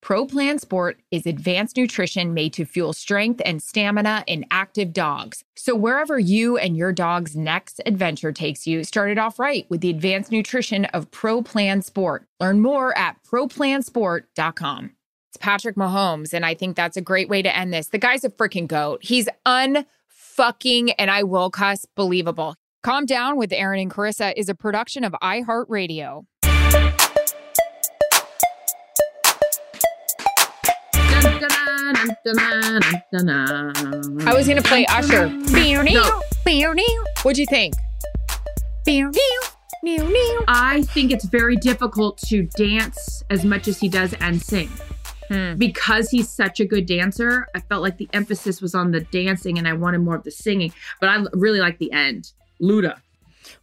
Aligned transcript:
Pro 0.00 0.26
Plan 0.26 0.58
Sport 0.58 1.00
is 1.10 1.26
advanced 1.26 1.76
nutrition 1.76 2.32
made 2.32 2.52
to 2.52 2.64
fuel 2.64 2.92
strength 2.92 3.42
and 3.44 3.62
stamina 3.62 4.24
in 4.26 4.46
active 4.50 4.92
dogs. 4.92 5.44
So, 5.56 5.74
wherever 5.74 6.18
you 6.18 6.56
and 6.56 6.76
your 6.76 6.92
dog's 6.92 7.36
next 7.36 7.80
adventure 7.84 8.32
takes 8.32 8.66
you, 8.66 8.84
start 8.84 9.10
it 9.10 9.18
off 9.18 9.38
right 9.38 9.66
with 9.68 9.80
the 9.80 9.90
advanced 9.90 10.30
nutrition 10.30 10.84
of 10.86 11.10
Pro 11.10 11.42
Plan 11.42 11.82
Sport. 11.82 12.26
Learn 12.40 12.60
more 12.60 12.96
at 12.96 13.16
ProPlansport.com. 13.24 14.92
It's 15.30 15.36
Patrick 15.36 15.76
Mahomes, 15.76 16.32
and 16.32 16.46
I 16.46 16.54
think 16.54 16.76
that's 16.76 16.96
a 16.96 17.02
great 17.02 17.28
way 17.28 17.42
to 17.42 17.54
end 17.54 17.74
this. 17.74 17.88
The 17.88 17.98
guy's 17.98 18.24
a 18.24 18.30
freaking 18.30 18.68
goat. 18.68 19.00
He's 19.02 19.28
unfucking, 19.44 20.94
and 20.96 21.10
I 21.10 21.24
will 21.24 21.50
cuss, 21.50 21.84
believable. 21.96 22.54
Calm 22.84 23.04
Down 23.04 23.36
with 23.36 23.52
Erin 23.52 23.80
and 23.80 23.92
Charissa 23.92 24.32
is 24.36 24.48
a 24.48 24.54
production 24.54 25.02
of 25.02 25.12
iHeartRadio. 25.20 26.24
I 34.26 34.34
was 34.34 34.46
gonna 34.48 34.62
play 34.62 34.84
Usher. 34.86 35.28
No. 35.94 36.22
What'd 37.22 37.38
you 37.38 37.46
think? 37.46 37.74
I 40.48 40.82
think 40.82 41.12
it's 41.12 41.24
very 41.26 41.56
difficult 41.56 42.18
to 42.28 42.42
dance 42.56 43.22
as 43.30 43.44
much 43.44 43.68
as 43.68 43.78
he 43.78 43.88
does 43.88 44.14
and 44.20 44.40
sing. 44.40 44.68
Hmm. 45.28 45.54
Because 45.56 46.10
he's 46.10 46.28
such 46.28 46.58
a 46.60 46.64
good 46.64 46.86
dancer, 46.86 47.46
I 47.54 47.60
felt 47.60 47.82
like 47.82 47.98
the 47.98 48.08
emphasis 48.12 48.60
was 48.62 48.74
on 48.74 48.90
the 48.92 49.00
dancing 49.00 49.58
and 49.58 49.68
I 49.68 49.74
wanted 49.74 49.98
more 49.98 50.16
of 50.16 50.24
the 50.24 50.30
singing. 50.30 50.72
But 51.00 51.10
I 51.10 51.24
really 51.32 51.60
like 51.60 51.78
the 51.78 51.92
end. 51.92 52.32
Luda. 52.62 53.00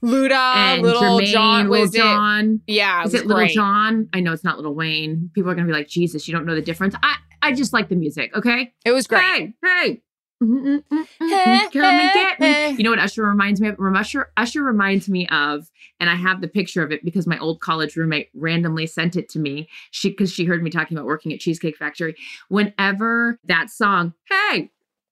Luda, 0.04 0.32
and 0.56 0.82
Little 0.82 1.20
Jermaine, 1.20 1.26
John 1.26 1.70
Little 1.70 1.82
was 1.86 1.96
it? 1.96 2.00
John. 2.00 2.62
Yeah, 2.68 3.04
Is 3.04 3.14
it 3.14 3.26
Little. 3.28 3.48
John? 3.48 4.10
I 4.14 4.20
know 4.20 4.32
it's 4.34 4.44
not 4.44 4.58
Little 4.58 4.74
Wayne. 4.74 5.30
People 5.34 5.52
are 5.52 5.56
gonna 5.56 5.68
be 5.68 5.74
like, 5.74 5.88
Jesus, 5.88 6.28
you 6.28 6.34
don't 6.34 6.46
know 6.46 6.56
the 6.56 6.62
difference. 6.62 6.96
I 7.04 7.16
I 7.46 7.54
just 7.54 7.74
like 7.74 7.90
the 7.90 7.96
music, 7.96 8.36
okay? 8.36 8.74
It 8.84 8.92
was 8.92 9.08
great. 9.08 9.22
Hey, 9.24 9.54
hey. 9.64 10.02
Mm, 10.44 10.50
mm, 10.50 10.84
mm, 10.92 11.08
mm, 11.22 11.44
mm, 11.46 11.72
Come 11.72 12.00
and 12.00 12.12
get 12.14 12.40
me. 12.42 12.72
You 12.72 12.84
know 12.84 12.90
what 12.90 13.00
Usher 13.00 13.24
reminds 13.24 13.62
me 13.62 13.70
of? 13.70 13.78
Usher, 13.80 14.32
Usher 14.36 14.62
reminds 14.64 15.08
me 15.08 15.28
of, 15.30 15.72
and 16.00 16.10
I 16.10 16.16
have 16.16 16.42
the 16.42 16.48
picture 16.50 16.84
of 16.84 16.92
it 16.92 17.06
because 17.06 17.26
my 17.26 17.38
old 17.40 17.62
college 17.62 17.96
roommate 17.96 18.30
randomly 18.34 18.86
sent 18.86 19.16
it 19.16 19.30
to 19.30 19.40
me. 19.40 19.70
She 19.92 20.10
because 20.10 20.32
she 20.34 20.44
heard 20.46 20.62
me 20.62 20.70
talking 20.70 20.98
about 20.98 21.06
working 21.08 21.32
at 21.32 21.40
Cheesecake 21.40 21.78
Factory. 21.78 22.16
Whenever 22.50 23.40
that 23.46 23.70
song, 23.70 24.14
hey, 24.30 24.72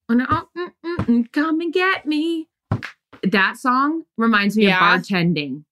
oh, 0.10 0.16
mm, 0.58 0.72
mm, 0.86 0.98
mm, 0.98 1.32
come 1.32 1.62
and 1.62 1.72
get 1.72 2.06
me. 2.06 2.50
That 3.24 3.58
song 3.58 4.04
reminds 4.18 4.58
me 4.58 4.66
Yeah. 4.66 4.94
of 4.96 5.02
bartending. 5.02 5.64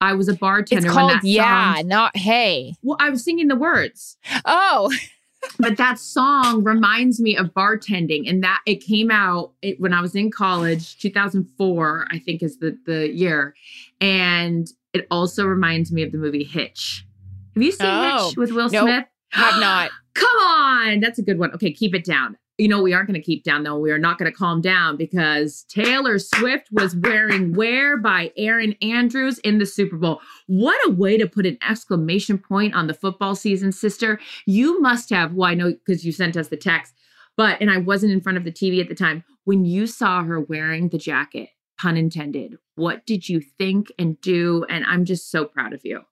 I 0.00 0.14
was 0.14 0.28
a 0.28 0.34
bartender. 0.34 0.86
It's 0.86 0.94
called 0.94 1.18
Yeah, 1.24 1.74
song- 1.76 1.88
not 1.88 2.16
Hey. 2.16 2.76
well, 2.82 2.96
I 3.00 3.10
was 3.10 3.22
singing 3.24 3.48
the 3.48 3.56
words 3.56 4.16
Oh, 4.44 4.92
but 5.58 5.76
that 5.76 5.98
song 5.98 6.64
reminds 6.64 7.20
me 7.20 7.36
of 7.36 7.52
bartending 7.54 8.28
and 8.28 8.42
that 8.42 8.60
it 8.66 8.76
came 8.76 9.10
out 9.10 9.52
it, 9.62 9.80
when 9.80 9.92
i 9.92 10.00
was 10.00 10.14
in 10.14 10.30
college 10.30 10.98
2004 10.98 12.06
i 12.10 12.18
think 12.18 12.42
is 12.42 12.58
the, 12.58 12.78
the 12.86 13.08
year. 13.12 13.54
And 14.00 14.68
it 14.92 15.06
also 15.10 15.44
reminds 15.46 15.92
me 15.92 16.02
of 16.02 16.12
the 16.12 16.18
movie 16.18 16.44
hitch. 16.44 17.06
Have 17.54 17.62
you 17.62 17.72
seen 17.72 17.86
Oh, 17.88 18.28
hitch 18.28 18.36
with 18.36 18.50
will 18.50 18.68
nope, 18.68 18.82
smith? 18.82 19.04
Have 19.30 19.60
not. 19.60 19.90
come 20.14 20.38
on! 20.38 21.00
That's 21.00 21.18
a 21.18 21.22
good 21.22 21.38
one. 21.38 21.52
Okay 21.52 21.72
keep 21.72 21.94
it 21.94 22.04
down 22.04 22.36
you 22.58 22.68
know 22.68 22.82
we 22.82 22.92
aren't 22.92 23.06
going 23.06 23.20
to 23.20 23.24
keep 23.24 23.44
down 23.44 23.62
though. 23.62 23.78
We 23.78 23.90
are 23.90 23.98
not 23.98 24.18
going 24.18 24.30
to 24.30 24.36
calm 24.36 24.60
down 24.60 24.96
because 24.96 25.64
taylor 25.68 26.18
swift 26.18 26.68
was 26.72 26.96
wearing 26.96 27.54
wear 27.54 27.96
by 27.96 28.32
erin 28.36 28.74
andrews 28.82 29.38
in 29.40 29.58
the 29.58 29.66
super 29.66 29.96
bowl. 29.96 30.20
What 30.46 30.76
a 30.86 30.90
way 30.90 31.18
to 31.18 31.26
put 31.26 31.46
an 31.46 31.58
exclamation 31.68 32.38
point 32.38 32.74
on 32.74 32.86
the 32.86 32.94
football 32.94 33.34
season 33.34 33.72
sister. 33.72 34.20
You 34.46 34.80
must 34.80 35.10
have 35.10 35.34
well 35.34 35.50
i 35.50 35.54
know 35.54 35.72
because 35.72 36.04
you 36.04 36.12
sent 36.12 36.36
us 36.36 36.48
the 36.48 36.56
text 36.56 36.94
but 37.36 37.60
and 37.60 37.70
i 37.70 37.78
wasn't 37.78 38.12
in 38.12 38.20
front 38.20 38.38
of 38.38 38.44
the 38.44 38.52
tv 38.52 38.80
at 38.80 38.88
the 38.88 38.94
time. 38.94 39.24
When 39.44 39.64
you 39.64 39.86
saw 39.86 40.24
her 40.24 40.40
wearing 40.40 40.88
the 40.88 40.98
jacket 40.98 41.50
pun 41.78 41.96
intended 41.96 42.56
what 42.74 43.06
did 43.06 43.28
you 43.28 43.40
think 43.40 43.92
and 43.98 44.20
do? 44.20 44.64
And 44.68 44.84
i'm 44.86 45.04
just 45.04 45.30
so 45.30 45.44
proud 45.44 45.72
of 45.72 45.82
you. 45.84 46.02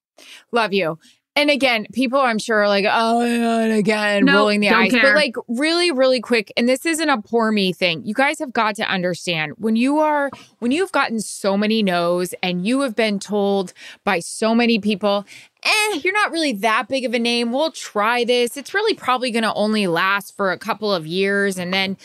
Love 0.53 0.72
you. 0.72 0.99
And 1.36 1.50
again, 1.50 1.86
people 1.92 2.20
I'm 2.20 2.38
sure 2.38 2.58
are 2.58 2.68
like, 2.68 2.84
oh 2.88 3.20
God, 3.20 3.70
again, 3.72 4.24
No, 4.24 4.34
rolling 4.36 4.60
the 4.60 4.68
eyes. 4.68 4.92
care. 4.92 5.02
But 5.02 5.14
like 5.16 5.34
really, 5.48 5.90
really 5.90 6.20
quick, 6.20 6.52
and 6.56 6.68
this 6.68 6.86
isn't 6.86 7.08
a 7.08 7.20
poor 7.20 7.50
me 7.50 7.72
thing. 7.72 8.04
You 8.04 8.14
guys 8.14 8.38
have 8.38 8.52
got 8.52 8.76
to 8.76 8.84
understand 8.88 9.54
when 9.58 9.74
you 9.74 9.98
are 9.98 10.30
when 10.60 10.70
you've 10.70 10.92
gotten 10.92 11.18
so 11.18 11.56
many 11.56 11.82
no's 11.82 12.34
and 12.42 12.64
you 12.64 12.82
have 12.82 12.94
been 12.94 13.18
told 13.18 13.72
by 14.04 14.20
so 14.20 14.54
many 14.54 14.78
people, 14.78 15.24
eh, 15.64 16.00
you're 16.04 16.12
not 16.12 16.30
really 16.30 16.52
that 16.52 16.86
big 16.88 17.04
of 17.04 17.14
a 17.14 17.18
name. 17.18 17.50
We'll 17.50 17.72
try 17.72 18.22
this. 18.24 18.56
It's 18.56 18.72
really 18.72 18.94
probably 18.94 19.32
gonna 19.32 19.52
only 19.54 19.88
last 19.88 20.36
for 20.36 20.52
a 20.52 20.58
couple 20.58 20.94
of 20.94 21.04
years. 21.04 21.58
And 21.58 21.74
then, 21.74 21.96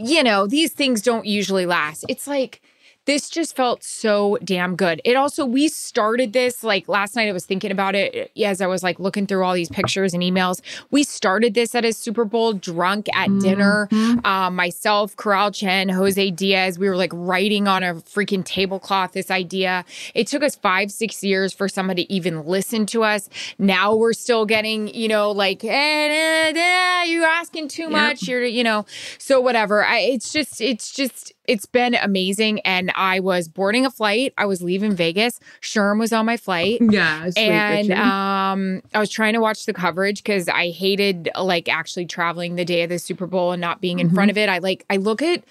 you 0.00 0.24
know, 0.24 0.48
these 0.48 0.72
things 0.72 1.00
don't 1.00 1.26
usually 1.26 1.64
last. 1.66 2.04
It's 2.08 2.26
like 2.26 2.60
this 3.06 3.28
just 3.28 3.54
felt 3.54 3.82
so 3.84 4.38
damn 4.42 4.76
good. 4.76 5.00
It 5.04 5.16
also, 5.16 5.44
we 5.44 5.68
started 5.68 6.32
this 6.32 6.64
like 6.64 6.88
last 6.88 7.16
night. 7.16 7.28
I 7.28 7.32
was 7.32 7.44
thinking 7.44 7.70
about 7.70 7.94
it 7.94 8.30
as 8.42 8.60
I 8.60 8.66
was 8.66 8.82
like 8.82 8.98
looking 8.98 9.26
through 9.26 9.44
all 9.44 9.54
these 9.54 9.68
pictures 9.68 10.14
and 10.14 10.22
emails. 10.22 10.60
We 10.90 11.02
started 11.02 11.54
this 11.54 11.74
at 11.74 11.84
a 11.84 11.92
Super 11.92 12.24
Bowl 12.24 12.54
drunk 12.54 13.08
at 13.14 13.28
dinner. 13.40 13.88
Um, 14.24 14.56
myself, 14.56 15.14
Corral 15.16 15.50
Chen, 15.50 15.90
Jose 15.90 16.30
Diaz, 16.30 16.78
we 16.78 16.88
were 16.88 16.96
like 16.96 17.12
writing 17.12 17.68
on 17.68 17.82
a 17.82 17.94
freaking 17.96 18.44
tablecloth 18.44 19.12
this 19.12 19.30
idea. 19.30 19.84
It 20.14 20.26
took 20.26 20.42
us 20.42 20.56
five, 20.56 20.90
six 20.90 21.22
years 21.22 21.52
for 21.52 21.68
somebody 21.68 22.06
to 22.06 22.12
even 22.12 22.46
listen 22.46 22.86
to 22.86 23.04
us. 23.04 23.28
Now 23.58 23.94
we're 23.94 24.14
still 24.14 24.46
getting, 24.46 24.88
you 24.88 25.08
know, 25.08 25.30
like, 25.30 25.62
eh, 25.62 25.68
eh, 25.68 26.52
eh, 26.56 27.04
you're 27.04 27.26
asking 27.26 27.68
too 27.68 27.90
much. 27.90 28.26
You're, 28.26 28.44
you 28.44 28.64
know, 28.64 28.86
so 29.18 29.40
whatever. 29.40 29.84
I, 29.84 29.98
it's 29.98 30.32
just, 30.32 30.62
it's 30.62 30.90
just, 30.90 31.33
it's 31.46 31.66
been 31.66 31.94
amazing. 31.94 32.60
And 32.60 32.90
I 32.94 33.20
was 33.20 33.48
boarding 33.48 33.86
a 33.86 33.90
flight. 33.90 34.32
I 34.38 34.46
was 34.46 34.62
leaving 34.62 34.94
Vegas. 34.94 35.40
Sherm 35.60 35.98
was 35.98 36.12
on 36.12 36.26
my 36.26 36.36
flight. 36.36 36.80
yeah 36.90 37.30
sweet 37.30 37.38
And 37.38 37.92
um, 37.92 38.82
I 38.94 39.00
was 39.00 39.10
trying 39.10 39.34
to 39.34 39.40
watch 39.40 39.66
the 39.66 39.74
coverage 39.74 40.22
because 40.22 40.48
I 40.48 40.70
hated 40.70 41.30
like 41.38 41.68
actually 41.68 42.06
traveling 42.06 42.56
the 42.56 42.64
day 42.64 42.82
of 42.82 42.90
the 42.90 42.98
Super 42.98 43.26
Bowl 43.26 43.52
and 43.52 43.60
not 43.60 43.80
being 43.80 43.98
in 43.98 44.10
front 44.10 44.30
of 44.30 44.38
it. 44.38 44.48
I 44.48 44.58
like 44.58 44.84
I 44.88 44.96
look 44.96 45.22
at 45.22 45.44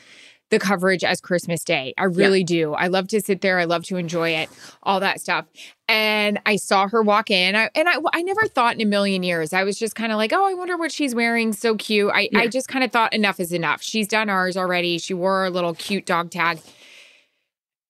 the 0.53 0.59
coverage 0.59 1.03
as 1.03 1.19
Christmas 1.19 1.63
Day. 1.63 1.93
I 1.97 2.05
really 2.05 2.43
do. 2.43 2.73
I 2.73 2.87
love 2.87 3.07
to 3.09 3.21
sit 3.21 3.41
there. 3.41 3.59
I 3.59 3.65
love 3.65 3.83
to 3.85 3.97
enjoy 3.97 4.29
it, 4.29 4.49
all 4.83 4.99
that 4.99 5.19
stuff. 5.19 5.45
And 5.87 6.39
I 6.45 6.55
saw 6.55 6.87
her 6.87 7.01
walk 7.01 7.29
in, 7.29 7.55
I, 7.55 7.69
and 7.75 7.89
I, 7.89 7.95
I 8.13 8.21
never 8.21 8.47
thought 8.47 8.75
in 8.75 8.81
a 8.81 8.85
million 8.85 9.23
years. 9.23 9.53
I 9.53 9.63
was 9.63 9.77
just 9.77 9.95
kind 9.95 10.11
of 10.11 10.17
like, 10.17 10.31
oh, 10.33 10.49
I 10.49 10.53
wonder 10.53 10.77
what 10.77 10.91
she's 10.91 11.13
wearing. 11.13 11.53
So 11.53 11.75
cute. 11.75 12.11
I, 12.13 12.29
Yeah. 12.31 12.39
I 12.39 12.47
just 12.47 12.67
kind 12.67 12.83
of 12.83 12.91
thought 12.91 13.13
enough 13.13 13.39
is 13.39 13.51
enough. 13.51 13.81
She's 13.83 14.07
done 14.07 14.29
ours 14.29 14.55
already. 14.55 14.97
She 14.97 15.13
wore 15.13 15.45
a 15.45 15.49
little 15.49 15.73
cute 15.73 16.05
dog 16.05 16.31
tag. 16.31 16.59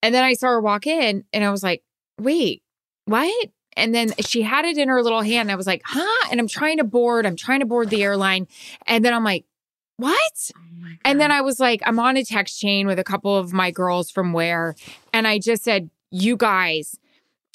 And 0.01 0.13
then 0.13 0.23
I 0.23 0.33
saw 0.33 0.47
her 0.47 0.61
walk 0.61 0.85
in, 0.85 1.23
and 1.31 1.43
I 1.43 1.51
was 1.51 1.63
like, 1.63 1.83
wait, 2.19 2.61
what? 3.05 3.49
And 3.75 3.95
then 3.95 4.13
she 4.19 4.41
had 4.41 4.65
it 4.65 4.77
in 4.77 4.89
her 4.89 5.01
little 5.01 5.21
hand. 5.21 5.51
I 5.51 5.55
was 5.55 5.65
like, 5.65 5.81
huh? 5.85 6.27
And 6.29 6.39
I'm 6.39 6.47
trying 6.47 6.77
to 6.77 6.83
board. 6.83 7.25
I'm 7.25 7.35
trying 7.35 7.61
to 7.61 7.65
board 7.65 7.89
the 7.89 8.03
airline. 8.03 8.47
And 8.85 9.03
then 9.03 9.13
I'm 9.13 9.23
like, 9.23 9.45
what? 9.97 10.51
Oh 10.55 10.59
And 11.05 11.19
then 11.19 11.31
I 11.31 11.41
was 11.41 11.59
like, 11.59 11.81
I'm 11.85 11.99
on 11.99 12.17
a 12.17 12.23
text 12.23 12.59
chain 12.59 12.87
with 12.87 12.99
a 12.99 13.03
couple 13.03 13.35
of 13.35 13.53
my 13.53 13.71
girls 13.71 14.09
from 14.11 14.33
Wear, 14.33 14.75
and 15.13 15.27
I 15.27 15.39
just 15.39 15.63
said, 15.63 15.89
you 16.11 16.37
guys, 16.37 16.97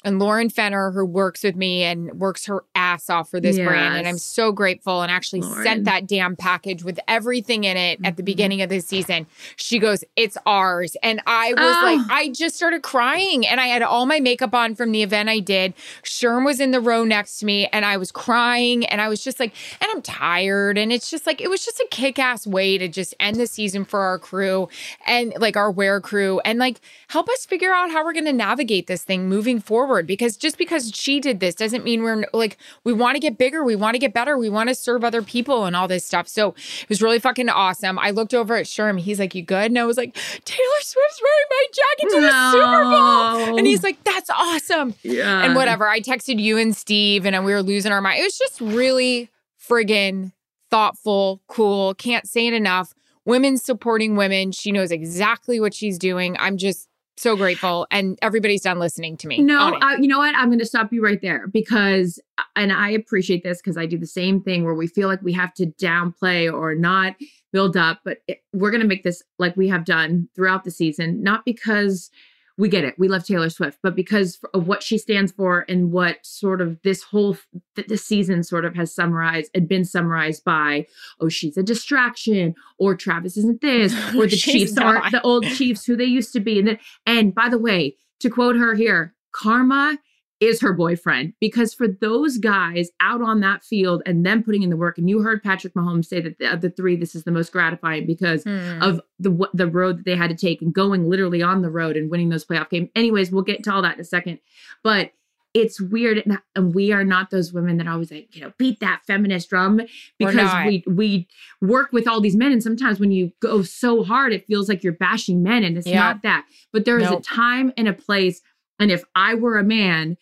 and 0.05 0.17
Lauren 0.19 0.49
Fenner, 0.49 0.91
who 0.91 1.03
works 1.05 1.43
with 1.43 1.55
me 1.57 1.83
and 1.83 2.13
works 2.19 2.45
her 2.45 2.63
ass 2.73 3.09
off 3.09 3.29
for 3.29 3.39
this 3.41 3.57
brand. 3.57 3.97
And 3.97 4.07
I'm 4.07 4.17
so 4.17 4.51
grateful 4.53 5.01
and 5.01 5.11
actually 5.11 5.41
Lauren. 5.41 5.63
sent 5.63 5.85
that 5.85 6.07
damn 6.07 6.37
package 6.37 6.83
with 6.85 6.99
everything 7.07 7.65
in 7.65 7.75
it 7.75 7.99
at 8.05 8.15
the 8.15 8.23
Mhm. 8.23 8.25
beginning 8.25 8.61
of 8.61 8.69
the 8.69 8.79
season. 8.79 9.27
She 9.57 9.77
goes, 9.77 10.03
It's 10.15 10.37
ours. 10.45 10.95
And 11.03 11.21
I 11.27 11.53
was 11.53 11.75
Oh. 11.77 11.85
like, 11.85 11.99
I 12.09 12.29
just 12.29 12.55
started 12.55 12.81
crying 12.81 13.45
and 13.45 13.59
I 13.59 13.67
had 13.67 13.81
all 13.81 14.05
my 14.05 14.19
makeup 14.21 14.53
on 14.53 14.73
from 14.75 14.91
the 14.93 15.03
event 15.03 15.27
I 15.27 15.39
did. 15.39 15.73
Sherm 16.03 16.45
was 16.45 16.59
in 16.61 16.71
the 16.71 16.79
row 16.79 17.03
next 17.03 17.39
to 17.39 17.45
me 17.45 17.67
and 17.73 17.83
I 17.83 17.97
was 17.97 18.11
crying 18.11 18.85
and 18.85 19.01
I 19.01 19.09
was 19.09 19.21
just 19.23 19.39
like, 19.39 19.53
and 19.81 19.89
I'm 19.93 20.01
tired. 20.01 20.77
And 20.77 20.93
it's 20.93 21.09
just 21.09 21.27
like, 21.27 21.41
it 21.41 21.49
was 21.49 21.65
just 21.65 21.79
a 21.79 21.87
kick 21.91 22.19
ass 22.19 22.47
way 22.47 22.77
to 22.77 22.87
just 22.87 23.13
end 23.19 23.35
the 23.35 23.47
season 23.47 23.83
for 23.83 23.99
our 24.01 24.17
crew 24.17 24.69
and 25.05 25.33
like 25.39 25.57
our 25.57 25.69
wear 25.71 25.99
crew 25.99 26.39
and 26.45 26.57
like 26.59 26.79
help 27.09 27.27
us 27.27 27.45
figure 27.45 27.73
out 27.73 27.91
how 27.91 28.03
we're 28.05 28.13
going 28.13 28.23
to 28.25 28.31
navigate 28.33 28.87
this 28.87 29.03
thing 29.03 29.27
moving 29.27 29.59
forward. 29.59 29.88
Because 30.07 30.37
just 30.37 30.57
because 30.57 30.91
she 30.93 31.19
did 31.19 31.39
this 31.39 31.55
doesn't 31.55 31.83
mean 31.83 32.03
we're 32.03 32.25
like, 32.33 32.57
we 32.83 32.93
want 32.93 33.15
to 33.15 33.19
get 33.19 33.37
bigger, 33.37 33.63
we 33.63 33.75
want 33.75 33.95
to 33.95 33.99
get 33.99 34.13
better, 34.13 34.37
we 34.37 34.49
want 34.49 34.69
to 34.69 34.75
serve 34.75 35.03
other 35.03 35.21
people 35.21 35.65
and 35.65 35.75
all 35.75 35.87
this 35.87 36.05
stuff. 36.05 36.27
So 36.27 36.49
it 36.81 36.89
was 36.89 37.01
really 37.01 37.19
fucking 37.19 37.49
awesome. 37.49 37.99
I 37.99 38.11
looked 38.11 38.33
over 38.33 38.55
at 38.55 38.65
Sherm. 38.65 38.99
He's 38.99 39.19
like, 39.19 39.35
You 39.35 39.41
good? 39.41 39.71
And 39.71 39.79
I 39.79 39.85
was 39.85 39.97
like, 39.97 40.13
Taylor 40.45 40.81
Swift's 40.81 41.21
wearing 41.21 41.47
my 41.49 41.65
jacket 41.73 42.15
to 42.15 42.21
the 42.21 42.51
Super 42.51 42.83
Bowl. 42.83 43.57
And 43.57 43.67
he's 43.67 43.83
like, 43.83 44.03
That's 44.03 44.29
awesome 44.29 44.95
yeah. 45.03 45.43
and 45.43 45.55
whatever. 45.55 45.87
I 45.87 45.99
texted 45.99 46.39
you 46.39 46.57
and 46.57 46.75
Steve, 46.75 47.25
and 47.25 47.45
we 47.45 47.51
were 47.53 47.63
losing 47.63 47.91
our 47.91 48.01
mind. 48.01 48.19
It 48.19 48.23
was 48.23 48.37
just 48.37 48.61
really 48.61 49.29
friggin' 49.59 50.31
thoughtful, 50.69 51.41
cool. 51.47 51.93
Can't 51.95 52.27
say 52.27 52.47
it 52.47 52.53
enough. 52.53 52.93
Women 53.25 53.57
supporting 53.57 54.15
women. 54.15 54.51
She 54.51 54.71
knows 54.71 54.91
exactly 54.91 55.59
what 55.59 55.73
she's 55.73 55.97
doing. 55.97 56.35
I'm 56.39 56.57
just 56.57 56.88
so 57.19 57.35
grateful, 57.35 57.87
and 57.91 58.17
everybody's 58.21 58.61
done 58.61 58.79
listening 58.79 59.17
to 59.17 59.27
me. 59.27 59.41
No, 59.41 59.75
it. 59.75 59.83
uh, 59.83 59.97
you 59.99 60.07
know 60.07 60.19
what? 60.19 60.35
I'm 60.35 60.47
going 60.47 60.59
to 60.59 60.65
stop 60.65 60.93
you 60.93 61.03
right 61.03 61.21
there 61.21 61.47
because, 61.47 62.19
uh, 62.37 62.43
and 62.55 62.71
I 62.71 62.89
appreciate 62.89 63.43
this 63.43 63.57
because 63.57 63.77
I 63.77 63.85
do 63.85 63.97
the 63.97 64.07
same 64.07 64.41
thing 64.41 64.63
where 64.63 64.73
we 64.73 64.87
feel 64.87 65.07
like 65.07 65.21
we 65.21 65.33
have 65.33 65.53
to 65.55 65.67
downplay 65.67 66.51
or 66.51 66.75
not 66.75 67.15
build 67.51 67.75
up, 67.75 67.99
but 68.05 68.19
it, 68.27 68.39
we're 68.53 68.71
going 68.71 68.81
to 68.81 68.87
make 68.87 69.03
this 69.03 69.23
like 69.37 69.55
we 69.57 69.67
have 69.67 69.85
done 69.85 70.29
throughout 70.35 70.63
the 70.63 70.71
season, 70.71 71.21
not 71.21 71.45
because 71.45 72.09
we 72.59 72.67
get 72.67 72.83
it, 72.83 72.93
we 72.99 73.07
love 73.07 73.25
Taylor 73.25 73.49
Swift, 73.49 73.79
but 73.81 73.95
because 73.95 74.37
of 74.53 74.67
what 74.67 74.83
she 74.83 74.97
stands 74.97 75.31
for 75.31 75.63
and 75.69 75.93
what 75.93 76.17
sort 76.23 76.59
of 76.59 76.77
this 76.83 77.01
whole 77.01 77.37
th- 77.75 77.87
this 77.87 78.03
season 78.03 78.43
sort 78.43 78.65
of 78.65 78.75
has 78.75 78.93
summarized 78.93 79.49
and 79.55 79.65
been 79.65 79.85
summarized 79.85 80.43
by, 80.43 80.85
oh, 81.21 81.29
she's 81.29 81.55
a 81.55 81.63
distraction, 81.63 82.53
or 82.77 82.95
Travis 82.95 83.37
isn't 83.37 83.61
this, 83.61 83.93
or 84.15 84.27
the 84.27 84.35
Chiefs 84.35 84.73
not. 84.73 84.85
aren't 84.85 85.11
the 85.13 85.21
old 85.21 85.45
Chiefs 85.45 85.85
who 85.85 85.95
they 85.95 86.03
used 86.03 86.33
to 86.33 86.41
be, 86.41 86.59
and 86.59 86.67
then 86.67 86.79
and 87.05 87.33
by 87.33 87.47
the 87.47 87.57
way, 87.57 87.95
to 88.19 88.29
quote 88.29 88.57
her 88.57 88.75
here, 88.75 89.15
karma 89.31 89.97
is 90.39 90.61
her 90.61 90.73
boyfriend. 90.73 91.33
Because 91.41 91.73
for 91.73 91.87
those 91.87 92.37
guys 92.37 92.89
out 93.01 93.21
on 93.21 93.41
that 93.41 93.63
field 93.63 94.01
and 94.05 94.25
them 94.25 94.41
putting 94.43 94.63
in 94.63 94.69
the 94.69 94.77
work, 94.77 94.97
and 94.97 95.09
you 95.09 95.21
heard 95.21 95.43
Patrick 95.43 95.73
Mahomes 95.73 96.05
say 96.05 96.21
that 96.21 96.37
the, 96.39 96.53
of 96.53 96.61
the 96.61 96.69
three, 96.69 96.95
this 96.95 97.13
is 97.15 97.23
the 97.25 97.31
most 97.31 97.51
gratifying 97.51 98.05
because 98.05 98.43
Hmm. 98.43 98.81
of 98.81 99.01
the 99.19 99.49
the 99.53 99.67
road 99.67 99.97
that 99.99 100.05
they 100.05 100.15
had 100.15 100.29
to 100.29 100.35
take 100.35 100.61
and 100.61 100.73
going 100.73 101.09
literally 101.09 101.41
on 101.41 101.61
the 101.61 101.69
road 101.69 101.97
and 101.97 102.09
winning 102.09 102.29
those 102.29 102.45
playoff 102.45 102.69
games. 102.69 102.89
Anyways, 102.95 103.31
we'll 103.31 103.43
get 103.43 103.63
to 103.65 103.73
all 103.73 103.81
that 103.81 103.95
in 103.95 104.01
a 104.01 104.05
second. 104.05 104.39
But 104.83 105.11
it's 105.55 105.81
weird, 105.81 106.19
and, 106.19 106.37
and 106.55 106.75
we 106.75 106.91
are 106.91 107.03
not 107.03 107.31
those 107.31 107.51
women 107.51 107.77
that 107.77 107.87
always 107.87 108.11
like 108.11 108.33
you 108.35 108.41
know 108.41 108.53
beat 108.59 108.79
that 108.81 109.01
feminist 109.07 109.49
drum 109.49 109.81
because 110.19 110.51
we 110.67 110.83
we 110.87 111.27
work 111.61 111.91
with 111.91 112.07
all 112.07 112.21
these 112.21 112.35
men, 112.35 112.51
and 112.51 112.61
sometimes 112.63 112.99
when 112.99 113.11
you 113.11 113.31
go 113.41 113.61
so 113.63 114.03
hard, 114.03 114.31
it 114.31 114.45
feels 114.45 114.69
like 114.69 114.83
you're 114.83 114.93
bashing 114.93 115.41
men, 115.43 115.63
and 115.63 115.75
it's 115.77 115.87
Yeah. 115.87 115.95
not 115.99 116.21
that. 116.21 116.45
But 116.71 116.85
there 116.85 116.99
is 116.99 117.09
Nope. 117.09 117.19
a 117.19 117.23
time 117.23 117.73
and 117.75 117.87
a 117.87 117.93
place, 117.93 118.41
and 118.77 118.91
if 118.91 119.03
I 119.15 119.33
were 119.33 119.57
a 119.57 119.63
man, 119.63 120.17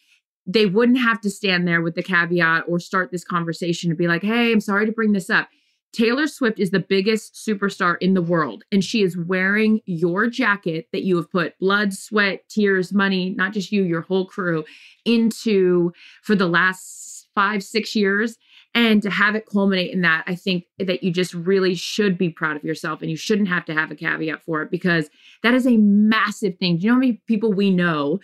they 0.48 0.66
wouldn't 0.66 1.00
have 1.00 1.22
to 1.22 1.30
stand 1.30 1.68
there 1.68 1.82
with 1.82 1.96
the 1.96 2.02
caveat 2.02 2.64
or 2.68 2.80
start 2.80 3.12
this 3.12 3.26
conversation 3.26 3.92
and 3.92 3.98
be 3.98 4.08
like, 4.08 4.24
"Hey, 4.24 4.52
I'm 4.52 4.62
sorry 4.62 4.86
to 4.86 4.92
bring 4.92 5.12
this 5.12 5.30
up." 5.30 5.50
Taylor 5.94 6.28
Swift 6.28 6.60
is 6.60 6.72
the 6.72 6.80
biggest 6.80 7.34
superstar 7.34 7.98
in 8.02 8.14
the 8.14 8.22
world, 8.22 8.64
and 8.72 8.84
she 8.84 9.02
is 9.02 9.18
wearing 9.18 9.82
your 9.86 10.28
jacket 10.30 10.88
that 10.92 11.04
you 11.04 11.16
have 11.16 11.32
put 11.32 11.58
blood, 11.60 11.94
sweat, 11.94 12.48
tears, 12.50 12.94
money, 12.94 13.32
not 13.32 13.54
just 13.54 13.72
you, 13.72 13.84
your 13.84 14.02
whole 14.02 14.26
crew, 14.26 14.64
into 15.06 15.92
for 16.24 16.36
the 16.36 16.48
last 16.48 17.28
five, 17.34 17.64
six 17.64 17.96
years. 17.96 18.38
And 18.74 19.02
to 19.02 19.10
have 19.10 19.36
it 19.36 19.48
culminate 19.48 19.92
in 19.92 20.02
that, 20.02 20.24
I 20.28 20.36
think 20.36 20.66
that 20.78 21.02
you 21.02 21.12
just 21.12 21.34
really 21.34 21.74
should 21.74 22.18
be 22.18 22.30
proud 22.30 22.58
of 22.58 22.64
yourself 22.64 23.02
and 23.02 23.10
you 23.10 23.18
shouldn't 23.18 23.48
have 23.48 23.66
to 23.66 23.74
have 23.74 23.90
a 23.90 23.96
caveat 23.96 24.44
for 24.44 24.62
it 24.62 24.70
because 24.70 25.10
that 25.42 25.56
is 25.56 25.66
a 25.66 25.78
massive 25.78 26.58
thing. 26.58 26.78
Do 26.78 26.84
you 26.84 26.90
know 26.90 26.96
how 26.96 27.00
many 27.00 27.22
people 27.28 27.54
we 27.54 27.72
know 27.72 28.20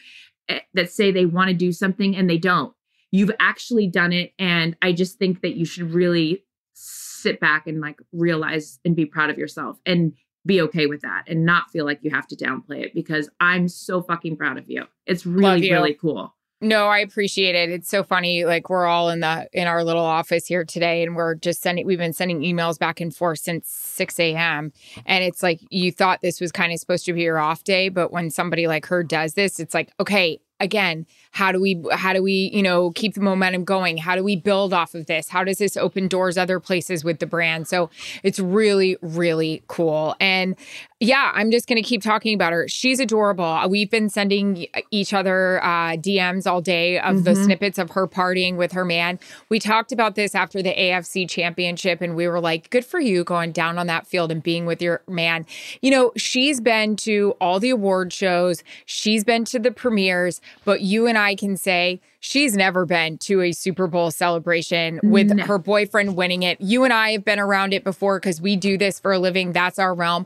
Eh, 0.50 0.60
that 0.74 0.92
say 0.92 1.12
they 1.12 1.26
want 1.26 1.50
to 1.50 1.54
do 1.54 1.72
something 1.72 2.16
and 2.16 2.30
they 2.30 2.38
don't? 2.38 2.74
You've 3.12 3.32
actually 3.40 3.88
done 3.88 4.12
it. 4.12 4.34
And 4.40 4.76
I 4.82 4.92
just 4.92 5.18
think 5.18 5.42
that 5.42 5.56
you 5.56 5.66
should 5.66 5.94
really 5.94 6.44
sit 6.74 7.40
back 7.40 7.68
and 7.68 7.80
like 7.80 8.00
realize 8.12 8.80
and 8.84 8.96
be 8.96 9.06
proud 9.06 9.30
of 9.30 9.38
yourself 9.38 9.80
and 9.86 10.14
be 10.46 10.62
okay 10.62 10.88
with 10.88 11.02
that 11.02 11.24
and 11.28 11.46
not 11.46 11.70
feel 11.72 11.86
like 11.86 12.00
you 12.02 12.12
have 12.12 12.28
to 12.28 12.36
downplay 12.36 12.84
it 12.84 12.94
because 12.94 13.30
I'm 13.40 13.68
so 13.70 14.02
fucking 14.02 14.36
proud 14.36 14.58
of 14.58 14.70
you. 14.70 14.84
It's 15.06 15.26
really, 15.26 15.68
you. 15.68 15.74
really 15.74 15.94
cool. 15.94 16.36
No, 16.64 16.88
I 16.88 17.00
appreciate 17.00 17.56
it. 17.56 17.70
It's 17.72 17.90
so 17.90 18.04
funny. 18.04 18.46
Like 18.46 18.70
we're 18.70 18.86
all 18.86 19.10
in 19.10 19.20
the 19.20 19.50
in 19.52 19.68
our 19.68 19.84
little 19.84 20.06
office 20.06 20.48
here 20.48 20.64
today, 20.64 21.04
and 21.04 21.14
we're 21.14 21.36
just 21.36 21.62
sending. 21.62 21.86
We've 21.86 21.98
been 21.98 22.14
sending 22.14 22.40
emails 22.40 22.80
back 22.80 23.02
and 23.02 23.14
forth 23.14 23.40
since 23.40 23.68
six 23.70 24.18
a.m. 24.18 24.72
And 25.06 25.26
it's 25.26 25.44
like 25.44 25.60
you 25.72 25.92
thought 25.92 26.22
this 26.22 26.40
was 26.40 26.54
kind 26.54 26.72
of 26.72 26.80
supposed 26.80 27.06
to 27.08 27.14
be 27.14 27.24
your 27.24 27.38
off 27.38 27.66
day, 27.66 27.90
but 27.90 28.14
when 28.14 28.32
somebody 28.32 28.66
like 28.68 28.86
her 28.86 29.04
does 29.04 29.34
this, 29.34 29.60
it's 29.60 29.74
like 29.74 29.92
okay. 30.00 30.40
Again, 30.60 31.06
how 31.34 31.52
do 31.52 31.60
we 31.60 31.84
how 31.92 32.14
do 32.14 32.24
we 32.24 32.50
you 32.54 32.64
know 32.64 32.92
keep 32.92 33.16
the 33.16 33.22
momentum 33.22 33.64
going? 33.66 33.98
How 33.98 34.16
do 34.16 34.24
we 34.24 34.36
build 34.36 34.74
off 34.74 34.96
of 34.96 35.08
this? 35.08 35.30
How 35.30 35.44
does 35.44 35.58
this 35.58 35.76
open 35.76 36.08
doors 36.08 36.38
other 36.38 36.60
places 36.60 37.04
with 37.04 37.20
the 37.20 37.26
brand? 37.28 37.68
So 37.68 37.90
it's 38.24 38.40
really 38.40 38.98
really 39.02 39.62
cool. 39.68 40.16
And 40.20 40.56
yeah, 41.00 41.32
I'm 41.34 41.52
just 41.52 41.68
going 41.68 41.76
to 41.84 41.88
keep 41.88 42.02
talking 42.02 42.34
about 42.34 42.54
her. 42.54 42.66
She's 42.70 43.02
adorable. 43.02 43.60
We've 43.68 43.90
been 43.90 44.08
sending 44.10 44.68
each 44.90 45.14
other 45.14 45.62
uh, 45.62 45.98
DMs 45.98 46.48
all 46.48 46.62
day 46.62 46.98
of 46.98 47.26
the 47.26 47.32
Mhm. 47.32 47.44
snippets 47.44 47.78
of 47.78 47.90
her 47.92 48.08
partying 48.08 48.56
with 48.56 48.72
her 48.72 48.86
man. 48.86 49.20
We 49.50 49.60
talked 49.60 49.92
about 49.92 50.16
this 50.16 50.34
after 50.34 50.62
the 50.62 50.70
AFC 50.70 51.26
championship, 51.28 52.00
and 52.00 52.16
we 52.16 52.26
were 52.30 52.40
like, 52.40 52.70
good 52.70 52.86
for 52.86 53.02
you 53.02 53.26
going 53.26 53.52
down 53.52 53.78
on 53.78 53.88
that 53.88 54.08
field 54.08 54.32
and 54.32 54.42
being 54.42 54.66
with 54.66 54.82
your 54.82 55.02
man. 55.10 55.46
You 55.82 55.92
know, 55.92 56.12
she's 56.16 56.62
been 56.62 56.96
to 56.98 57.36
all 57.42 57.60
the 57.60 57.72
award 57.72 58.14
shows, 58.14 58.64
she's 58.86 59.26
been 59.26 59.44
to 59.46 59.60
the 59.60 59.72
premieres, 59.72 60.40
but 60.64 60.80
you 60.82 61.06
and 61.06 61.18
I 61.18 61.23
can 61.36 61.58
say, 61.58 62.00
She's 62.20 62.56
never 62.56 62.86
been 62.86 63.18
to 63.20 63.42
a 63.42 63.52
Super 63.52 63.86
Bowl 63.88 64.10
celebration 64.10 65.00
with 65.04 65.32
No. 65.32 65.44
her 65.44 65.58
boyfriend 65.58 66.16
winning 66.16 66.44
it. 66.44 66.60
You 66.62 66.84
and 66.86 66.94
I 66.94 67.12
have 67.12 67.26
been 67.26 67.40
around 67.40 67.74
it 67.74 67.84
before 67.84 68.20
because 68.20 68.40
we 68.40 68.56
do 68.56 68.78
this 68.78 68.98
for 69.00 69.12
a 69.12 69.20
living. 69.20 69.52
That's 69.52 69.78
our 69.78 69.94
realm. 69.94 70.26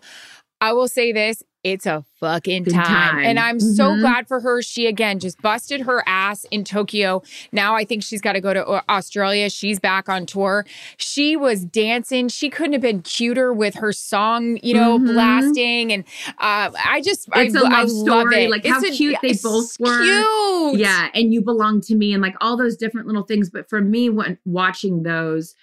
I 0.61 0.73
will 0.73 0.87
say 0.87 1.11
this 1.11 1.43
it's 1.63 1.85
a 1.85 2.05
fucking 2.21 2.63
time. 2.65 2.85
time. 2.85 3.19
And 3.25 3.37
I'm 3.37 3.59
so 3.59 3.89
Mhm. 3.89 3.99
glad 3.99 4.27
for 4.27 4.39
her. 4.39 4.61
She 4.61 4.85
again 4.87 5.19
just 5.19 5.41
busted 5.41 5.81
her 5.81 6.01
ass 6.07 6.45
in 6.49 6.63
Tokyo. 6.63 7.23
Now 7.51 7.75
I 7.75 7.83
think 7.83 8.03
she's 8.03 8.21
got 8.21 8.33
to 8.33 8.41
go 8.41 8.53
to 8.53 8.65
uh, 8.65 8.81
Australia. 8.87 9.49
She's 9.49 9.77
back 9.77 10.07
on 10.07 10.25
tour. 10.25 10.65
She 10.95 11.35
was 11.35 11.65
dancing. 11.65 12.29
She 12.29 12.49
couldn't 12.49 12.71
have 12.73 12.81
been 12.81 13.01
cuter 13.01 13.51
with 13.51 13.75
her 13.75 13.91
song, 13.91 14.59
you 14.63 14.75
know, 14.75 14.97
Mhm. 14.97 15.07
blasting. 15.07 15.91
And 15.91 16.05
uh, 16.39 16.71
I 16.85 17.01
just, 17.03 17.27
It's 17.35 17.55
I, 17.55 17.59
a 17.59 17.63
love 17.63 17.73
I 17.73 17.81
love 17.81 17.89
story, 17.89 18.43
it. 18.45 18.49
like 18.51 18.65
how 18.65 18.79
a- 18.79 18.91
cute 18.91 19.17
they 19.21 19.29
it's 19.31 19.41
both 19.43 19.75
were. 19.79 19.99
Cute. 20.03 20.79
Yeah, 20.79 21.09
and 21.13 21.33
you 21.33 21.41
belong 21.41 21.81
to 21.81 21.95
me, 21.95 22.13
and 22.13 22.21
like 22.21 22.35
all 22.39 22.55
those 22.55 22.77
different 22.77 23.07
little 23.07 23.23
things. 23.23 23.49
But 23.49 23.67
for 23.69 23.81
me, 23.81 24.09
when 24.09 24.37
watching 24.45 25.03
those, 25.03 25.53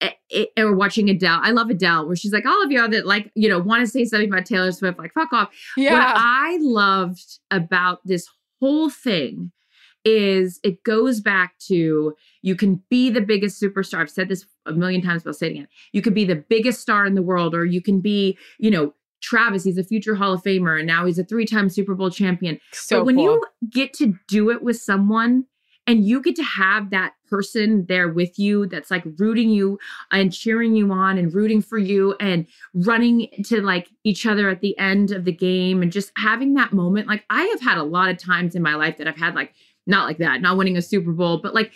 it, 0.00 0.50
or 0.56 0.74
watching 0.74 1.10
Adele, 1.10 1.40
I 1.42 1.50
love 1.50 1.70
Adele, 1.70 2.06
where 2.06 2.16
she's 2.16 2.32
like, 2.32 2.46
all 2.46 2.62
of 2.62 2.70
y'all 2.70 2.88
that 2.88 3.06
like, 3.06 3.30
you 3.34 3.48
know, 3.48 3.58
want 3.58 3.80
to 3.82 3.86
say 3.86 4.04
something 4.04 4.28
about 4.28 4.46
Taylor 4.46 4.72
Swift, 4.72 4.98
like 4.98 5.12
fuck 5.12 5.32
off. 5.32 5.50
Yeah. 5.76 5.92
What. 5.92 6.16
I 6.16 6.58
loved 6.60 7.38
about 7.50 8.00
this 8.04 8.28
whole 8.60 8.90
thing 8.90 9.52
is 10.04 10.60
it 10.62 10.82
goes 10.82 11.20
back 11.20 11.58
to 11.58 12.14
you 12.42 12.56
can 12.56 12.82
be 12.88 13.10
the 13.10 13.20
biggest 13.20 13.62
superstar. 13.62 14.00
I've 14.00 14.10
said 14.10 14.28
this 14.28 14.46
a 14.66 14.72
million 14.72 15.02
times, 15.02 15.22
but 15.22 15.30
I'll 15.30 15.34
say 15.34 15.48
it 15.48 15.52
again. 15.52 15.68
You 15.92 16.02
could 16.02 16.14
be 16.14 16.24
the 16.24 16.36
biggest 16.36 16.80
star 16.80 17.04
in 17.04 17.14
the 17.14 17.22
world, 17.22 17.54
or 17.54 17.66
you 17.66 17.82
can 17.82 18.00
be, 18.00 18.38
you 18.58 18.70
know, 18.70 18.94
Travis, 19.22 19.64
he's 19.64 19.76
a 19.76 19.84
future 19.84 20.14
Hall 20.14 20.32
of 20.32 20.42
Famer, 20.42 20.78
and 20.78 20.86
now 20.86 21.04
he's 21.04 21.18
a 21.18 21.24
three 21.24 21.44
time 21.44 21.68
Super 21.68 21.94
Bowl 21.94 22.10
champion. 22.10 22.58
So 22.72 23.00
but 23.00 23.06
when 23.06 23.16
cool. 23.16 23.24
you 23.24 23.42
get 23.70 23.92
to 23.94 24.14
do 24.28 24.50
it 24.50 24.62
with 24.62 24.78
someone 24.78 25.44
and 25.90 26.04
you 26.04 26.22
get 26.22 26.36
to 26.36 26.44
have 26.44 26.90
that 26.90 27.14
person 27.28 27.84
there 27.88 28.08
with 28.08 28.38
you 28.38 28.66
that's 28.66 28.92
like 28.92 29.02
rooting 29.18 29.50
you 29.50 29.76
and 30.12 30.32
cheering 30.32 30.76
you 30.76 30.92
on 30.92 31.18
and 31.18 31.34
rooting 31.34 31.60
for 31.60 31.78
you 31.78 32.14
and 32.20 32.46
running 32.74 33.28
to 33.46 33.60
like 33.60 33.88
each 34.04 34.24
other 34.24 34.48
at 34.48 34.60
the 34.60 34.78
end 34.78 35.10
of 35.10 35.24
the 35.24 35.32
game 35.32 35.82
and 35.82 35.90
just 35.90 36.12
having 36.16 36.54
that 36.54 36.72
moment. 36.72 37.08
Like 37.08 37.24
I 37.28 37.42
have 37.42 37.60
had 37.60 37.76
a 37.76 37.82
lot 37.82 38.08
of 38.08 38.18
times 38.18 38.54
in 38.54 38.62
my 38.62 38.76
life 38.76 38.98
that 38.98 39.08
I've 39.08 39.16
had 39.16 39.34
like 39.34 39.52
not 39.88 40.06
like 40.06 40.18
that, 40.18 40.40
not 40.40 40.56
winning 40.56 40.76
a 40.76 40.82
Super 40.82 41.10
Bowl, 41.10 41.38
but 41.38 41.54
like 41.54 41.72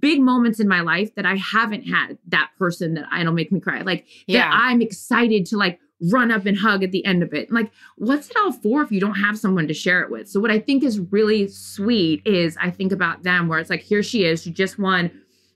big 0.00 0.22
moments 0.22 0.58
in 0.58 0.66
my 0.66 0.80
life 0.80 1.14
that 1.16 1.26
I 1.26 1.36
haven't 1.36 1.82
had 1.82 2.16
that 2.28 2.50
person 2.58 2.94
that 2.94 3.04
I 3.12 3.22
don't 3.24 3.34
make 3.34 3.52
me 3.52 3.60
cry. 3.60 3.82
Like 3.82 4.06
Yeah. 4.26 4.48
that 4.48 4.54
I'm 4.54 4.80
excited 4.80 5.44
to 5.46 5.58
like 5.58 5.80
run 6.10 6.30
up 6.30 6.46
and 6.46 6.58
hug 6.58 6.82
at 6.82 6.92
the 6.92 7.04
end 7.04 7.22
of 7.22 7.34
it. 7.34 7.50
Like, 7.50 7.70
what's 7.96 8.30
it 8.30 8.36
all 8.36 8.52
for 8.52 8.82
if 8.82 8.90
you 8.90 9.00
don't 9.00 9.14
have 9.14 9.38
someone 9.38 9.68
to 9.68 9.74
share 9.74 10.02
it 10.02 10.10
with? 10.10 10.28
So, 10.28 10.40
what 10.40 10.50
I 10.50 10.58
think 10.58 10.82
is 10.82 10.98
really 10.98 11.48
sweet 11.48 12.22
is 12.26 12.56
I 12.60 12.70
think 12.70 12.92
about 12.92 13.22
them 13.22 13.48
where 13.48 13.58
it's 13.58 13.70
like, 13.70 13.82
here 13.82 14.02
she 14.02 14.24
is. 14.24 14.42
She 14.42 14.50
just 14.50 14.78
won 14.78 15.10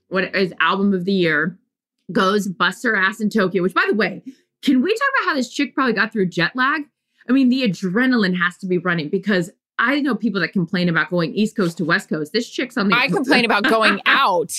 what 0.09 0.35
is 0.35 0.53
album 0.59 0.93
of 0.93 1.05
the 1.05 1.11
year, 1.11 1.57
goes, 2.11 2.47
busts 2.47 2.83
her 2.83 2.95
ass 2.95 3.19
in 3.19 3.29
Tokyo, 3.29 3.63
which, 3.63 3.73
by 3.73 3.85
the 3.87 3.95
way, 3.95 4.21
can 4.61 4.81
we 4.81 4.93
talk 4.93 5.09
about 5.19 5.29
how 5.29 5.35
this 5.35 5.49
chick 5.49 5.73
probably 5.73 5.93
got 5.93 6.11
through 6.11 6.27
jet 6.27 6.55
lag? 6.55 6.83
I 7.27 7.31
mean, 7.31 7.49
the 7.49 7.63
adrenaline 7.63 8.37
has 8.37 8.57
to 8.57 8.67
be 8.67 8.77
running 8.77 9.09
because 9.09 9.49
I 9.77 9.99
know 9.99 10.15
people 10.15 10.39
that 10.41 10.53
complain 10.53 10.87
about 10.87 11.09
going 11.09 11.33
East 11.33 11.55
Coast 11.57 11.77
to 11.79 11.85
West 11.85 12.07
Coast. 12.07 12.31
This 12.31 12.49
chick's 12.49 12.77
on 12.77 12.87
the. 12.87 12.95
I 12.95 13.09
complain 13.09 13.43
about 13.43 13.63
going 13.63 13.99
out. 14.05 14.53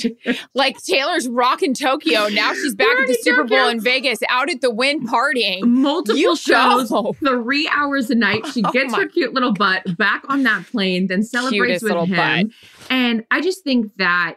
Like 0.55 0.77
Taylor's 0.83 1.27
rocking 1.27 1.73
Tokyo. 1.73 2.29
Now 2.29 2.53
she's 2.53 2.75
back 2.75 2.99
at 2.99 3.07
the 3.07 3.15
Super 3.23 3.45
Bowl 3.45 3.69
in 3.69 3.81
Vegas, 3.81 4.19
out 4.29 4.51
at 4.51 4.61
the 4.61 4.71
Wynn 4.71 5.07
partying. 5.07 5.63
multiple 5.63 6.19
You 6.19 6.37
shows, 6.37 6.91
go. 6.91 7.15
three 7.15 7.67
hours 7.73 8.11
a 8.11 8.15
night. 8.15 8.47
She 8.49 8.63
Oh 8.67 8.71
gets 8.73 8.93
my- 8.93 9.01
her 9.01 9.07
cute 9.09 9.33
little 9.33 9.55
butt 9.55 9.97
back 9.97 10.23
on 10.29 10.43
that 10.43 10.67
plane, 10.67 11.07
then 11.07 11.23
celebrates 11.23 11.83
Cutest 11.83 11.85
with 11.85 12.09
him. 12.11 12.17
butt. 12.17 12.47
And 12.91 13.25
I 13.31 13.41
just 13.41 13.65
think 13.65 13.95
that 13.97 14.37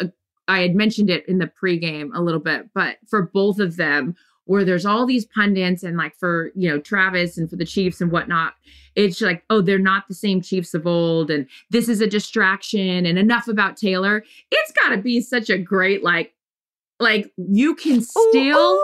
uh, 0.00 0.06
I 0.48 0.60
had 0.60 0.74
mentioned 0.74 1.08
it 1.08 1.28
in 1.28 1.38
the 1.38 1.48
pregame 1.62 2.10
a 2.14 2.20
little 2.20 2.40
bit, 2.40 2.70
but 2.74 2.96
for 3.08 3.22
both 3.32 3.60
of 3.60 3.76
them, 3.76 4.16
where 4.46 4.64
there's 4.64 4.86
all 4.86 5.06
these 5.06 5.26
pundits 5.26 5.82
and 5.82 5.96
like 5.96 6.16
for 6.16 6.50
you 6.54 6.68
know 6.68 6.80
Travis 6.80 7.38
and 7.38 7.48
for 7.48 7.56
the 7.56 7.64
Chiefs 7.64 8.00
and 8.00 8.10
whatnot, 8.10 8.54
it's 8.94 9.20
like 9.20 9.44
oh 9.50 9.60
they're 9.60 9.78
not 9.78 10.08
the 10.08 10.14
same 10.14 10.40
Chiefs 10.40 10.74
of 10.74 10.86
old, 10.86 11.30
and 11.30 11.46
this 11.70 11.88
is 11.88 12.00
a 12.00 12.06
distraction, 12.06 13.06
and 13.06 13.18
enough 13.18 13.48
about 13.48 13.76
Taylor. 13.76 14.24
It's 14.50 14.72
got 14.72 14.90
to 14.90 14.98
be 14.98 15.20
such 15.20 15.50
a 15.50 15.58
great 15.58 16.02
like 16.02 16.32
like 16.98 17.32
you 17.36 17.74
can 17.74 18.00
still 18.00 18.80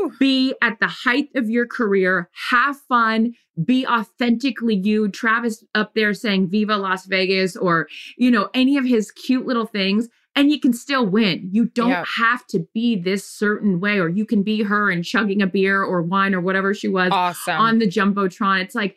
Ooh. 0.00 0.12
be 0.20 0.54
at 0.62 0.78
the 0.80 0.86
height 0.86 1.28
of 1.34 1.50
your 1.50 1.66
career, 1.66 2.30
have 2.50 2.78
fun, 2.88 3.34
be 3.64 3.86
authentically 3.86 4.76
you. 4.76 5.08
Travis 5.08 5.64
up 5.74 5.94
there 5.94 6.14
saying 6.14 6.50
Viva 6.50 6.76
Las 6.76 7.06
Vegas 7.06 7.56
or, 7.56 7.88
you 8.16 8.30
know, 8.30 8.48
any 8.54 8.76
of 8.76 8.84
his 8.84 9.10
cute 9.10 9.46
little 9.46 9.66
things, 9.66 10.08
and 10.38 10.50
you 10.50 10.60
can 10.60 10.72
still 10.72 11.04
win. 11.04 11.48
You 11.52 11.66
don't 11.66 11.90
Yeah. 11.90 12.04
have 12.16 12.46
to 12.48 12.66
be 12.72 12.96
this 12.96 13.24
certain 13.24 13.80
way, 13.80 13.98
or 13.98 14.08
you 14.08 14.24
can 14.24 14.42
be 14.42 14.62
her 14.62 14.90
and 14.90 15.04
chugging 15.04 15.42
a 15.42 15.46
beer 15.46 15.82
or 15.82 16.00
wine 16.02 16.34
or 16.34 16.40
whatever 16.40 16.72
she 16.74 16.88
was 16.88 17.10
Awesome. 17.12 17.58
on 17.60 17.78
the 17.78 17.86
Jumbotron. 17.86 18.62
It's 18.62 18.74
like, 18.74 18.96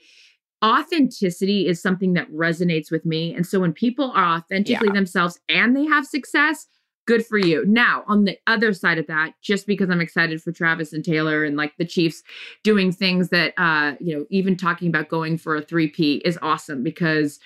authenticity 0.63 1.67
is 1.67 1.81
something 1.81 2.13
that 2.13 2.31
resonates 2.31 2.91
with 2.91 3.05
me. 3.05 3.33
And 3.33 3.45
so 3.47 3.59
when 3.59 3.73
people 3.73 4.11
are 4.11 4.37
authentically 4.37 4.89
themselves 4.89 5.39
and 5.49 5.75
they 5.75 5.85
have 5.85 6.05
success, 6.05 6.67
good 7.07 7.25
for 7.25 7.39
you. 7.39 7.65
Now, 7.65 8.03
on 8.07 8.25
the 8.25 8.37
other 8.45 8.71
side 8.73 8.99
of 8.99 9.07
that, 9.07 9.33
just 9.41 9.65
because 9.65 9.89
I'm 9.89 10.01
excited 10.01 10.41
for 10.41 10.51
Travis 10.51 10.93
and 10.93 11.03
Taylor 11.03 11.43
and 11.43 11.57
like 11.57 11.73
the 11.77 11.85
Chiefs 11.85 12.21
doing 12.63 12.91
things 12.91 13.29
that 13.29 13.53
uh, 13.57 13.95
you 13.99 14.15
know, 14.15 14.25
even 14.29 14.55
talking 14.55 14.87
about 14.87 15.09
going 15.09 15.37
for 15.37 15.55
a 15.55 15.61
three-peat 15.63 16.21
is 16.23 16.37
awesome 16.43 16.83
because 16.83 17.39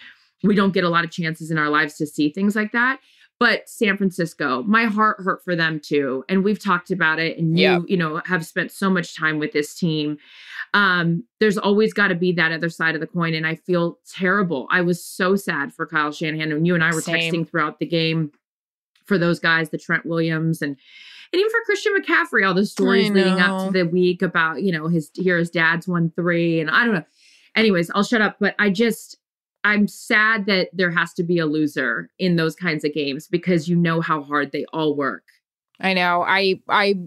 we 0.44 0.54
don't 0.54 0.74
get 0.74 0.84
a 0.84 0.90
lot 0.90 1.06
of 1.06 1.10
chances 1.12 1.50
in 1.52 1.58
our 1.58 1.70
lives 1.70 1.96
to 1.96 2.06
see 2.06 2.30
things 2.30 2.54
like 2.54 2.74
that. 2.74 3.00
But 3.40 3.68
San 3.68 3.98
Francisco, 3.98 4.64
my 4.64 4.86
heart 4.86 5.18
hurt 5.20 5.44
for 5.44 5.56
them 5.56 5.82
too. 5.82 6.24
And 6.30 6.44
we've 6.44 6.64
talked 6.64 6.90
about 6.90 7.20
it 7.20 7.38
and 7.38 7.60
you, 7.60 7.86
you 7.90 7.98
know, 7.98 8.22
have 8.26 8.46
spent 8.46 8.72
so 8.72 8.90
much 8.90 9.16
time 9.16 9.40
with 9.40 9.52
this 9.52 9.76
team. 9.76 10.18
Um, 10.74 11.26
there's 11.42 11.58
always 11.58 11.94
got 11.94 12.08
to 12.10 12.16
be 12.16 12.32
that 12.34 12.54
other 12.54 12.70
side 12.70 12.96
of 12.96 13.02
the 13.02 13.08
coin. 13.08 13.34
And 13.34 13.46
I 13.46 13.56
feel 13.56 14.00
terrible. 14.10 14.68
I 14.72 14.82
was 14.82 15.04
so 15.04 15.36
sad 15.36 15.74
for 15.74 15.86
Kyle 15.86 16.14
Shanahan. 16.14 16.54
And 16.54 16.66
you 16.66 16.76
and 16.76 16.84
I 16.84 16.94
were 16.94 17.02
Same. 17.02 17.34
texting 17.34 17.50
throughout 17.50 17.80
the 17.80 17.86
game 17.86 18.32
for 19.06 19.18
those 19.18 19.40
guys, 19.40 19.70
the 19.70 19.78
Trent 19.78 20.06
Williams 20.06 20.62
and 20.62 20.78
and 21.34 21.40
even 21.40 21.52
for 21.52 21.66
Christian 21.66 21.94
McCaffrey, 22.00 22.48
all 22.48 22.54
the 22.54 22.66
stories 22.66 23.10
leading 23.10 23.40
up 23.40 23.66
to 23.66 23.72
the 23.72 23.84
week 23.84 24.22
about, 24.22 24.62
you 24.62 24.72
know, 24.72 24.88
his 24.88 25.12
here 25.16 25.38
his 25.38 25.50
dad's 25.50 25.88
won 25.88 26.12
three. 26.16 26.62
And 26.62 26.70
I 26.70 26.86
don't 26.86 26.94
know. 26.94 27.04
Anyways, 27.56 27.92
I'll 27.94 28.04
shut 28.04 28.22
up. 28.22 28.38
But 28.40 28.56
I 28.60 28.70
just 28.70 29.18
I'm 29.66 29.88
sad 29.88 30.46
that 30.46 30.70
there 30.74 30.92
has 30.92 31.12
to 31.16 31.24
be 31.24 31.40
a 31.40 31.48
loser 31.48 32.12
in 32.20 32.36
those 32.36 32.56
kinds 32.56 32.86
of 32.86 32.94
games 32.94 33.28
because 33.28 33.68
you 33.68 33.76
know 33.76 34.00
how 34.00 34.22
hard 34.22 34.52
they 34.52 34.64
all 34.72 34.96
work. 34.96 35.24
I 35.80 35.94
know. 35.96 36.22
I 36.22 36.62
I 36.70 37.00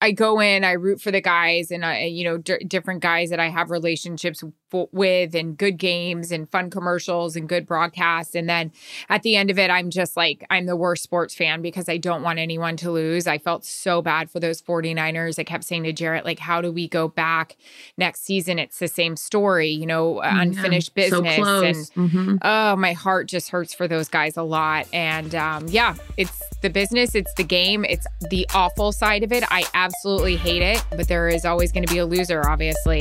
I 0.00 0.12
go 0.12 0.40
in, 0.40 0.62
I 0.62 0.72
root 0.72 1.00
for 1.00 1.10
the 1.10 1.20
guys, 1.22 1.70
and 1.70 1.84
I 1.84 2.04
you 2.04 2.24
know 2.24 2.36
d- 2.38 2.58
different 2.66 3.00
guys 3.00 3.30
that 3.30 3.40
I 3.40 3.48
have 3.48 3.70
relationships 3.70 4.44
f- 4.44 4.86
with, 4.92 5.34
and 5.34 5.56
good 5.56 5.78
games, 5.78 6.30
and 6.30 6.50
fun 6.50 6.68
commercials, 6.68 7.34
and 7.34 7.48
good 7.48 7.66
broadcasts. 7.66 8.34
And 8.34 8.46
then 8.48 8.72
at 9.08 9.22
the 9.22 9.36
end 9.36 9.50
of 9.50 9.58
it, 9.58 9.70
I'm 9.70 9.88
just 9.88 10.14
like 10.16 10.44
I'm 10.50 10.66
the 10.66 10.76
worst 10.76 11.02
sports 11.02 11.34
fan 11.34 11.62
because 11.62 11.88
I 11.88 11.96
don't 11.96 12.22
want 12.22 12.38
anyone 12.38 12.76
to 12.78 12.90
lose. 12.90 13.26
I 13.26 13.38
felt 13.38 13.64
so 13.64 14.02
bad 14.02 14.30
for 14.30 14.38
those 14.38 14.60
49ers. 14.60 15.38
I 15.38 15.44
kept 15.44 15.64
saying 15.64 15.84
to 15.84 15.94
Jarret, 15.94 16.24
like, 16.26 16.40
how 16.40 16.60
do 16.60 16.70
we 16.70 16.88
go 16.88 17.08
back 17.08 17.56
next 17.96 18.24
season? 18.24 18.58
It's 18.58 18.78
the 18.78 18.88
same 18.88 19.16
story, 19.16 19.70
you 19.70 19.86
know, 19.86 20.18
uh, 20.18 20.30
unfinished 20.40 20.94
business, 20.94 21.36
So 21.36 21.64
and 21.64 21.76
Mhm. 21.96 22.38
Oh, 22.42 22.76
my 22.76 22.92
heart 22.92 23.28
just 23.28 23.48
hurts 23.48 23.72
for 23.72 23.88
those 23.88 24.08
guys 24.08 24.36
a 24.36 24.42
lot. 24.42 24.86
And 24.92 25.34
um, 25.34 25.66
yeah, 25.68 25.94
it's 26.18 26.38
the 26.60 26.68
business, 26.70 27.14
it's 27.14 27.32
the 27.34 27.44
game, 27.44 27.84
it's 27.84 28.06
the 28.30 28.46
awful 28.54 28.92
side 28.92 29.22
of 29.22 29.32
it. 29.32 29.42
I 29.50 29.64
absolutely 29.72 29.85
hate 30.36 30.62
it, 30.62 30.84
but 30.90 31.08
there 31.08 31.28
is 31.28 31.44
always 31.44 31.72
going 31.72 31.86
to 31.86 31.92
be 31.92 31.98
a 31.98 32.06
loser, 32.06 32.42
obviously. 32.46 33.00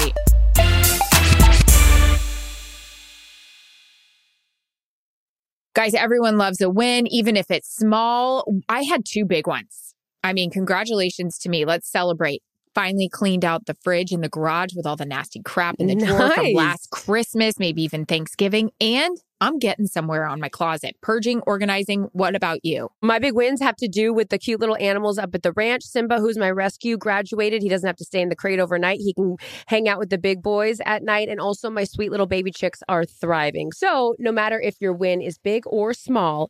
Guys, 5.76 5.94
everyone 5.94 6.38
loves 6.38 6.62
a 6.62 6.70
win, 6.70 7.06
even 7.08 7.36
if 7.36 7.52
it's 7.52 7.76
small. 7.76 8.46
I 8.70 8.84
had 8.84 9.04
two 9.06 9.26
big 9.26 9.46
ones. 9.46 9.94
I 10.24 10.32
mean, 10.32 10.50
congratulations 10.50 11.38
to 11.40 11.50
me. 11.50 11.66
Let's 11.66 11.92
celebrate. 11.92 12.42
Finally 12.74 13.10
cleaned 13.10 13.44
out 13.46 13.66
the 13.66 13.74
fridge 13.84 14.12
in 14.12 14.22
the 14.22 14.30
garage 14.30 14.74
with 14.76 14.86
all 14.86 14.96
the 14.96 15.06
nasty 15.06 15.42
crap 15.42 15.76
in 15.78 15.88
the 15.88 15.96
drawer 16.06 16.32
from 16.32 16.54
last 16.54 16.90
Christmas, 16.92 17.60
maybe 17.60 17.84
even 17.84 18.06
Thanksgiving. 18.06 18.72
And 18.80 19.18
I'm 19.42 19.60
getting 19.60 19.86
somewhere 19.86 20.26
on 20.26 20.40
my 20.40 20.50
closet. 20.50 20.96
Purging, 21.02 21.42
organizing. 21.42 22.08
What 22.14 22.36
about 22.36 22.60
you? 22.64 22.90
My 23.02 23.20
big 23.20 23.34
wins 23.34 23.62
have 23.62 23.76
to 23.78 23.88
do 23.88 24.14
with 24.14 24.30
the 24.30 24.38
cute 24.38 24.60
little 24.60 24.78
animals 24.80 25.18
up 25.18 25.36
at 25.36 25.44
the 25.44 25.52
ranch. 25.52 25.84
Simba, 25.84 26.20
who's 26.20 26.38
my 26.38 26.50
rescue, 26.50 26.98
graduated. 26.98 27.62
He 27.62 27.70
doesn't 27.70 27.86
have 27.86 27.98
to 27.98 28.06
stay 28.06 28.22
in 28.22 28.30
the 28.30 28.36
crate 28.36 28.60
overnight. 28.60 29.00
He 29.00 29.14
can 29.14 29.36
hang 29.68 29.90
out 29.90 30.00
with 30.00 30.10
the 30.10 30.18
big 30.18 30.42
boys 30.42 30.80
at 30.86 31.04
night. 31.04 31.28
And 31.28 31.40
also, 31.40 31.70
my 31.70 31.84
sweet 31.84 32.12
little 32.12 32.28
baby 32.28 32.52
chicks 32.52 32.82
are 32.88 33.04
thriving. 33.04 33.72
So, 33.74 34.16
no 34.20 34.32
matter 34.32 34.60
if 34.60 34.76
your 34.80 34.94
win 34.94 35.22
is 35.22 35.38
big 35.38 35.64
or 35.66 35.94
small, 35.94 36.50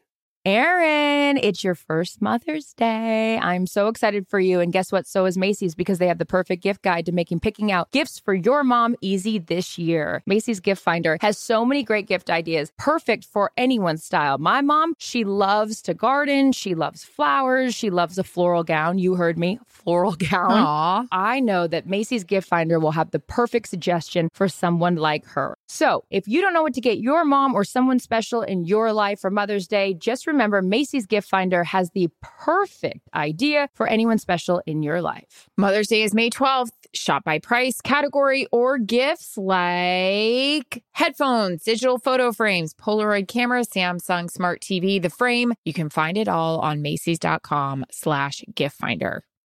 Erin, 0.43 1.37
it's 1.37 1.63
your 1.63 1.75
first 1.75 2.19
Mother's 2.19 2.73
Day. 2.73 3.37
I'm 3.37 3.67
so 3.67 3.87
excited 3.89 4.27
for 4.27 4.39
you. 4.39 4.59
And 4.59 4.73
guess 4.73 4.91
what? 4.91 5.05
So 5.05 5.25
is 5.25 5.37
Macy's 5.37 5.75
because 5.75 5.99
they 5.99 6.07
have 6.07 6.17
the 6.17 6.25
perfect 6.25 6.63
gift 6.63 6.81
guide 6.81 7.05
to 7.05 7.11
making 7.11 7.41
picking 7.41 7.71
out 7.71 7.91
gifts 7.91 8.17
for 8.17 8.33
your 8.33 8.63
mom 8.63 8.95
easy 9.01 9.37
this 9.37 9.77
year. 9.77 10.23
Macy's 10.25 10.59
Gift 10.59 10.81
Finder 10.81 11.19
has 11.21 11.37
so 11.37 11.63
many 11.63 11.83
great 11.83 12.07
gift 12.07 12.31
ideas, 12.31 12.71
perfect 12.79 13.23
for 13.23 13.51
anyone's 13.55 14.03
style. 14.03 14.39
My 14.39 14.61
mom, 14.61 14.95
she 14.97 15.23
loves 15.23 15.79
to 15.83 15.93
garden, 15.93 16.53
she 16.53 16.73
loves 16.73 17.03
flowers, 17.03 17.75
she 17.75 17.91
loves 17.91 18.17
a 18.17 18.23
floral 18.23 18.63
gown. 18.63 18.97
You 18.97 19.13
heard 19.13 19.37
me, 19.37 19.59
floral 19.67 20.15
gown. 20.31 20.53
Aw. 20.53 21.05
I 21.11 21.39
know 21.39 21.67
that 21.67 21.85
Macy's 21.85 22.23
Gift 22.23 22.47
Finder 22.47 22.79
will 22.79 22.93
have 22.93 23.11
the 23.11 23.19
perfect 23.19 23.69
suggestion 23.69 24.27
for 24.33 24.47
someone 24.47 24.95
like 24.95 25.23
her. 25.27 25.53
So, 25.67 26.03
if 26.09 26.27
you 26.27 26.41
don't 26.41 26.53
know 26.55 26.63
what 26.63 26.73
to 26.73 26.81
get 26.81 26.97
your 26.97 27.25
mom 27.25 27.53
or 27.53 27.63
someone 27.63 27.99
special 27.99 28.41
in 28.41 28.65
your 28.65 28.91
life 28.91 29.19
for 29.19 29.29
Mother's 29.29 29.67
Day, 29.67 29.93
just 29.93 30.25
remember 30.31 30.61
Macy's 30.61 31.05
Gift 31.05 31.29
Finder 31.29 31.63
has 31.63 31.91
the 31.91 32.09
perfect 32.21 33.07
idea 33.13 33.69
for 33.73 33.87
anyone 33.87 34.17
special 34.17 34.61
in 34.65 34.83
your 34.83 35.01
life. 35.01 35.49
Mother's 35.57 35.87
Day 35.87 36.03
is 36.03 36.13
May 36.13 36.29
12th. 36.29 36.71
Shop 36.93 37.23
by 37.23 37.39
price, 37.39 37.79
category, 37.81 38.47
or 38.51 38.77
gifts 38.77 39.37
like 39.37 40.83
headphones, 40.91 41.63
digital 41.63 41.99
photo 41.99 42.31
frames, 42.31 42.73
Polaroid 42.73 43.27
camera, 43.27 43.61
Samsung 43.61 44.29
Smart 44.29 44.61
TV, 44.61 45.01
the 45.01 45.09
frame. 45.09 45.53
You 45.63 45.73
can 45.73 45.89
find 45.89 46.17
it 46.17 46.27
all 46.27 46.59
on 46.59 46.81
Macy's.com 46.81 47.85
slash 47.91 48.43
gift 48.53 48.75
finder. 48.77 49.23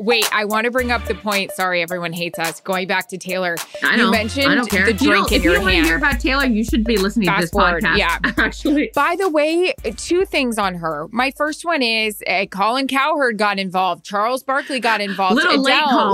Wait, 0.00 0.28
I 0.32 0.44
want 0.44 0.64
to 0.64 0.70
bring 0.70 0.90
up 0.90 1.04
the 1.06 1.14
point. 1.14 1.52
Sorry, 1.52 1.82
everyone 1.82 2.12
hates 2.12 2.38
us. 2.38 2.60
Going 2.60 2.86
back 2.86 3.08
to 3.08 3.18
Taylor, 3.18 3.56
I 3.82 3.92
you 3.92 3.96
know. 3.98 4.10
mentioned 4.10 4.46
I 4.50 4.54
don't 4.54 4.68
care. 4.70 4.84
the 4.84 4.90
If 4.92 5.02
you 5.02 5.08
drink 5.10 5.32
in 5.32 5.38
if 5.38 5.44
you 5.44 5.50
your 5.50 5.54
don't 5.58 5.64
want 5.64 5.76
to 5.76 5.82
hear 5.84 5.96
about 5.96 6.20
Taylor, 6.20 6.44
you 6.46 6.64
should 6.64 6.84
be 6.84 6.96
listening 6.96 7.28
to 7.28 7.40
this 7.40 7.50
forward, 7.50 7.82
podcast. 7.82 7.98
yeah. 7.98 8.18
actually. 8.36 8.90
By 8.94 9.16
the 9.18 9.28
way, 9.28 9.74
two 9.96 10.24
things 10.24 10.58
on 10.58 10.74
her. 10.76 11.08
My 11.10 11.30
first 11.32 11.64
one 11.64 11.82
is 11.82 12.22
uh, 12.26 12.46
Colin 12.46 12.86
Cowherd 12.86 13.38
got 13.38 13.58
involved. 13.58 14.04
Charles 14.04 14.42
Barkley 14.42 14.80
got 14.80 15.00
involved. 15.00 15.36
Little 15.36 15.62
late, 15.62 15.82
Colin. 15.84 16.12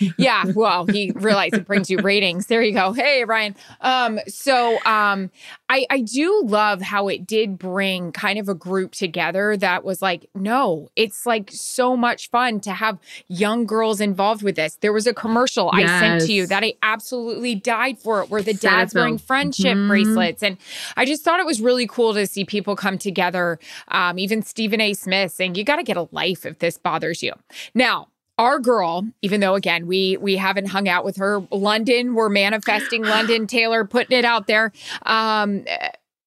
Like, 0.00 0.12
yeah, 0.18 0.44
well, 0.54 0.86
he 0.86 1.12
realized 1.14 1.54
it 1.54 1.66
brings 1.66 1.90
you 1.90 1.98
ratings. 1.98 2.46
There 2.46 2.62
you 2.62 2.72
go. 2.72 2.92
Hey, 2.92 3.24
Ryan. 3.24 3.54
Um, 3.80 4.18
so 4.28 4.78
um, 4.84 5.30
I 5.68 5.86
I 5.90 6.00
do 6.00 6.42
love 6.46 6.80
how 6.80 7.08
it 7.08 7.26
did 7.26 7.58
bring 7.58 8.12
kind 8.12 8.38
of 8.38 8.48
a 8.48 8.54
group 8.54 8.92
together 8.92 9.56
that 9.56 9.84
was 9.84 10.00
like, 10.02 10.26
no, 10.34 10.88
it's 10.96 11.26
like 11.26 11.50
so 11.52 11.96
much 11.96 12.30
fun 12.30 12.60
to 12.60 12.72
have 12.72 12.98
young 13.28 13.66
girls 13.66 14.00
involved 14.00 14.42
with 14.42 14.56
this. 14.56 14.76
There 14.76 14.92
was 14.92 15.06
a 15.06 15.14
commercial 15.14 15.70
I 15.72 15.84
sent 15.86 16.22
to 16.26 16.32
you 16.32 16.46
that 16.46 16.62
I 16.62 16.74
absolutely 16.82 17.54
died 17.54 17.98
for 17.98 18.22
it, 18.22 18.30
where 18.30 18.42
the 18.42 18.54
dads 18.54 18.94
wearing 18.94 19.18
friendship 19.18 19.76
Mhm. 19.76 19.88
bracelets, 19.88 20.42
and 20.42 20.56
I 20.96 21.04
just 21.04 21.22
thought 21.24 21.40
it 21.40 21.46
was 21.46 21.60
really 21.60 21.86
cool 21.86 22.14
to 22.14 22.26
see 22.26 22.44
people 22.44 22.76
come 22.76 22.98
together. 22.98 23.58
Um, 23.88 24.18
even 24.18 24.42
Stephen 24.42 24.80
A. 24.80 24.94
Smith 24.94 25.32
saying, 25.32 25.54
"You 25.56 25.64
got 25.64 25.76
to 25.76 25.82
get 25.82 25.96
a 25.96 26.08
life 26.12 26.46
if 26.46 26.58
this 26.60 26.78
bothers 26.78 27.22
you." 27.22 27.32
Now, 27.74 28.08
our 28.38 28.58
girl, 28.58 29.06
even 29.22 29.40
though 29.40 29.54
again 29.54 29.86
we 29.86 30.16
we 30.18 30.36
haven't 30.36 30.66
hung 30.66 30.88
out 30.88 31.04
with 31.04 31.16
her, 31.16 31.40
London, 31.50 32.14
we're 32.14 32.28
manifesting 32.28 33.02
London. 33.02 33.46
Taylor 33.46 33.84
putting 33.84 34.18
it 34.18 34.24
out 34.24 34.46
there. 34.46 34.72
Um, 35.06 35.64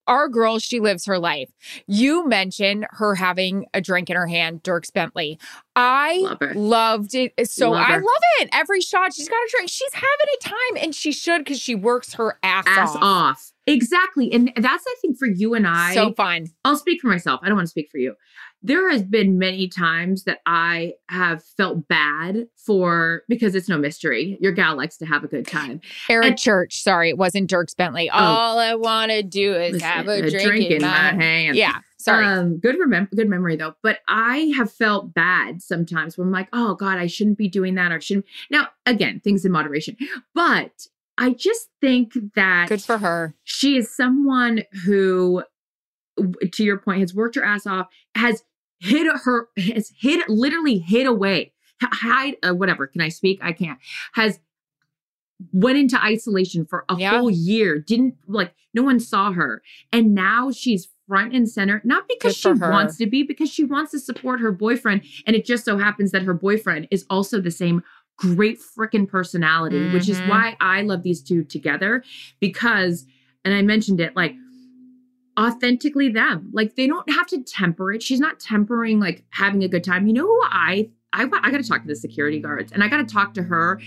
our 0.09 0.27
girl, 0.27 0.59
she 0.59 0.79
lives 0.81 1.05
her 1.05 1.17
life. 1.19 1.49
You 1.87 2.27
mentioned 2.27 2.87
her 2.91 3.15
having 3.15 3.67
a 3.73 3.79
drink 3.79 4.09
in 4.09 4.15
her 4.17 4.27
hand, 4.27 4.63
Dierks 4.63 4.91
Bentley. 4.91 5.39
I 5.75 6.17
Love 6.17 6.55
loved 6.55 7.15
it. 7.15 7.33
So 7.47 7.71
Love 7.71 7.85
I 7.87 7.93
love 7.95 8.23
it. 8.41 8.49
Every 8.51 8.81
shot, 8.81 9.13
she's 9.13 9.29
got 9.29 9.35
a 9.37 9.47
drink. 9.51 9.69
She's 9.69 9.93
having 9.93 10.07
a 10.09 10.43
time, 10.43 10.83
and 10.83 10.93
she 10.93 11.13
should 11.13 11.39
because 11.45 11.59
she 11.59 11.75
works 11.75 12.13
her 12.15 12.37
ass, 12.43 12.65
Ass 12.67 12.95
off. 12.95 13.01
off. 13.01 13.51
Exactly. 13.67 14.31
And 14.33 14.51
that's, 14.57 14.83
I 14.87 14.95
think, 15.01 15.17
for 15.17 15.27
you 15.27 15.53
and 15.53 15.67
I. 15.67 15.93
So 15.93 16.13
fun. 16.13 16.47
I'll 16.65 16.75
speak 16.75 16.99
for 17.01 17.07
myself. 17.07 17.39
I 17.43 17.47
don't 17.47 17.55
want 17.55 17.67
to 17.67 17.71
speak 17.71 17.89
for 17.91 17.99
you. 17.99 18.15
There 18.61 18.89
has 18.91 19.03
been 19.03 19.37
many 19.39 19.69
times 19.69 20.25
that 20.25 20.39
I 20.45 20.95
have 21.07 21.43
felt 21.43 21.87
bad 21.87 22.47
for 22.57 23.23
because 23.29 23.55
it's 23.55 23.69
no 23.69 23.77
mystery. 23.77 24.37
Your 24.41 24.51
gal 24.51 24.75
likes 24.75 24.97
to 24.97 25.05
have 25.05 25.23
a 25.23 25.27
good 25.27 25.47
time. 25.47 25.79
Eric 26.09 26.25
And- 26.27 26.37
Church. 26.37 26.81
Sorry, 26.83 27.09
it 27.09 27.17
wasn't 27.17 27.49
Dierks 27.49 27.75
Bentley. 27.75 28.09
All 28.09 28.57
I 28.59 28.75
want 28.75 29.11
to 29.11 29.23
do 29.23 29.53
is 29.55 29.73
Listen, 29.73 29.87
have 29.87 30.07
a, 30.09 30.29
drink, 30.29 30.71
in 30.71 30.81
my 30.81 31.13
hand. 31.13 31.55
Yeah. 31.55 31.79
Sorry. 31.99 32.25
Um, 32.25 32.57
good 32.59 32.75
remem- 32.77 33.09
good 33.11 33.29
memory 33.29 33.55
though. 33.55 33.75
But 33.81 33.99
I 34.09 34.51
have 34.57 34.71
felt 34.71 35.13
bad 35.13 35.61
sometimes 35.61 36.17
where 36.17 36.25
I'm 36.27 36.31
like, 36.33 36.49
oh 36.51 36.75
God, 36.75 36.97
I 36.97 37.07
shouldn't 37.07 37.37
be 37.37 37.47
doing 37.47 37.75
that 37.75 37.91
or 37.93 38.01
shouldn't. 38.01 38.25
Now, 38.51 38.67
again, 38.85 39.21
things 39.21 39.45
in 39.45 39.51
moderation. 39.53 39.95
But 40.35 40.87
I 41.17 41.31
just 41.31 41.69
think 41.81 42.13
that 42.35 42.67
Good 42.69 42.81
for 42.81 42.97
her. 42.97 43.35
she 43.43 43.77
is 43.77 43.93
someone 43.93 44.63
who, 44.85 45.43
to 46.51 46.63
your 46.63 46.77
point, 46.77 46.99
has 47.01 47.13
worked 47.13 47.35
her 47.35 47.43
ass 47.43 47.65
off, 47.67 47.87
has 48.15 48.43
hid 48.79 49.07
her, 49.23 49.49
has 49.57 49.91
hid 49.99 50.21
literally 50.27 50.79
hid 50.79 51.05
away, 51.07 51.53
hide, 51.81 52.35
uh, 52.43 52.53
whatever. 52.53 52.87
Can 52.87 53.01
I 53.01 53.09
speak? 53.09 53.39
I 53.41 53.51
can't. 53.53 53.79
Has 54.13 54.39
went 55.53 55.77
into 55.77 56.01
isolation 56.03 56.65
for 56.65 56.85
a 56.89 56.95
Yeah. 56.97 57.11
whole 57.19 57.31
year. 57.31 57.79
Didn't 57.79 58.15
like 58.27 58.53
no 58.73 58.83
one 58.83 58.99
saw 58.99 59.31
her, 59.31 59.61
and 59.91 60.13
now 60.13 60.51
she's 60.51 60.89
front 61.07 61.33
and 61.33 61.49
center. 61.49 61.81
Not 61.83 62.07
because 62.07 62.35
she 62.35 62.49
her. 62.49 62.69
wants 62.71 62.97
to 62.97 63.07
be, 63.07 63.23
because 63.23 63.49
she 63.49 63.63
wants 63.63 63.91
to 63.91 63.99
support 63.99 64.39
her 64.41 64.51
boyfriend, 64.51 65.01
and 65.25 65.35
it 65.35 65.45
just 65.45 65.65
so 65.65 65.77
happens 65.77 66.11
that 66.11 66.23
her 66.23 66.33
boyfriend 66.33 66.87
is 66.91 67.05
also 67.09 67.41
the 67.41 67.51
same 67.51 67.81
great 68.17 68.59
freaking 68.59 69.07
personality, 69.07 69.91
which 69.93 70.09
is 70.09 70.19
Mhm. 70.21 70.27
why 70.27 70.57
I 70.59 70.81
love 70.81 71.03
these 71.03 71.21
two 71.23 71.43
together 71.45 72.03
because, 72.41 73.05
and 73.45 73.53
I 73.53 73.61
mentioned 73.61 74.01
it, 74.01 74.13
like 74.15 74.35
authentically 75.39 76.09
them. 76.09 76.49
Like 76.53 76.75
they 76.75 76.85
don't 76.87 77.09
have 77.11 77.27
to 77.27 77.41
temper 77.43 77.93
it. 77.93 78.03
She's 78.03 78.19
not 78.19 78.39
tempering 78.39 78.99
like 78.99 79.23
having 79.29 79.63
a 79.63 79.67
good 79.67 79.83
time. 79.83 80.05
You 80.07 80.13
know 80.13 80.25
who 80.27 80.41
I 80.43 80.89
I, 81.13 81.23
I 81.23 81.49
got 81.49 81.57
to 81.61 81.67
talk 81.67 81.81
to 81.81 81.87
the 81.87 81.95
security 81.95 82.39
guards 82.39 82.71
and 82.71 82.83
I 82.83 82.87
got 82.87 82.97
to 82.97 83.11
talk 83.11 83.33
to 83.35 83.43
her 83.43 83.81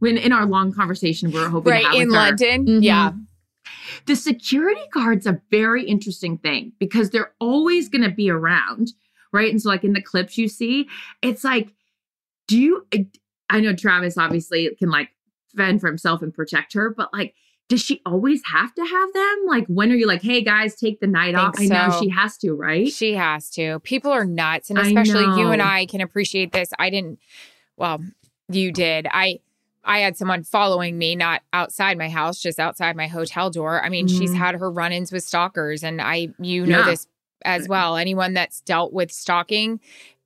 when 0.00 0.18
in 0.18 0.32
our 0.32 0.44
long 0.44 0.72
conversation 0.72 1.30
we 1.30 1.38
are 1.38 1.48
hoping 1.48 1.70
to 1.72 1.78
Right 1.78 1.84
have 1.86 1.94
in. 1.94 2.10
London. 2.10 2.66
Mhm. 2.66 2.82
Yeah. 2.82 3.12
The 4.06 4.16
security 4.16 4.82
guard's 4.92 5.26
a 5.26 5.40
very 5.50 5.84
interesting 5.86 6.38
thing 6.38 6.72
because 6.78 7.10
they're 7.10 7.32
always 7.40 7.88
going 7.88 8.02
to 8.02 8.10
be 8.10 8.30
around, 8.30 8.92
right? 9.32 9.50
And 9.50 9.60
so, 9.60 9.68
like 9.68 9.84
in 9.84 9.92
the 9.92 10.02
clips 10.02 10.36
you 10.36 10.48
see, 10.48 10.88
it's 11.22 11.44
like, 11.44 11.72
do 12.48 12.58
you? 12.58 12.86
I 13.48 13.60
know 13.60 13.74
Travis 13.74 14.18
obviously 14.18 14.68
can 14.78 14.90
like 14.90 15.10
fend 15.56 15.80
for 15.80 15.86
himself 15.88 16.22
and 16.22 16.32
protect 16.32 16.72
her, 16.74 16.90
but 16.90 17.12
like, 17.12 17.34
does 17.70 17.80
she 17.80 18.02
always 18.04 18.42
have 18.52 18.74
to 18.74 18.84
have 18.84 19.12
them? 19.14 19.36
Like, 19.46 19.64
when 19.68 19.92
are 19.92 19.94
you 19.94 20.06
like, 20.06 20.22
hey 20.22 20.42
guys, 20.42 20.74
take 20.74 20.98
the 21.00 21.06
night 21.06 21.36
off? 21.36 21.54
I 21.56 21.66
know 21.66 21.96
she 21.98 22.08
has 22.10 22.36
to, 22.38 22.52
right? 22.52 22.88
She 22.88 23.14
has 23.14 23.48
to. 23.50 23.78
People 23.80 24.10
are 24.10 24.24
nuts. 24.24 24.70
And 24.70 24.78
especially 24.78 25.22
you 25.40 25.48
and. 25.52 25.62
I 25.62 25.86
can 25.86 26.00
appreciate 26.00 26.50
this. 26.52 26.70
I 26.80 26.90
didn't, 26.90 27.20
well, 27.76 28.02
you 28.50 28.72
did. 28.72 29.06
I, 29.10 29.38
I 29.84 30.00
had 30.00 30.16
someone 30.16 30.42
following 30.42 30.98
me, 30.98 31.14
not 31.14 31.42
outside 31.52 31.96
my 31.96 32.08
house, 32.08 32.40
just 32.42 32.58
outside 32.58 32.96
my 32.96 33.06
hotel 33.06 33.50
door. 33.50 33.82
I 33.82 33.88
mean, 33.88 34.08
she's 34.08 34.32
Mhm. 34.32 34.36
had 34.38 34.54
her 34.56 34.70
run 34.70 34.92
ins 34.92 35.12
with 35.12 35.22
stalkers. 35.22 35.84
And 35.84 36.02
I, 36.02 36.28
you 36.40 36.66
know 36.66 36.78
Yeah. 36.80 36.84
this 36.86 37.06
as 37.44 37.68
well. 37.68 37.96
Anyone 37.96 38.34
that's 38.34 38.60
dealt 38.62 38.92
with 38.92 39.12
stalking, 39.12 39.78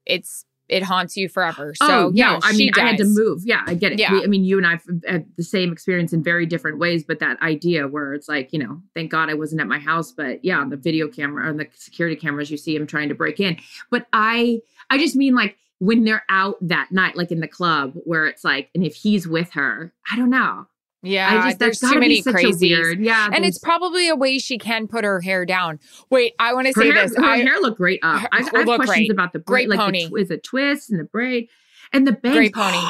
it's, 0.06 0.46
it 0.74 0.82
haunts 0.82 1.16
you 1.16 1.28
forever. 1.28 1.74
So, 1.76 1.86
oh, 1.88 2.12
yeah, 2.14 2.32
no, 2.32 2.40
I 2.42 2.52
mean, 2.52 2.70
I 2.76 2.80
had 2.88 2.98
to 2.98 3.04
move. 3.06 3.42
Yeah, 3.44 3.62
I 3.66 3.74
get 3.74 3.92
it. 3.92 3.98
Yeah. 3.98 4.12
We- 4.12 4.24
I 4.24 4.26
mean, 4.26 4.44
you 4.44 4.58
and 4.58 4.66
I 4.66 4.72
have 4.72 4.82
had 5.06 5.26
the 5.36 5.42
same 5.42 5.72
experience 5.72 6.12
in 6.12 6.22
very 6.22 6.46
different 6.46 6.78
ways, 6.78 7.04
but 7.04 7.18
that 7.20 7.40
idea 7.42 7.88
where 7.88 8.12
it's 8.14 8.28
like, 8.28 8.52
you 8.52 8.58
know, 8.58 8.82
thank 8.94 9.10
God 9.10 9.30
I 9.30 9.34
wasn't 9.34 9.60
at 9.60 9.66
my 9.66 9.78
house, 9.78 10.12
but 10.12 10.44
yeah, 10.44 10.58
on 10.58 10.70
the 10.70 10.76
video 10.76 11.08
camera 11.08 11.48
or 11.50 11.52
the 11.52 11.66
security 11.74 12.16
cameras, 12.16 12.50
you 12.50 12.56
see 12.56 12.74
him 12.76 12.86
trying 12.86 13.08
to 13.08 13.14
break 13.14 13.40
in. 13.40 13.56
But 13.90 14.06
I, 14.12 14.60
I 14.90 14.98
just 14.98 15.16
mean 15.16 15.34
like 15.34 15.56
when 15.78 16.04
they're 16.04 16.24
out 16.28 16.56
that 16.60 16.92
night, 16.92 17.16
like 17.16 17.30
in 17.32 17.40
the 17.40 17.48
club, 17.48 17.94
where 18.04 18.26
it's 18.26 18.44
like, 18.44 18.70
and 18.74 18.84
if 18.84 18.94
he's 18.94 19.26
with 19.26 19.50
her, 19.52 19.92
I 20.10 20.16
don't 20.16 20.30
know. 20.30 20.66
Yeah, 21.04 21.28
I 21.42 21.46
just 21.48 21.58
there's 21.58 21.78
too 21.80 21.94
many 22.00 22.16
be 22.16 22.22
such 22.22 22.34
crazies. 22.36 22.56
a 22.56 22.82
weird, 22.82 23.00
yeah. 23.00 23.28
and 23.32 23.44
it's 23.44 23.58
probably 23.58 24.08
a 24.08 24.16
way 24.16 24.38
she 24.38 24.58
can 24.58 24.88
put 24.88 25.04
her 25.04 25.20
hair 25.20 25.44
down. 25.44 25.78
Wait, 26.10 26.34
I 26.38 26.54
want 26.54 26.66
to 26.66 26.72
say 26.72 26.90
hair, 26.90 27.06
this. 27.06 27.16
her 27.16 27.22
I, 27.24 27.36
hair 27.38 27.60
looked 27.60 27.76
great 27.78 28.00
up. 28.02 28.22
her- 28.22 28.28
I, 28.32 28.38
I 28.38 28.42
have 28.42 28.52
questions 28.66 28.86
great. 28.86 29.10
about 29.10 29.32
the 29.32 29.38
Great 29.40 29.68
braid, 29.68 29.78
like 29.78 29.86
pony. 29.86 30.04
the 30.04 30.10
tw- 30.10 30.18
is 30.20 30.30
a 30.30 30.38
twist 30.38 30.90
and 30.90 30.98
the 30.98 31.04
braid 31.04 31.48
and 31.92 32.06
the 32.06 32.12
bangs. 32.12 32.34
Great 32.36 32.54
pony. 32.54 32.78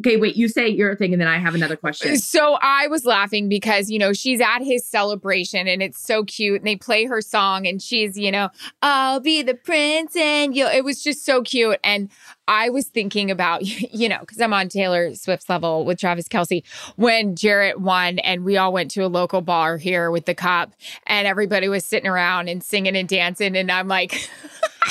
okay, 0.00 0.16
wait. 0.16 0.36
You 0.36 0.48
say 0.48 0.68
your 0.68 0.96
thing, 0.96 1.12
and 1.12 1.20
then 1.20 1.28
I 1.28 1.38
have 1.38 1.54
another 1.54 1.76
question. 1.76 2.16
So 2.32 2.56
I 2.62 2.86
was 2.86 3.04
laughing 3.04 3.48
because, 3.48 3.90
you 3.90 3.98
know, 3.98 4.12
she's 4.12 4.40
at 4.40 4.60
his 4.60 4.86
celebration 4.86 5.68
and 5.68 5.82
it's 5.82 6.00
so 6.00 6.24
cute. 6.24 6.60
And 6.60 6.66
they 6.66 6.76
play 6.76 7.04
her 7.04 7.20
song 7.20 7.66
and 7.66 7.82
she's, 7.82 8.16
you 8.16 8.30
know, 8.30 8.48
I'll 8.80 9.20
be 9.20 9.42
the 9.42 9.54
prince 9.54 10.16
and 10.16 10.56
you 10.56 10.66
it 10.66 10.82
was 10.82 11.02
just 11.02 11.26
so 11.26 11.42
cute. 11.42 11.78
And 11.84 12.10
I 12.48 12.70
was 12.70 12.88
thinking 12.88 13.30
about, 13.30 13.62
you 13.66 14.08
know, 14.08 14.18
because 14.20 14.40
I'm 14.40 14.54
on 14.54 14.68
Taylor 14.68 15.14
Swift's 15.14 15.48
level 15.50 15.84
with 15.84 15.98
Travis 15.98 16.28
Kelce 16.28 16.64
when 16.96 17.34
Jarret 17.34 17.76
won 17.76 18.18
and 18.20 18.44
we 18.44 18.56
all 18.56 18.72
went 18.72 18.90
to 18.92 19.04
a 19.04 19.08
local 19.08 19.42
bar 19.42 19.76
here 19.76 20.10
with 20.10 20.24
the 20.24 20.34
cop 20.34 20.72
and 21.06 21.26
everybody 21.26 21.68
was 21.68 21.84
sitting 21.84 22.08
around 22.08 22.48
and 22.48 22.62
singing 22.62 22.96
and 22.96 23.08
dancing. 23.08 23.56
And 23.56 23.70
I'm 23.70 23.88
like, 23.88 24.30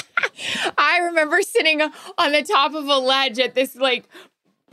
I 0.77 0.99
remember 0.99 1.41
sitting 1.41 1.81
on 1.81 2.31
the 2.31 2.43
top 2.43 2.73
of 2.73 2.85
a 2.87 2.97
ledge 2.97 3.39
at 3.39 3.55
this 3.55 3.75
like 3.75 4.07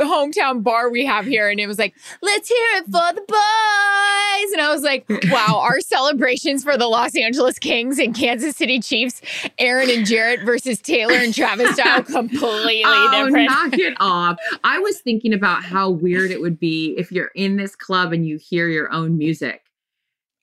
hometown 0.05 0.63
bar 0.63 0.91
we 0.91 1.05
have 1.05 1.27
here, 1.27 1.49
and 1.49 1.59
it 1.61 1.67
was 1.67 1.79
like, 1.79 1.95
let's 2.23 2.49
hear 2.49 2.69
it 2.75 2.85
for 2.85 3.15
the 3.15 3.25
boys. 3.27 4.53
And 4.53 4.61
I 4.61 4.71
was 4.73 4.83
like, 4.83 5.07
wow, 5.31 5.59
our 5.63 5.81
celebrations 5.81 6.63
for 6.63 6.77
the 6.77 6.87
Los 6.87 7.17
Angeles 7.17 7.59
Kings 7.59 7.99
and 7.99 8.15
Kansas 8.15 8.57
City 8.57 8.81
Chiefs, 8.81 9.21
Erin 9.59 9.91
and 9.91 10.07
Jarret 10.07 10.45
versus 10.45 10.81
Taylor 10.81 11.15
and 11.15 11.35
Travis 11.35 11.75
style, 11.75 12.03
completely 12.05 12.83
oh, 12.85 13.25
different. 13.27 13.51
knock 13.51 13.79
it 13.79 13.97
off. 14.01 14.39
I 14.65 14.79
was 14.79 15.01
thinking 15.01 15.33
about 15.33 15.65
how 15.65 15.91
weird 15.91 16.31
it 16.31 16.41
would 16.41 16.59
be 16.59 16.95
if 16.97 17.11
you're 17.11 17.33
in 17.35 17.57
this 17.57 17.75
club 17.75 18.13
and 18.13 18.27
you 18.27 18.39
hear 18.39 18.69
your 18.69 18.93
own 18.93 19.19
music. 19.19 19.68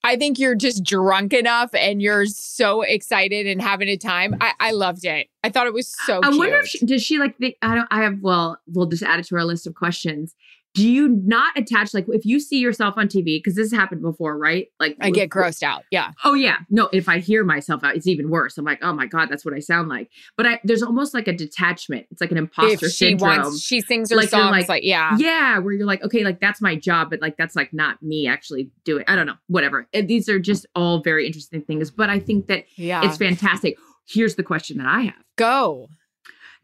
I 0.06 0.18
think 0.18 0.38
you're 0.38 0.54
just 0.54 0.84
drunk 0.84 1.34
enough 1.34 1.72
and 1.74 2.00
you're 2.00 2.28
so 2.28 2.84
excited 2.84 3.48
and 3.48 3.60
having 3.60 3.88
a 3.88 3.98
time. 3.98 4.36
I, 4.39 4.54
I 4.60 4.72
loved 4.72 5.04
it. 5.04 5.30
I 5.44 5.50
thought 5.50 5.65
it 5.65 5.74
was 5.74 5.88
so 6.06 6.20
I 6.24 6.28
cute. 6.30 6.38
wonder 6.38 6.60
if 6.60 6.68
she, 6.68 6.86
does 6.86 7.02
she 7.02 7.18
like 7.18 7.36
think 7.39 7.56
I 7.63 7.74
don't 7.74 7.88
I 7.89 8.04
have 8.04 8.20
well, 8.22 8.60
we'll 8.68 8.86
just 8.86 9.02
add 9.02 9.20
it 9.20 9.26
to 9.28 9.36
our 9.36 9.44
list 9.44 9.65
of 9.65 9.74
questions. 9.74 10.36
Do 10.76 10.88
you 10.90 11.08
not 11.24 11.58
attach 11.58 11.94
like 11.94 12.06
if 12.10 12.26
you 12.26 12.40
see 12.40 12.60
yourself 12.60 12.96
on 12.98 13.08
TV 13.08 13.38
because 13.38 13.56
this 13.56 13.72
happened 13.72 14.02
before, 14.02 14.38
right? 14.38 14.68
Like 14.80 14.98
I 15.00 15.10
get 15.10 15.30
grossed 15.30 15.64
out. 15.64 15.84
Yeah. 15.90 16.12
Oh 16.26 16.34
yeah, 16.34 16.58
no. 16.70 16.90
If 16.92 17.08
I 17.10 17.20
hear 17.20 17.44
myself 17.46 17.82
out, 17.84 17.96
it's 17.96 18.08
even 18.08 18.30
worse. 18.30 18.58
I'm 18.58 18.66
like, 18.66 18.80
oh 18.84 18.92
my 18.92 19.06
god, 19.08 19.30
that's 19.30 19.46
what 19.46 19.54
I 19.54 19.60
sound 19.60 19.88
like. 19.88 20.10
But 20.36 20.46
I 20.46 20.60
there's 20.66 20.84
almost 20.84 21.14
like 21.14 21.30
a 21.30 21.34
detachment. 21.34 22.08
It's 22.12 22.20
like 22.20 22.32
an 22.32 22.38
imposter 22.38 22.86
if 22.88 22.92
she 22.92 23.10
syndrome. 23.12 23.38
wants, 23.44 23.62
she 23.62 23.80
sings 23.80 24.10
her 24.12 24.18
Like, 24.18 24.28
songs 24.30 24.52
like, 24.52 24.68
like, 24.68 24.84
yeah. 24.84 25.16
yeah, 25.18 25.58
where 25.60 25.74
you're 25.74 25.88
like, 25.88 26.04
okay, 26.04 26.24
like 26.26 26.42
that's 26.42 26.62
my 26.62 26.76
job, 26.76 27.10
but 27.10 27.22
like 27.22 27.38
that's 27.38 27.56
like 27.56 27.72
not 27.74 28.04
me 28.04 28.28
actually 28.28 28.70
doing. 28.84 29.06
I 29.08 29.16
don't 29.16 29.26
know, 29.28 29.36
whatever. 29.48 29.88
And 29.94 30.08
these 30.10 30.28
are 30.28 30.40
just 30.40 30.66
all 30.76 31.02
very 31.02 31.26
interesting 31.26 31.62
things. 31.62 31.90
But 31.90 32.10
I 32.10 32.20
think 32.20 32.48
that 32.48 32.66
Yeah. 32.76 33.06
it's 33.06 33.18
fantastic. 33.18 33.78
Here's 34.08 34.36
the 34.36 34.44
question 34.44 34.78
that 34.80 34.88
I 34.88 35.02
have: 35.04 35.24
Go. 35.38 35.88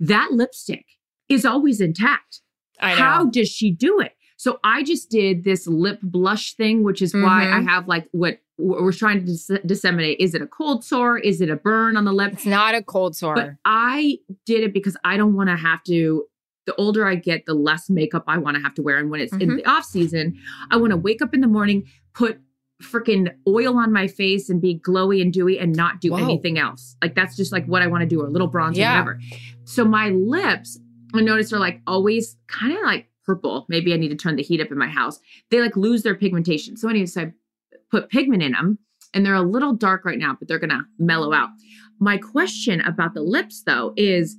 that 0.02 0.32
lipstick 0.34 0.86
is 1.30 1.45
always 1.45 1.80
intact. 1.80 2.41
How 2.81 3.25
does 3.25 3.49
she 3.49 3.71
do 3.71 3.99
it? 3.99 4.13
So 4.37 4.59
I 4.63 4.81
just 4.83 5.09
did 5.11 5.43
this 5.43 5.67
lip 5.67 5.99
blush 6.01 6.55
thing, 6.55 6.83
which 6.83 7.01
is 7.01 7.13
why 7.13 7.43
I 7.43 7.59
Mhm. 7.59 7.67
have 7.69 7.87
like 7.87 8.07
what 8.11 8.39
we're 8.57 8.91
trying 8.91 9.19
to 9.19 9.25
dis- 9.25 9.51
disseminate. 9.65 10.19
Is 10.19 10.33
it 10.35 10.41
a 10.41 10.47
cold 10.47 10.83
sore? 10.83 11.17
Is 11.17 11.41
it 11.41 11.49
a 11.49 11.55
burn 11.55 11.95
on 11.97 12.05
the 12.05 12.11
lip? 12.13 12.33
it's 12.33 12.45
not 12.45 12.75
a 12.75 12.81
cold 12.83 13.15
sore. 13.15 13.35
But 13.35 13.51
I 13.65 14.17
did 14.45 14.61
it 14.63 14.73
because 14.73 14.97
I 15.03 15.17
don't 15.17 15.33
want 15.35 15.49
to 15.49 15.55
have 15.55 15.83
to. 15.85 16.25
The 16.67 16.75
older 16.75 17.07
I 17.07 17.15
get, 17.15 17.45
the 17.47 17.55
less 17.55 17.89
makeup 17.89 18.23
I 18.27 18.37
want 18.37 18.55
to 18.57 18.61
have 18.61 18.75
to 18.75 18.83
wear. 18.83 18.97
And 18.97 19.09
when 19.09 19.19
it's 19.19 19.33
in 19.33 19.39
Mhm. 19.49 19.55
the 19.57 19.65
off 19.65 19.83
season, 19.85 20.37
I 20.69 20.77
want 20.77 20.91
to 20.91 20.97
wake 20.97 21.21
up 21.21 21.33
in 21.33 21.41
the 21.41 21.47
morning, 21.47 21.85
put 22.13 22.39
freaking 22.83 23.31
oil 23.47 23.77
on 23.77 23.91
my 23.91 24.07
face 24.07 24.49
and 24.49 24.59
be 24.61 24.79
glowy 24.79 25.21
and 25.21 25.31
dewy 25.33 25.59
and 25.59 25.75
not 25.75 26.01
do 26.01 26.11
Whoa. 26.11 26.17
anything 26.17 26.57
else. 26.57 26.95
Like 27.03 27.13
that's 27.15 27.35
just 27.35 27.51
like 27.51 27.65
what 27.67 27.81
I 27.83 27.87
want 27.87 28.01
to 28.01 28.07
do, 28.07 28.21
or 28.21 28.25
a 28.27 28.29
little 28.29 28.49
bronzer, 28.49 28.77
Yeah. 28.77 28.93
whatever. 28.93 29.19
So 29.65 29.85
my 29.85 30.09
lips, 30.09 30.79
I 31.13 31.21
notice 31.21 31.52
are 31.54 31.60
like 31.60 31.82
always 31.88 32.38
kind 32.47 32.76
of 32.76 32.84
like 32.84 33.08
purple. 33.26 33.65
Maybe 33.69 33.93
I 33.93 33.97
need 33.97 34.10
to 34.10 34.15
turn 34.15 34.36
the 34.36 34.43
heat 34.43 34.62
up 34.62 34.71
in 34.71 34.78
my 34.78 34.88
house. 34.88 35.19
They 35.50 35.62
like 35.62 35.76
lose 35.76 36.04
their 36.04 36.15
pigmentation. 36.15 36.78
So 36.78 36.89
anyway, 36.89 37.06
so 37.06 37.21
I 37.21 37.32
put 37.89 38.10
pigment 38.10 38.43
in 38.43 38.54
them 38.54 38.80
and 39.13 39.26
they're 39.26 39.34
a 39.34 39.41
little 39.41 39.74
dark 39.74 40.06
right 40.06 40.17
now, 40.17 40.36
but 40.38 40.47
they're 40.47 40.60
gonna 40.60 40.86
mellow 40.97 41.34
out. 41.34 41.50
My 42.00 42.17
question 42.17 42.82
about 42.82 43.13
the 43.13 43.21
lips 43.21 43.63
though 43.63 43.93
is 43.95 44.38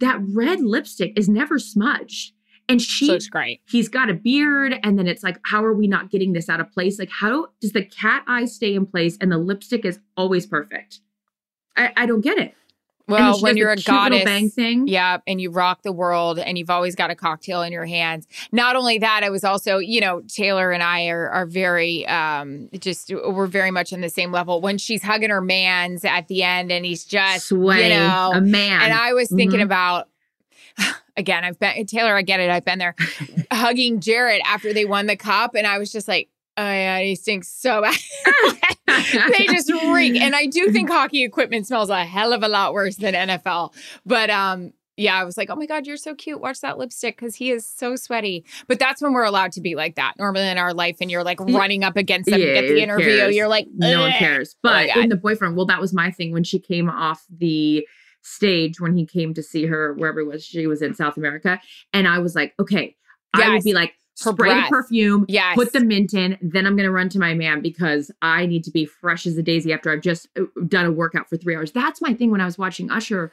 that 0.00 0.18
red 0.32 0.60
lipstick 0.60 1.16
is 1.18 1.28
never 1.28 1.58
smudged. 1.58 2.32
And 2.66 2.80
she 2.80 3.06
so 3.06 3.18
great. 3.30 3.60
he's 3.68 3.90
got 3.90 4.08
a 4.08 4.14
beard 4.14 4.74
and 4.82 4.98
then 4.98 5.06
it's 5.06 5.22
like 5.22 5.38
how 5.44 5.62
are 5.62 5.74
we 5.74 5.86
not 5.86 6.10
getting 6.10 6.32
this 6.32 6.48
out 6.48 6.60
of 6.60 6.72
place 6.72 6.98
like 6.98 7.10
how 7.10 7.48
does 7.60 7.72
the 7.72 7.84
cat 7.84 8.24
eye 8.26 8.46
stay 8.46 8.74
in 8.74 8.86
place 8.86 9.18
and 9.20 9.30
the 9.30 9.36
lipstick 9.36 9.84
is 9.84 9.98
always 10.16 10.46
perfect 10.46 11.00
i, 11.76 11.92
I 11.94 12.06
don't 12.06 12.22
get 12.22 12.38
it 12.38 12.54
Well, 13.06 13.38
when 13.40 13.56
you're 13.58 13.74
the 13.76 13.82
a 13.82 13.84
goddess, 13.84 14.24
bang 14.24 14.48
thing 14.48 14.88
yeah, 14.88 15.18
and 15.26 15.40
you 15.40 15.50
rock 15.50 15.82
the 15.82 15.92
world, 15.92 16.38
and 16.38 16.56
you've 16.56 16.70
always 16.70 16.94
got 16.94 17.10
a 17.10 17.14
cocktail 17.14 17.60
in 17.62 17.70
your 17.72 17.84
hands. 17.84 18.26
Not 18.50 18.76
only 18.76 18.98
that, 18.98 19.22
I 19.22 19.28
was 19.30 19.44
also, 19.44 19.76
you 19.78 20.00
know, 20.00 20.22
Taylor 20.28 20.70
and 20.70 20.82
I 20.82 21.08
are 21.08 21.28
are 21.28 21.44
very, 21.46 22.06
um, 22.06 22.70
just 22.78 23.12
we're 23.12 23.46
very 23.46 23.70
much 23.70 23.92
on 23.92 24.00
the 24.00 24.08
same 24.08 24.32
level. 24.32 24.60
When 24.62 24.78
she's 24.78 25.02
hugging 25.02 25.30
her 25.30 25.42
man's 25.42 26.04
at 26.04 26.28
the 26.28 26.42
end, 26.42 26.72
and 26.72 26.84
he's 26.86 27.04
just, 27.04 27.48
sway 27.48 27.84
you 27.84 27.88
know, 27.90 28.32
a 28.34 28.40
man 28.40 28.80
and 28.82 28.92
I 28.92 29.12
was 29.12 29.28
thinking 29.28 29.60
Mhm. 29.60 29.64
about. 29.64 30.08
Again, 31.16 31.44
I've 31.44 31.58
been 31.60 31.86
Taylor. 31.86 32.16
I 32.16 32.22
get 32.22 32.40
it. 32.40 32.50
I've 32.50 32.64
been 32.64 32.78
there, 32.80 32.96
hugging 33.52 34.00
Jarret 34.00 34.40
after 34.44 34.72
they 34.72 34.84
won 34.84 35.06
the 35.06 35.14
cup, 35.16 35.54
and 35.54 35.64
I 35.66 35.78
was 35.78 35.92
just 35.92 36.08
like, 36.08 36.28
"Oh 36.56 36.62
yeah, 36.62 37.00
he 37.00 37.14
stinks 37.16 37.48
so 37.48 37.82
bad." 37.82 37.96
they 39.38 39.46
just 39.46 39.72
reek. 39.72 40.20
And 40.20 40.34
I 40.36 40.46
do 40.46 40.68
think 40.72 40.90
hockey 40.90 41.22
equipment 41.24 41.66
smells 41.66 41.90
a 41.90 42.04
hell 42.04 42.32
of 42.32 42.42
a 42.42 42.48
lot 42.48 42.72
worse 42.74 42.96
than 42.96 43.14
NFL. 43.14 43.74
But 44.06 44.30
um, 44.30 44.72
yeah, 44.96 45.14
I 45.16 45.24
was 45.24 45.36
like, 45.36 45.50
oh 45.50 45.56
my 45.56 45.66
God, 45.66 45.86
you're 45.86 45.96
so 45.96 46.14
cute. 46.14 46.40
Watch 46.40 46.60
that 46.60 46.78
lipstick 46.78 47.16
because 47.16 47.34
he 47.34 47.50
is 47.50 47.66
so 47.68 47.96
sweaty. 47.96 48.44
But 48.68 48.78
that's 48.78 49.02
when 49.02 49.12
we're 49.12 49.24
allowed 49.24 49.52
to 49.52 49.60
be 49.60 49.74
like 49.74 49.96
that. 49.96 50.14
Normally 50.18 50.48
in 50.48 50.56
our 50.58 50.72
life, 50.72 50.98
and 51.00 51.10
you're 51.10 51.24
like 51.24 51.40
running 51.40 51.82
up 51.82 51.96
against 51.96 52.30
them 52.30 52.40
Yeah, 52.40 52.46
at 52.54 52.68
the 52.68 52.80
interview, 52.80 53.16
cares? 53.16 53.34
you're 53.34 53.48
like, 53.48 53.66
no 53.74 54.00
one 54.02 54.12
cares 54.12 54.54
Oh 54.56 54.58
but 54.62 54.86
God. 54.88 54.96
in 54.98 55.08
the 55.08 55.16
boyfriend 55.16 55.56
well 55.56 55.66
that 55.66 55.80
was 55.80 55.92
my 55.92 56.10
thing 56.12 56.32
when 56.32 56.44
she 56.44 56.58
came 56.60 56.88
off 56.88 57.24
the 57.36 57.86
stage 58.22 58.80
when 58.80 58.96
he 58.96 59.04
came 59.04 59.34
to 59.34 59.42
see 59.42 59.66
her 59.66 59.92
wherever 59.94 60.20
it 60.20 60.26
was 60.26 60.42
she 60.42 60.66
was 60.66 60.80
in 60.80 60.94
south 60.94 61.18
america 61.18 61.60
and 61.92 62.08
i 62.08 62.18
was 62.18 62.34
like 62.34 62.54
okay 62.58 62.96
i 63.34 63.50
would 63.50 63.62
be 63.62 63.74
like 63.74 63.92
Her 64.22 64.30
spray 64.32 64.48
the 64.50 64.54
breath. 64.54 64.70
perfume 64.70 65.24
Yes. 65.28 65.54
put 65.56 65.72
the 65.72 65.80
mint 65.80 66.14
in 66.14 66.38
then 66.40 66.66
i'm 66.66 66.76
going 66.76 66.86
to 66.86 66.92
run 66.92 67.08
to 67.10 67.18
my 67.18 67.34
man 67.34 67.60
because 67.60 68.10
i 68.22 68.46
need 68.46 68.62
to 68.64 68.70
be 68.70 68.84
fresh 68.86 69.26
as 69.26 69.36
a 69.36 69.42
daisy 69.42 69.72
after 69.72 69.90
i've 69.90 70.02
just 70.02 70.28
uh, 70.38 70.42
done 70.68 70.86
a 70.86 70.92
workout 70.92 71.28
for 71.28 71.36
three 71.36 71.56
hours 71.56 71.72
that's 71.72 72.00
my 72.00 72.14
thing 72.14 72.30
when 72.30 72.40
i 72.40 72.44
was 72.44 72.56
watching 72.56 72.90
usher 72.90 73.32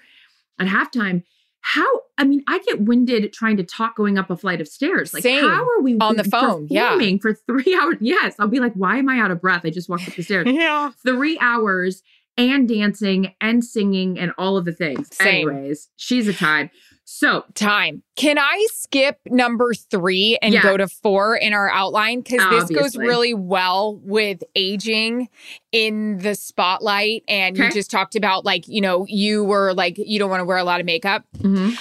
at 0.60 0.68
halftime 0.68 1.24
how 1.62 1.86
i 2.18 2.24
mean 2.24 2.44
i 2.48 2.58
get 2.60 2.82
winded 2.82 3.32
trying 3.32 3.58
to 3.58 3.64
talk 3.64 3.96
going 3.96 4.18
up 4.18 4.32
a 4.32 4.36
flight 4.36 4.60
of 4.60 4.68
stairs 4.68 5.14
like 5.14 5.22
Same. 5.22 5.44
how 5.48 5.64
are 5.64 5.82
we 5.82 5.98
On 6.00 6.16
the 6.16 6.24
phone, 6.24 6.66
yeah. 6.70 6.98
for 7.22 7.34
three 7.36 7.76
hours 7.80 7.98
yes 8.00 8.34
i'll 8.40 8.48
be 8.48 8.60
like 8.60 8.74
why 8.74 8.98
am 8.98 9.08
i 9.08 9.20
out 9.20 9.30
of 9.30 9.40
breath 9.40 9.62
i 9.66 9.70
just 9.70 9.88
walked 9.88 10.08
up 10.08 10.16
the 10.16 10.24
stairs 10.24 10.48
Yeah. 10.50 10.92
three 11.06 11.38
hours 11.40 12.02
and 12.38 12.68
dancing 12.68 13.36
and 13.42 13.64
singing 13.64 14.18
and 14.18 14.32
all 14.38 14.56
of 14.56 14.64
the 14.64 14.72
things. 14.72 15.14
Same. 15.16 15.50
Anyways, 15.50 15.90
she's 15.98 16.30
a 16.30 16.34
time. 16.34 16.72
So 17.14 17.44
Time. 17.56 18.04
Can 18.16 18.38
I 18.40 18.68
skip 18.72 19.20
number 19.28 19.74
three 19.74 20.38
and 20.42 20.54
Yeah. 20.54 20.64
go 20.64 20.78
to 20.78 20.88
four 20.88 21.36
in 21.36 21.52
our 21.52 21.70
outline? 21.70 22.22
Because 22.22 22.50
this 22.70 22.70
goes 22.78 22.96
really 22.96 23.34
well 23.34 23.98
with 23.98 24.44
aging 24.56 25.28
in 25.74 26.20
the 26.20 26.36
spotlight. 26.36 27.24
And 27.28 27.58
you 27.58 27.70
just 27.70 27.92
talked 27.92 28.16
about, 28.16 28.46
like, 28.46 28.66
you 28.70 28.80
know, 28.80 29.06
you 29.10 29.44
were 29.44 29.74
like, 29.74 29.96
you 29.98 30.20
don't 30.20 30.30
want 30.30 30.40
to 30.40 30.46
wear 30.46 30.58
a 30.58 30.64
lot 30.64 30.80
of 30.80 30.86
makeup. 30.86 31.26
mhm. 31.38 31.78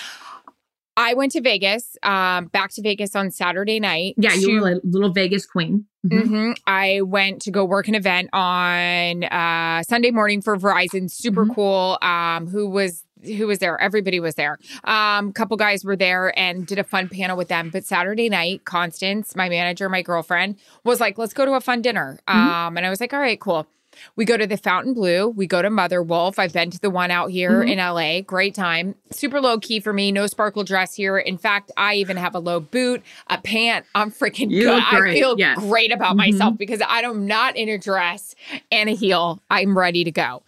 I 0.97 1.15
went 1.15 1.33
to 1.33 1.41
Vegas, 1.41 1.97
um, 2.03 2.47
back 2.47 2.73
to 2.73 2.83
Vegas 2.83 3.15
on 3.17 3.31
Saturday 3.31 3.79
night. 3.81 4.17
yeah, 4.19 4.35
you 4.35 4.57
to- 4.57 4.61
were 4.61 4.71
a 4.73 4.81
little 4.83 5.13
Vegas 5.13 5.47
queen. 5.47 5.87
Mhm. 6.05 6.23
Mhm. 6.25 6.57
I 6.67 7.01
went 7.03 7.41
to 7.43 7.51
go 7.51 7.65
work 7.65 7.87
an 7.89 7.95
event 7.95 8.29
on 8.33 9.25
uh, 9.25 9.83
Sunday 9.85 10.11
morning 10.11 10.43
for 10.43 10.57
Verizon. 10.57 11.11
Super 11.11 11.47
Mhm. 11.47 11.55
cool. 11.55 11.99
Um, 12.03 12.49
who 12.49 12.69
was 12.69 13.05
who 13.25 13.47
was 13.47 13.59
there? 13.59 13.81
Everybody 13.81 14.21
was 14.21 14.35
there. 14.35 14.59
Um, 14.85 15.29
a 15.29 15.33
couple 15.33 15.57
guys 15.57 15.85
were 15.85 15.97
there 15.97 16.37
and 16.39 16.67
did 16.67 16.79
a 16.79 16.85
fun 16.85 17.09
panel 17.09 17.37
with 17.37 17.49
them. 17.49 17.71
But 17.71 17.85
Saturday 17.85 18.29
night, 18.29 18.65
Constance, 18.65 19.35
my 19.37 19.49
manager, 19.49 19.89
my 19.89 20.03
girlfriend, 20.03 20.57
was 20.85 21.01
like, 21.01 21.19
"Let's 21.19 21.33
go 21.35 21.45
to 21.45 21.53
a 21.55 21.61
fun 21.61 21.83
dinner." 21.83 22.19
Mhm. 22.29 22.35
Um, 22.35 22.77
and 22.77 22.87
I 22.87 22.91
was 22.91 23.01
like, 23.01 23.13
"All 23.13 23.21
right, 23.21 23.39
cool." 23.41 23.67
We 24.15 24.25
go 24.25 24.37
to 24.37 24.47
the 24.47 24.57
Fontainebleau. 24.57 25.29
We 25.29 25.49
go 25.49 25.63
to 25.63 25.69
Mother 25.69 26.01
Wolf. 26.01 26.39
I've 26.39 26.53
been 26.53 26.71
to 26.71 26.79
the 26.79 26.89
one 26.91 27.11
out 27.11 27.33
here 27.33 27.63
Mhm. 27.65 27.71
in 27.73 27.79
LA. 27.81 28.23
Great 28.23 28.55
time. 28.55 28.95
Super 29.11 29.41
low 29.41 29.59
key 29.59 29.81
for 29.81 29.93
me. 29.93 30.13
No 30.13 30.29
sparkle 30.29 30.63
dress 30.63 30.95
here. 30.95 31.19
In 31.19 31.37
fact, 31.37 31.73
I 31.77 31.95
even 31.97 32.17
have 32.17 32.37
a 32.37 32.39
low 32.39 32.61
boot, 32.61 33.03
a 33.27 33.39
pant. 33.39 33.85
I'm 33.97 34.13
freaking 34.13 34.49
You 34.53 34.63
good. 34.63 34.83
I 34.89 35.13
feel 35.13 35.35
Yes. 35.37 35.59
great 35.59 35.91
about 35.93 36.15
Mhm. 36.15 36.19
myself 36.19 36.57
because 36.57 36.81
I'm 36.87 37.27
not 37.27 37.57
in 37.57 37.69
a 37.69 37.79
dress 37.79 38.37
and 38.71 38.89
a 38.89 38.95
heel. 38.95 39.43
I'm 39.51 39.77
ready 39.77 40.05
to 40.05 40.13
go. 40.13 40.45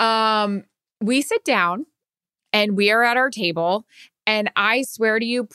Um, 0.00 0.64
we 1.00 1.22
sit 1.22 1.44
down 1.44 1.86
and 2.54 2.76
we 2.76 2.90
are 2.90 3.02
at 3.02 3.18
our 3.18 3.28
table. 3.28 3.84
And 4.26 4.50
I 4.56 4.82
swear 4.82 5.18
to 5.18 5.26
you, 5.26 5.48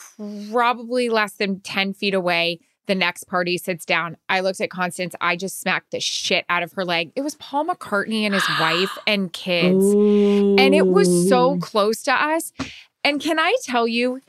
probably 0.52 1.10
less 1.10 1.34
than 1.34 1.62
10 1.62 1.94
feet 1.94 2.14
away, 2.14 2.60
the 2.86 2.94
next 2.94 3.24
party 3.24 3.58
sits 3.58 3.86
down. 3.86 4.18
I 4.28 4.42
looked 4.42 4.62
at 4.62 4.70
Constance. 4.70 5.16
I 5.22 5.36
just 5.36 5.60
smacked 5.62 5.92
the 5.92 6.00
shit 6.00 6.46
out 6.50 6.62
of 6.62 6.74
her 6.74 6.86
leg. 6.86 7.12
It 7.16 7.22
was 7.22 7.36
Paul 7.36 7.66
McCartney 7.66 8.24
and 8.24 8.34
his 8.34 8.48
wife 8.60 8.96
and 9.08 9.32
kids. 9.34 9.86
And 9.86 10.76
it 10.76 10.88
was 10.88 11.30
so 11.30 11.58
close 11.58 12.04
to 12.04 12.14
us. 12.14 12.52
And 13.04 13.22
can 13.22 13.40
I 13.40 13.56
tell 13.64 13.88
you, 13.88 14.20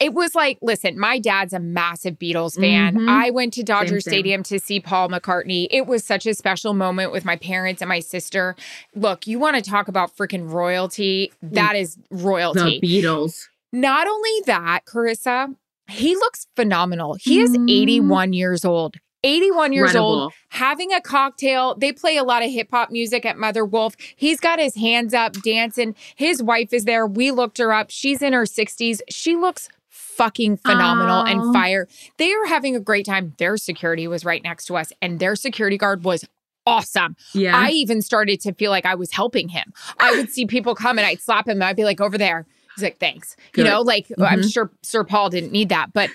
it 0.00 0.12
was 0.12 0.34
like, 0.34 0.58
listen, 0.60 0.98
my 0.98 1.18
dad's 1.18 1.52
a 1.52 1.60
massive 1.60 2.18
Beatles 2.18 2.58
fan. 2.60 2.96
Mhm. 2.96 3.08
I 3.08 3.30
went 3.30 3.52
to 3.54 3.62
Dodger 3.62 4.00
same. 4.00 4.10
Stadium 4.12 4.42
to 4.44 4.58
see 4.58 4.80
Paul 4.80 5.08
McCartney. 5.08 5.68
It 5.70 5.86
was 5.86 6.04
such 6.04 6.26
a 6.26 6.34
special 6.34 6.74
moment 6.74 7.12
with 7.12 7.24
my 7.24 7.36
parents 7.36 7.80
and 7.80 7.88
my 7.88 8.00
sister. 8.00 8.56
Look, 8.94 9.26
you 9.26 9.38
want 9.38 9.56
to 9.56 9.62
talk 9.70 9.88
about 9.88 10.16
freaking 10.16 10.50
royalty? 10.50 11.32
That 11.42 11.76
is 11.76 11.96
royalty. 12.10 12.80
the. 12.80 12.86
Beatles. 13.02 13.46
Not 13.72 14.06
only 14.06 14.30
that, 14.46 14.80
Charissa, 14.86 15.54
he 15.88 16.14
looks 16.16 16.46
phenomenal. 16.56 17.14
He 17.20 17.40
is 17.40 17.50
Mhm. 17.56 17.70
81 17.70 18.32
years 18.32 18.64
old. 18.64 18.96
81 19.26 19.72
years 19.72 19.96
old, 19.96 20.34
having 20.50 20.92
a 20.92 21.00
cocktail. 21.00 21.74
They 21.76 21.92
play 21.92 22.18
a 22.18 22.22
lot 22.22 22.42
of 22.42 22.50
hip 22.50 22.68
hop 22.70 22.90
music 22.90 23.24
at 23.24 23.38
Mother 23.38 23.64
Wolf. 23.64 23.96
He's 24.16 24.38
got 24.38 24.58
his 24.58 24.74
hands 24.74 25.14
up 25.14 25.32
dancing. 25.42 25.94
His 26.14 26.42
wife 26.42 26.74
is 26.74 26.84
there. 26.84 27.06
We 27.06 27.30
looked 27.30 27.56
her 27.56 27.72
up. 27.72 27.86
She's 27.90 28.20
in 28.20 28.34
her 28.34 28.44
60s. 28.44 29.00
She 29.08 29.34
looks 29.34 29.70
fucking 30.16 30.58
phenomenal 30.58 31.18
Aw. 31.20 31.24
and 31.26 31.54
fire. 31.54 31.88
They 32.18 32.34
were 32.34 32.46
having 32.46 32.74
a 32.76 32.80
great 32.80 33.06
time. 33.06 33.34
Their 33.38 33.56
security 33.56 34.06
was 34.08 34.24
right 34.24 34.42
next 34.42 34.66
to 34.66 34.76
us, 34.76 34.92
and 35.02 35.18
their 35.20 35.36
security 35.36 35.76
guard 35.78 36.04
was 36.04 36.24
awesome. 36.66 37.14
Yeah. 37.34 37.56
I 37.56 37.68
even 37.70 38.00
started 38.00 38.40
to 38.40 38.54
feel 38.54 38.70
like 38.70 38.86
I 38.86 38.94
was 38.94 39.12
helping 39.12 39.48
him. 39.50 39.72
I 39.98 40.12
would 40.16 40.30
see 40.30 40.46
people 40.46 40.74
come 40.74 40.96
and 40.98 41.06
I'd 41.06 41.20
slap 41.20 41.46
him 41.46 41.52
and 41.58 41.64
I'd 41.64 41.76
be 41.76 41.84
like, 41.84 42.00
over 42.00 42.16
there. 42.16 42.46
He's 42.74 42.82
like, 42.82 42.98
thanks. 42.98 43.36
You 43.54 43.64
know, 43.64 43.82
like 43.82 44.06
I'm 44.18 44.40
Mhm. 44.40 44.52
sure 44.52 44.70
Sir 44.82 45.04
Paul 45.04 45.28
didn't 45.30 45.52
need 45.52 45.68
that, 45.68 45.92
but 45.92 46.10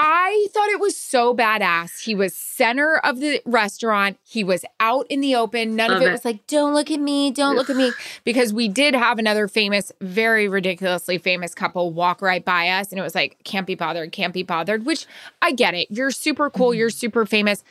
I 0.00 0.46
thought 0.52 0.68
it 0.68 0.78
was 0.78 0.96
so 0.96 1.34
badass. 1.34 2.02
He 2.04 2.14
was 2.14 2.32
center 2.32 2.98
of 2.98 3.18
the 3.18 3.42
restaurant. 3.44 4.16
He 4.24 4.44
was 4.44 4.64
out 4.78 5.06
in 5.10 5.20
the 5.20 5.34
open. 5.34 5.74
None 5.74 5.90
Love 5.90 5.96
of 6.02 6.06
it, 6.06 6.10
it. 6.10 6.12
was 6.12 6.24
like, 6.24 6.46
don't 6.46 6.72
look 6.72 6.88
at 6.92 7.00
me, 7.00 7.32
don't 7.32 7.56
look 7.56 7.68
at 7.68 7.74
me. 7.76 7.92
Because 8.24 8.52
we 8.52 8.68
did 8.68 8.94
have 8.94 9.18
another 9.18 9.48
famous, 9.48 9.90
very 10.00 10.46
ridiculously 10.48 11.18
famous 11.18 11.52
couple 11.54 11.92
walk 11.92 12.22
right 12.22 12.44
by 12.44 12.68
us. 12.68 12.90
And 12.92 12.98
it 13.00 13.02
was 13.02 13.14
like, 13.16 13.38
can't 13.42 13.66
be 13.66 13.74
bothered, 13.74 14.12
can't 14.12 14.32
be 14.32 14.44
bothered, 14.44 14.86
which 14.86 15.06
I 15.42 15.50
get 15.52 15.74
it. 15.74 15.88
You're 15.90 16.10
super 16.12 16.48
cool, 16.48 16.72
you're 16.72 16.90
Mm-hmm. 16.90 16.98
super 16.98 17.26
famous. 17.26 17.64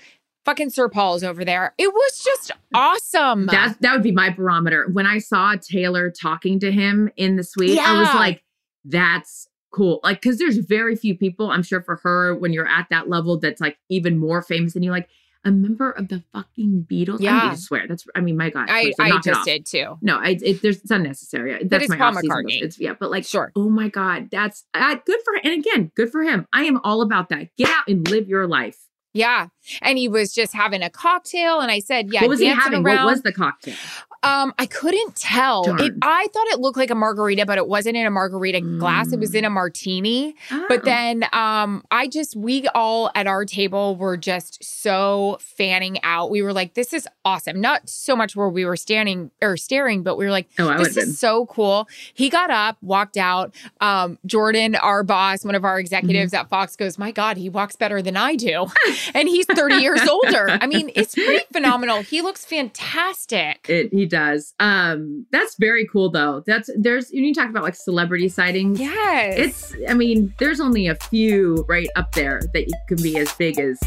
Fucking 0.43 0.69
Sir 0.71 0.89
Paul's 0.89 1.23
over 1.23 1.45
there. 1.45 1.73
It 1.77 1.93
was 1.93 2.23
just 2.23 2.51
awesome. 2.73 3.45
That 3.47 3.77
that 3.81 3.93
would 3.93 4.03
be 4.03 4.11
my 4.11 4.29
barometer. 4.31 4.87
When 4.91 5.05
I 5.05 5.19
saw 5.19 5.55
Taylor 5.55 6.09
talking 6.11 6.59
to 6.59 6.71
him 6.71 7.09
in 7.15 7.35
the 7.37 7.43
suite, 7.43 7.77
I 7.79 7.99
was 7.99 8.13
like, 8.15 8.43
that's 8.85 9.47
cool. 9.77 9.99
Like, 10.03 10.21
cause 10.21 10.37
there's 10.37 10.57
very 10.57 10.95
few 10.95 11.15
people, 11.15 11.51
I'm 11.51 11.63
sure 11.63 11.81
for 11.81 11.97
her, 11.97 12.35
when 12.35 12.51
you're 12.53 12.67
at 12.67 12.87
that 12.89 13.07
level, 13.09 13.39
that's 13.39 13.61
like 13.61 13.77
even 13.89 14.17
more 14.17 14.41
famous 14.41 14.73
than 14.73 14.83
you, 14.83 14.91
like 14.91 15.07
a 15.45 15.51
member 15.51 15.91
of 15.91 16.07
the 16.09 16.23
fucking 16.33 16.87
Beatles. 16.89 17.19
I 17.21 17.23
Yeah. 17.23 17.51
to 17.51 17.57
swear. 17.57 17.85
That's 17.87 18.05
I 18.15 18.19
mean, 18.21 18.35
my 18.35 18.49
God. 18.49 18.65
I, 18.69 18.91
I 18.99 19.19
just 19.21 19.45
did 19.45 19.65
too. 19.65 19.97
No, 20.01 20.17
I, 20.17 20.37
it, 20.41 20.61
there's, 20.61 20.81
it's 20.81 20.91
unnecessary. 20.91 21.63
That's 21.63 21.83
it's 21.85 21.89
my 21.91 21.97
Paul 21.97 22.13
McCartney. 22.13 22.61
It's, 22.61 22.79
yeah, 22.79 22.93
but 22.99 23.11
like, 23.11 23.23
Sure. 23.23 23.51
oh 23.55 23.69
my 23.69 23.87
God, 23.87 24.29
that's 24.31 24.65
uh, 24.73 24.95
good 25.05 25.19
for 25.23 25.33
And 25.43 25.53
again, 25.53 25.91
good 25.95 26.11
for 26.11 26.23
him. 26.23 26.47
I 26.51 26.63
am 26.63 26.79
all 26.83 27.01
about 27.01 27.29
that. 27.29 27.55
Get 27.55 27.69
out 27.69 27.87
and 27.87 28.05
live 28.09 28.27
your 28.27 28.47
life. 28.47 28.79
Yeah. 29.13 29.47
And 29.81 29.97
he 29.97 30.07
was 30.09 30.33
just 30.33 30.53
having 30.53 30.83
a 30.83 30.89
cocktail. 30.89 31.59
And 31.59 31.71
I 31.71 31.79
said, 31.79 32.13
yeah, 32.13 32.21
what 32.21 32.29
was 32.29 32.39
he 32.39 32.47
having? 32.47 32.85
Around. 32.85 33.05
What 33.05 33.11
was 33.13 33.21
the 33.23 33.31
cocktail? 33.33 33.75
Um, 34.23 34.53
I 34.57 34.65
couldn't 34.65 35.15
tell. 35.15 35.63
It, 35.79 35.93
I 36.01 36.27
thought 36.33 36.47
it 36.47 36.59
looked 36.59 36.77
like 36.77 36.89
a 36.89 36.95
margarita, 36.95 37.45
but 37.45 37.57
it 37.57 37.67
wasn't 37.67 37.95
in 37.97 38.05
a 38.05 38.11
margarita 38.11 38.61
glass. 38.61 39.11
It 39.13 39.19
was 39.19 39.33
in 39.35 39.45
a 39.45 39.49
martini. 39.49 40.35
But 40.67 40.79
Oh. 40.81 40.85
then 40.85 41.25
um, 41.33 41.83
I 41.91 42.07
just 42.07 42.35
we 42.35 42.67
all 42.69 43.11
at 43.15 43.27
our 43.27 43.45
table 43.45 43.95
were 43.95 44.17
just 44.17 44.63
so 44.63 45.37
fanning 45.41 45.99
out. 46.03 46.29
We 46.31 46.41
were 46.41 46.53
like, 46.53 46.73
this 46.73 46.93
is 46.93 47.07
awesome. 47.25 47.61
Not 47.61 47.87
so 47.89 48.15
much 48.15 48.35
where 48.35 48.49
we 48.49 48.65
were 48.65 48.75
standing 48.77 49.31
or 49.41 49.57
staring, 49.57 50.03
but 50.03 50.17
we 50.17 50.25
were 50.25 50.31
like, 50.31 50.49
oh, 50.59 50.77
this 50.77 50.87
have 50.87 50.95
been. 50.95 51.03
is 51.09 51.19
so 51.19 51.45
cool. 51.47 51.87
He 52.13 52.29
got 52.29 52.49
up, 52.51 52.77
walked 52.81 53.17
out. 53.17 53.53
Um, 53.81 54.17
Jordan, 54.25 54.75
our 54.75 55.03
boss, 55.03 55.45
one 55.45 55.55
of 55.55 55.63
our 55.63 55.79
executives 55.79 56.31
Mm-hmm. 56.33 56.41
at 56.41 56.49
Fox, 56.49 56.75
goes, 56.75 56.97
My 56.97 57.11
God, 57.11 57.37
he 57.37 57.49
walks 57.49 57.75
better 57.75 58.01
than 58.01 58.17
I 58.17 58.35
do. 58.35 58.67
and 59.13 59.27
he's 59.29 59.45
30 59.45 59.75
years 59.75 60.01
older. 60.07 60.49
I 60.49 60.65
mean, 60.67 60.89
it's 60.95 61.13
pretty 61.15 61.45
phenomenal. 61.53 62.01
He 62.01 62.21
looks 62.21 62.43
fantastic. 62.45 63.65
It, 63.69 63.93
he 63.93 64.05
does. 64.07 64.53
Um, 64.59 65.25
that's 65.31 65.55
very 65.59 65.87
cool 65.87 66.09
though. 66.11 66.43
That's 66.47 66.69
there's 66.77 67.09
when 67.11 67.23
you 67.23 67.33
talk 67.33 67.49
about 67.49 67.63
like 67.63 67.75
celebrity 67.75 68.29
sightings. 68.29 68.79
Yes. 68.79 69.35
It's 69.37 69.75
I 69.89 69.93
mean, 69.93 70.33
there's 70.39 70.59
only 70.59 70.87
a 70.87 70.95
few 70.95 71.65
right 71.67 71.89
up 71.95 72.11
there 72.13 72.41
that 72.53 72.67
you 72.67 72.73
can 72.87 73.01
be 73.01 73.17
as 73.17 73.31
big 73.33 73.59
as 73.59 73.79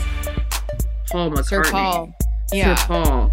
Paul 1.11 1.31
McCartney. 1.31 1.45
Sir 1.47 1.63
Paul. 1.65 2.13
Sir 2.51 2.57
Yeah. 2.57 2.87
Paul. 2.87 3.31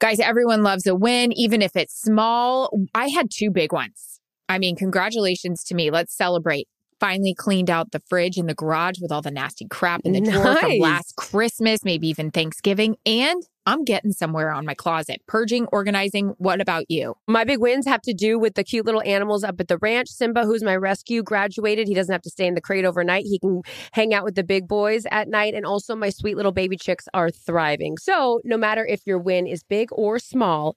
Guys, 0.00 0.20
everyone 0.20 0.62
loves 0.62 0.86
a 0.86 0.94
win, 0.94 1.32
even 1.32 1.62
if 1.62 1.74
it's 1.76 1.98
small. 1.98 2.70
I 2.94 3.08
had 3.08 3.30
two 3.30 3.50
big 3.50 3.72
ones. 3.72 4.20
I 4.48 4.58
mean, 4.58 4.76
congratulations 4.76 5.64
to 5.64 5.74
me. 5.74 5.90
Let's 5.90 6.14
celebrate. 6.14 6.68
Finally 7.00 7.34
cleaned 7.34 7.70
out 7.70 7.90
the 7.90 8.00
fridge 8.08 8.36
in 8.36 8.46
the 8.46 8.54
garage 8.54 9.00
with 9.00 9.10
all 9.10 9.20
the 9.22 9.30
nasty 9.30 9.66
crap 9.68 10.00
in 10.04 10.12
the 10.12 10.20
drawer 10.20 10.56
from 10.56 10.78
last 10.78 11.13
Christmas, 11.34 11.84
maybe 11.84 12.06
even 12.06 12.30
Thanksgiving. 12.30 12.94
And 13.04 13.42
I'm 13.66 13.82
getting 13.82 14.12
somewhere 14.12 14.52
on 14.52 14.64
my 14.64 14.74
closet. 14.74 15.20
Purging, 15.26 15.66
organizing. 15.72 16.34
What 16.38 16.60
about 16.60 16.84
you? 16.88 17.16
My 17.26 17.42
big 17.42 17.58
wins 17.58 17.86
have 17.88 18.02
to 18.02 18.14
do 18.14 18.38
with 18.38 18.54
the 18.54 18.62
cute 18.62 18.86
little 18.86 19.02
animals 19.02 19.42
up 19.42 19.58
at 19.58 19.66
the 19.66 19.78
ranch. 19.78 20.10
Simba, 20.10 20.44
who's 20.44 20.62
my 20.62 20.76
rescue, 20.76 21.24
graduated. 21.24 21.88
He 21.88 21.94
doesn't 21.94 22.12
have 22.12 22.22
to 22.22 22.30
stay 22.30 22.46
in 22.46 22.54
the 22.54 22.60
crate 22.60 22.84
overnight. 22.84 23.24
He 23.24 23.40
can 23.40 23.62
hang 23.90 24.14
out 24.14 24.22
with 24.22 24.36
the 24.36 24.44
big 24.44 24.68
boys 24.68 25.06
at 25.10 25.26
night. 25.26 25.54
And 25.54 25.66
also, 25.66 25.96
my 25.96 26.10
sweet 26.10 26.36
little 26.36 26.52
baby 26.52 26.76
chicks 26.76 27.08
are 27.12 27.32
thriving. 27.32 27.96
So, 27.98 28.40
no 28.44 28.56
matter 28.56 28.86
if 28.86 29.00
your 29.04 29.18
win 29.18 29.48
is 29.48 29.64
big 29.64 29.88
or 29.90 30.20
small, 30.20 30.76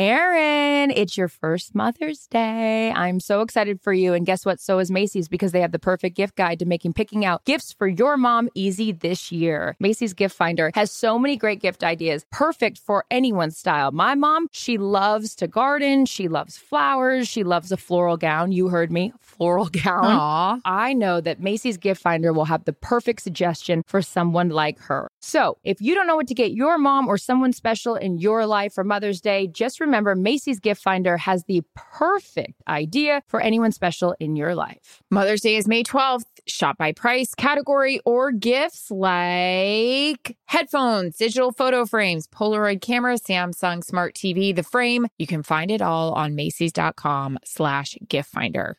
Erin, 0.00 0.92
it's 0.92 1.18
your 1.18 1.26
first 1.26 1.74
Mother's 1.74 2.28
Day. 2.28 2.92
I'm 2.92 3.18
so 3.18 3.40
excited 3.40 3.80
for 3.80 3.92
you. 3.92 4.12
And 4.12 4.24
guess 4.24 4.46
what? 4.46 4.60
So 4.60 4.78
is 4.78 4.92
Macy's 4.92 5.26
because 5.26 5.50
they 5.50 5.60
have 5.60 5.72
the 5.72 5.80
perfect 5.80 6.16
gift 6.16 6.36
guide 6.36 6.60
to 6.60 6.66
making 6.66 6.92
picking 6.92 7.24
out 7.24 7.44
gifts 7.44 7.72
for 7.72 7.88
your 7.88 8.16
mom 8.16 8.48
easy 8.54 8.92
this 8.92 9.32
year. 9.32 9.74
Macy's 9.80 10.14
Gift 10.14 10.36
Finder 10.36 10.70
has 10.76 10.92
so 10.92 11.18
many 11.18 11.36
great 11.36 11.60
gift 11.60 11.82
ideas, 11.82 12.24
perfect 12.30 12.78
for 12.78 13.06
anyone's 13.10 13.58
style. 13.58 13.90
My 13.90 14.14
mom, 14.14 14.46
she 14.52 14.78
loves 14.78 15.34
to 15.34 15.48
garden. 15.48 16.06
She 16.06 16.28
loves 16.28 16.56
flowers. 16.56 17.26
She 17.26 17.42
loves 17.42 17.72
a 17.72 17.76
floral 17.76 18.16
gown. 18.16 18.52
You 18.52 18.68
heard 18.68 18.92
me, 18.92 19.12
floral 19.20 19.66
gown. 19.84 20.04
Aw. 20.04 20.60
I 20.64 20.92
know 20.92 21.20
that 21.22 21.40
Macy's 21.40 21.76
Gift 21.76 22.00
Finder 22.00 22.32
will 22.32 22.44
have 22.44 22.66
the 22.66 22.72
perfect 22.72 23.20
suggestion 23.20 23.82
for 23.84 24.00
someone 24.00 24.50
like 24.50 24.78
her. 24.78 25.08
So, 25.18 25.58
if 25.64 25.80
you 25.80 25.96
don't 25.96 26.06
know 26.06 26.14
what 26.14 26.28
to 26.28 26.34
get 26.34 26.52
your 26.52 26.78
mom 26.78 27.08
or 27.08 27.18
someone 27.18 27.52
special 27.52 27.96
in 27.96 28.18
your 28.18 28.46
life 28.46 28.74
for 28.74 28.84
Mother's 28.84 29.20
Day, 29.20 29.48
just 29.48 29.80
remember 29.80 29.87
Macy's 29.90 30.60
Gift 30.60 30.82
Finder 30.82 31.16
has 31.16 31.44
the 31.44 31.62
perfect 31.74 32.62
idea 32.68 33.22
for 33.28 33.40
anyone 33.40 33.72
special 33.72 34.14
in 34.20 34.36
your 34.36 34.54
life. 34.54 35.02
Mother's 35.10 35.40
Day 35.40 35.56
is 35.56 35.68
May 35.68 35.82
12th. 35.82 36.24
Shop 36.46 36.78
by 36.78 36.92
price, 36.92 37.34
category, 37.34 38.00
or 38.04 38.32
gifts 38.32 38.90
like 38.90 40.36
headphones, 40.46 41.16
digital 41.16 41.52
photo 41.52 41.84
frames, 41.84 42.26
Polaroid 42.26 42.80
camera, 42.80 43.14
Samsung 43.14 43.84
Smart 43.84 44.14
TV, 44.14 44.54
the 44.54 44.62
frame. 44.62 45.06
You 45.18 45.26
can 45.26 45.42
find 45.42 45.70
it 45.70 45.82
all 45.82 46.12
on 46.12 46.34
Macy's.com 46.34 47.38
slash 47.44 47.96
gift 48.08 48.30
finder. 48.30 48.78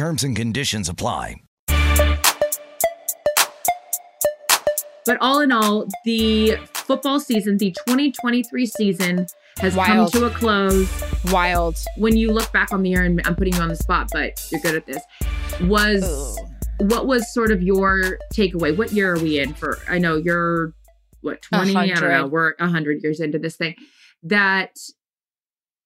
Terms 0.00 0.24
and 0.24 0.34
conditions 0.34 0.88
apply. 0.88 1.42
But 5.04 5.18
all 5.20 5.40
in 5.40 5.52
all, 5.52 5.88
the 6.06 6.56
football 6.72 7.20
season, 7.20 7.58
the 7.58 7.72
2023 7.86 8.64
season, 8.64 9.26
has 9.58 9.76
Wild. 9.76 10.10
come 10.10 10.22
to 10.22 10.26
a 10.26 10.30
close. 10.30 10.90
Wild. 11.30 11.76
When 11.98 12.16
you 12.16 12.32
look 12.32 12.50
back 12.50 12.72
on 12.72 12.82
the 12.82 12.88
year, 12.88 13.04
and 13.04 13.20
I'm 13.26 13.36
putting 13.36 13.52
you 13.52 13.60
on 13.60 13.68
the 13.68 13.76
spot, 13.76 14.08
but 14.10 14.42
you're 14.50 14.62
good 14.62 14.74
at 14.74 14.86
this, 14.86 15.02
was 15.64 16.40
what 16.78 17.06
was 17.06 17.30
sort 17.34 17.50
of 17.50 17.62
your 17.62 18.18
takeaway? 18.32 18.74
What 18.74 18.92
year 18.92 19.12
are 19.16 19.18
we 19.18 19.38
in 19.38 19.52
for? 19.52 19.80
I 19.86 19.98
know 19.98 20.16
you're 20.16 20.72
what 21.20 21.42
20? 21.42 21.76
I 21.76 21.88
don't 21.88 22.08
know. 22.08 22.26
We're 22.26 22.54
100 22.58 23.02
years 23.02 23.20
into 23.20 23.38
this 23.38 23.56
thing. 23.56 23.74
That 24.22 24.78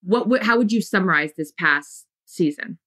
what 0.05 0.29
would 0.29 0.45
how 0.45 0.57
would 0.57 0.71
you 0.71 0.83
summarize 0.83 1.33
this 1.37 1.53
past 1.59 2.07
season? 2.27 2.79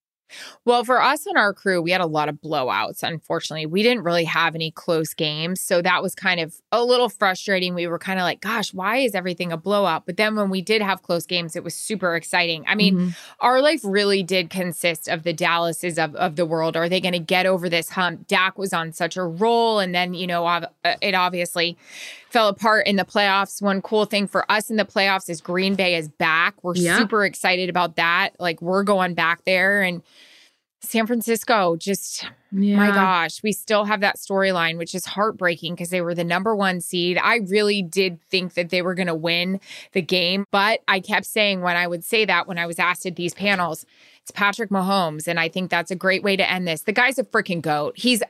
Well, 0.65 0.83
for 0.83 1.01
us 1.01 1.25
and 1.25 1.37
our 1.37 1.53
crew, 1.53 1.81
we 1.81 1.91
had 1.91 2.01
a 2.01 2.05
lot 2.05 2.29
of 2.29 2.35
blowouts. 2.35 3.03
Unfortunately, 3.03 3.65
we 3.65 3.83
didn't 3.83 4.03
really 4.03 4.25
have 4.25 4.55
any 4.55 4.71
close 4.71 5.13
games. 5.13 5.61
So 5.61 5.81
that 5.81 6.01
was 6.03 6.13
kind 6.15 6.39
of 6.39 6.55
a 6.71 6.83
little 6.83 7.09
frustrating. 7.09 7.73
We 7.73 7.87
were 7.87 7.99
kind 7.99 8.19
of 8.19 8.23
like, 8.23 8.41
gosh, 8.41 8.73
why 8.73 8.97
is 8.97 9.15
everything 9.15 9.51
a 9.51 9.57
blowout? 9.57 10.05
But 10.05 10.17
then 10.17 10.35
when 10.35 10.49
we 10.49 10.61
did 10.61 10.81
have 10.81 11.01
close 11.03 11.25
games, 11.25 11.55
it 11.55 11.63
was 11.63 11.75
super 11.75 12.15
exciting. 12.15 12.63
I 12.67 12.75
mean, 12.75 12.97
Mhm. 12.97 13.15
our 13.39 13.61
life 13.61 13.81
really 13.83 14.23
did 14.23 14.49
consist 14.49 15.07
of 15.07 15.23
the 15.23 15.33
Dallases 15.33 15.97
of, 15.97 16.15
of 16.15 16.35
the 16.35 16.45
world. 16.45 16.75
Are 16.75 16.89
they 16.89 16.99
going 17.01 17.13
to 17.13 17.19
get 17.19 17.45
over 17.45 17.69
this 17.69 17.89
hump? 17.89 18.27
Dak 18.27 18.57
was 18.57 18.73
on 18.73 18.91
such 18.91 19.15
a 19.17 19.23
roll. 19.23 19.79
And 19.79 19.93
then, 19.95 20.13
you 20.13 20.27
know, 20.27 20.45
uh, 20.45 20.67
it 21.01 21.15
obviously 21.15 21.77
fell 22.29 22.49
apart 22.49 22.87
in 22.87 22.95
the 22.97 23.05
playoffs. 23.05 23.61
One 23.61 23.81
cool 23.81 24.05
thing 24.05 24.27
for 24.27 24.49
us 24.51 24.69
in 24.69 24.75
the 24.75 24.85
playoffs 24.85 25.29
is 25.29 25.41
Green 25.41 25.75
Bay 25.75 25.95
is 25.95 26.07
back. 26.09 26.55
We're 26.63 26.75
Yeah. 26.75 26.97
super 26.97 27.25
excited 27.25 27.69
about 27.69 27.95
that. 27.95 28.31
Like, 28.39 28.61
we're 28.61 28.83
going 28.83 29.13
back 29.13 29.43
there. 29.45 29.81
And 29.81 30.01
San 30.81 31.07
Francisco, 31.07 31.75
just 31.75 32.23
yeah. 32.51 32.75
my 32.77 32.89
gosh, 32.91 33.41
we 33.43 33.51
still 33.51 33.85
have 33.85 34.01
that 34.01 34.17
storyline, 34.17 34.77
which 34.77 34.93
is 34.93 35.05
heartbreaking 35.05 35.73
because 35.73 35.89
they 35.89 36.01
were 36.01 36.13
the 36.13 36.23
number 36.23 36.55
one 36.55 36.79
seed. 36.81 37.17
I 37.21 37.37
really 37.47 37.81
did 37.81 38.21
think 38.21 38.53
that 38.53 38.69
they 38.69 38.81
were 38.83 38.93
going 38.93 39.07
to 39.07 39.15
win 39.15 39.59
the 39.93 40.01
game, 40.03 40.45
but 40.51 40.81
I 40.87 40.99
kept 40.99 41.25
saying 41.25 41.61
when 41.61 41.75
I 41.75 41.87
would 41.87 42.03
say 42.03 42.25
that 42.25 42.47
when 42.47 42.59
I 42.59 42.67
was 42.67 42.77
asked 42.77 43.05
at 43.07 43.15
these 43.15 43.33
panels, 43.33 43.85
it's 44.21 44.31
Patrick 44.31 44.69
Mahomes. 44.69 45.27
And 45.27 45.39
I 45.39 45.49
think 45.49 45.71
that's 45.71 45.91
a 45.91 45.95
great 45.95 46.21
way 46.23 46.35
to 46.37 46.49
end 46.49 46.67
this. 46.67 46.81
The 46.81 46.93
guy's 46.93 47.17
a 47.17 47.23
freaking 47.23 47.61
goat. 47.61 47.97
He's 47.97 48.21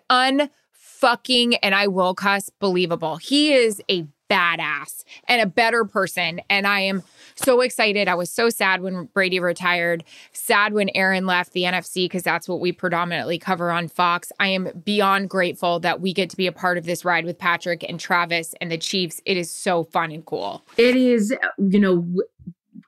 unfucking, 0.97 1.57
and 1.61 1.75
I 1.75 1.87
will 1.87 2.13
cuss, 2.13 2.49
believable. 2.59 3.17
He 3.17 3.53
is 3.53 3.81
a 3.89 4.05
badass 4.29 5.03
and 5.27 5.41
a 5.41 5.45
better 5.45 5.85
person. 5.85 6.41
And 6.49 6.67
I 6.67 6.81
am 6.81 7.03
so 7.35 7.61
excited. 7.61 8.07
I 8.07 8.15
was 8.15 8.29
so 8.29 8.49
sad 8.49 8.81
when 8.81 9.05
Brady 9.05 9.39
retired, 9.39 10.03
sad 10.33 10.73
when 10.73 10.89
Aaron 10.95 11.25
left 11.25 11.53
the 11.53 11.63
NFC 11.63 12.05
because 12.05 12.23
that's 12.23 12.47
what 12.47 12.59
we 12.59 12.71
predominantly 12.73 13.39
cover 13.39 13.71
on 13.71 13.87
Fox. 13.87 14.31
I 14.39 14.49
am 14.49 14.69
beyond 14.83 15.29
grateful 15.29 15.79
that 15.79 16.01
we 16.01 16.13
get 16.13 16.29
to 16.31 16.37
be 16.37 16.47
a 16.47 16.51
part 16.51 16.77
of 16.77 16.85
this 16.85 17.05
ride 17.05 17.25
with 17.25 17.37
Patrick 17.37 17.85
and 17.87 17.99
Travis 17.99 18.53
and 18.59 18.69
the 18.69 18.77
Chiefs. 18.77 19.21
It 19.25 19.37
is 19.37 19.49
so 19.49 19.85
fun 19.85 20.11
and 20.11 20.25
cool. 20.25 20.65
It 20.77 20.97
is, 20.97 21.33
you 21.57 21.79
know, 21.79 22.05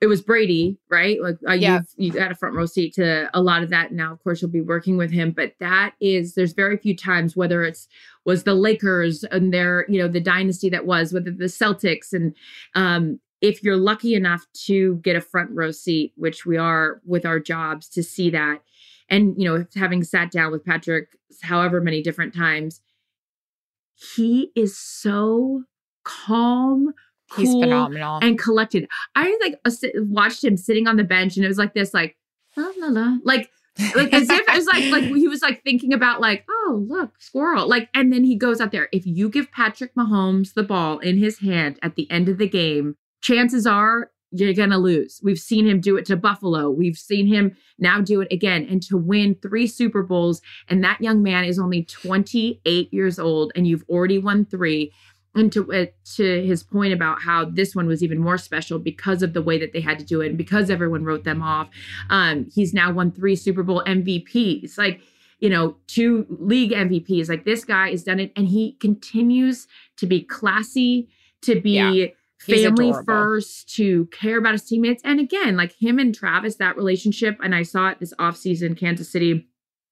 it 0.02 0.08
was 0.08 0.22
Brady, 0.22 0.78
right? 0.90 1.22
Like 1.22 1.38
uh, 1.48 1.54
Yeah. 1.54 1.82
you've 1.98 2.14
you 2.14 2.20
got 2.20 2.32
a 2.32 2.36
front 2.36 2.56
row 2.56 2.66
seat 2.66 2.94
to 2.96 3.30
a 3.34 3.42
lot 3.42 3.64
of 3.64 3.70
that. 3.70 3.92
Now, 3.92 4.14
of 4.14 4.24
course, 4.24 4.42
you'll 4.42 4.52
be 4.52 4.62
working 4.62 4.96
with 4.98 5.12
him, 5.12 5.32
but 5.32 5.56
that 5.60 5.94
is 6.00 6.36
there's 6.36 6.54
very 6.54 6.78
few 6.78 6.96
times 6.96 7.36
whether 7.36 7.64
it's 7.64 7.88
was 8.26 8.44
the 8.44 8.54
Lakers 8.54 9.24
and 9.26 9.54
their, 9.54 9.86
you 9.90 10.00
know, 10.02 10.08
the 10.08 10.20
dynasty 10.22 10.70
that 10.70 10.86
was, 10.86 11.12
whether 11.12 11.32
the 11.32 11.46
Celtics 11.46 12.14
and 12.14 12.34
um 12.76 13.20
if 13.42 13.64
you're 13.64 13.78
lucky 13.78 14.16
enough 14.16 14.46
to 14.54 14.96
get 14.98 15.16
a 15.16 15.22
front 15.22 15.50
row 15.52 15.72
seat, 15.72 16.12
which 16.18 16.46
we 16.46 16.58
are 16.58 17.02
with 17.06 17.26
our 17.26 17.40
jobs 17.40 17.88
to 17.90 18.04
see 18.04 18.30
that, 18.30 18.62
and 19.10 19.36
you 19.38 19.46
know, 19.48 19.66
having 19.76 20.04
sat 20.04 20.32
down 20.32 20.52
with 20.52 20.64
Patrick 20.66 21.10
however 21.42 21.80
many 21.82 22.02
different 22.02 22.34
times, 22.34 22.82
he 23.96 24.52
is 24.56 24.78
so 24.78 25.64
calm, 26.04 26.94
He's 27.36 27.50
cool, 27.50 27.62
phenomenal. 27.62 28.20
and 28.22 28.38
collected. 28.40 28.88
I 29.16 29.38
like 29.42 29.60
sit- 29.72 29.96
watched 29.98 30.44
him 30.44 30.58
sitting 30.58 30.88
on 30.88 30.98
the 30.98 31.04
bench, 31.04 31.36
and 31.36 31.46
it 31.46 31.48
was 31.48 31.58
like 31.58 31.74
this, 31.74 31.94
like 31.94 32.18
la 32.56 32.72
la 32.78 32.88
la, 32.88 33.18
like 33.24 33.50
like 33.96 34.14
as 34.14 34.30
if 34.30 34.48
it 34.48 34.56
was 34.56 34.66
like 34.66 34.92
like 34.92 35.04
he 35.04 35.28
was 35.28 35.42
like 35.42 35.64
thinking 35.64 35.94
about 35.94 36.20
like 36.20 36.46
oh 36.50 36.86
look 36.88 37.14
squirrel 37.20 37.68
like 37.68 37.88
and 37.94 38.12
then 38.12 38.24
he 38.24 38.36
goes 38.36 38.60
out 38.60 38.72
there. 38.72 38.90
If 38.92 39.06
you 39.06 39.30
give 39.30 39.52
patrick 39.52 39.94
mahomes 39.96 40.54
the 40.54 40.64
ball 40.64 41.00
in 41.00 41.18
his 41.18 41.40
hand 41.40 41.80
at 41.82 41.96
the 41.96 42.10
end 42.12 42.30
of 42.30 42.38
the 42.38 42.48
game 42.48 42.96
chances 43.22 43.66
are 43.66 44.12
you're 44.32 44.54
gonna 44.54 44.78
lose. 44.78 45.20
We've 45.24 45.40
seen 45.40 45.68
him 45.68 45.80
do 45.80 45.98
it 45.98 46.06
to 46.06 46.16
buffalo. 46.16 46.70
We've 46.70 46.98
seen 46.98 47.26
him 47.28 47.56
now 47.80 48.02
do 48.02 48.22
it 48.22 48.32
again 48.32 48.68
and 48.70 48.82
to 48.84 48.98
win 48.98 49.36
three 49.42 49.66
super 49.66 50.04
bowls. 50.04 50.42
And 50.68 50.84
that 50.84 51.02
young 51.02 51.24
man 51.24 51.46
is 51.46 51.58
only 51.58 51.84
28 51.84 52.94
years 52.94 53.18
old 53.18 53.52
and 53.56 53.66
you've 53.66 53.86
already 53.90 54.20
won 54.20 54.46
three 54.46 54.92
and 55.40 55.52
to 55.54 55.74
uh, 55.74 55.86
to 56.16 56.46
his 56.46 56.62
point 56.64 56.94
about 56.94 57.22
how 57.22 57.46
this 57.46 57.76
one 57.76 57.88
was 57.88 58.04
even 58.04 58.20
more 58.20 58.38
special 58.38 58.78
because 58.78 59.24
of 59.24 59.34
the 59.34 59.42
way 59.42 59.58
that 59.58 59.74
they 59.74 59.82
had 59.82 59.98
to 60.00 60.06
do 60.06 60.22
it 60.22 60.28
and 60.28 60.38
because 60.38 60.70
everyone 60.70 61.04
wrote 61.04 61.24
them 61.24 61.42
off 61.42 61.70
um, 62.10 62.48
he's 62.54 62.74
now 62.74 62.92
won 62.92 63.12
three 63.12 63.36
Super 63.36 63.64
Bowl 63.64 63.84
MVPs, 63.86 64.78
like, 64.78 65.02
you 65.40 65.50
know, 65.50 65.76
two 65.88 66.26
league 66.30 66.72
MVPs. 66.72 67.30
Like, 67.30 67.46
this 67.46 67.64
guy 67.66 67.92
has 67.92 68.04
done 68.04 68.20
it 68.20 68.32
and 68.36 68.48
he 68.48 68.74
continues 68.74 69.68
to 69.98 70.06
be 70.06 70.22
classy, 70.22 71.08
to 71.42 71.60
be 71.62 71.76
Yeah, 71.76 72.08
family 72.40 72.90
adorable. 72.90 73.06
first, 73.06 73.74
to 73.76 74.06
care 74.08 74.38
about 74.38 74.54
his 74.54 74.66
teammates. 74.66 75.02
And 75.06 75.20
again, 75.20 75.56
like 75.58 75.74
him 75.74 76.00
and 76.00 76.14
Travis, 76.14 76.56
that 76.56 76.78
relationship, 76.78 77.38
and 77.44 77.56
I 77.56 77.64
saw 77.64 77.90
it 77.90 78.00
this 78.00 78.14
offseason, 78.20 78.78
Kansas 78.78 79.10
City. 79.12 79.49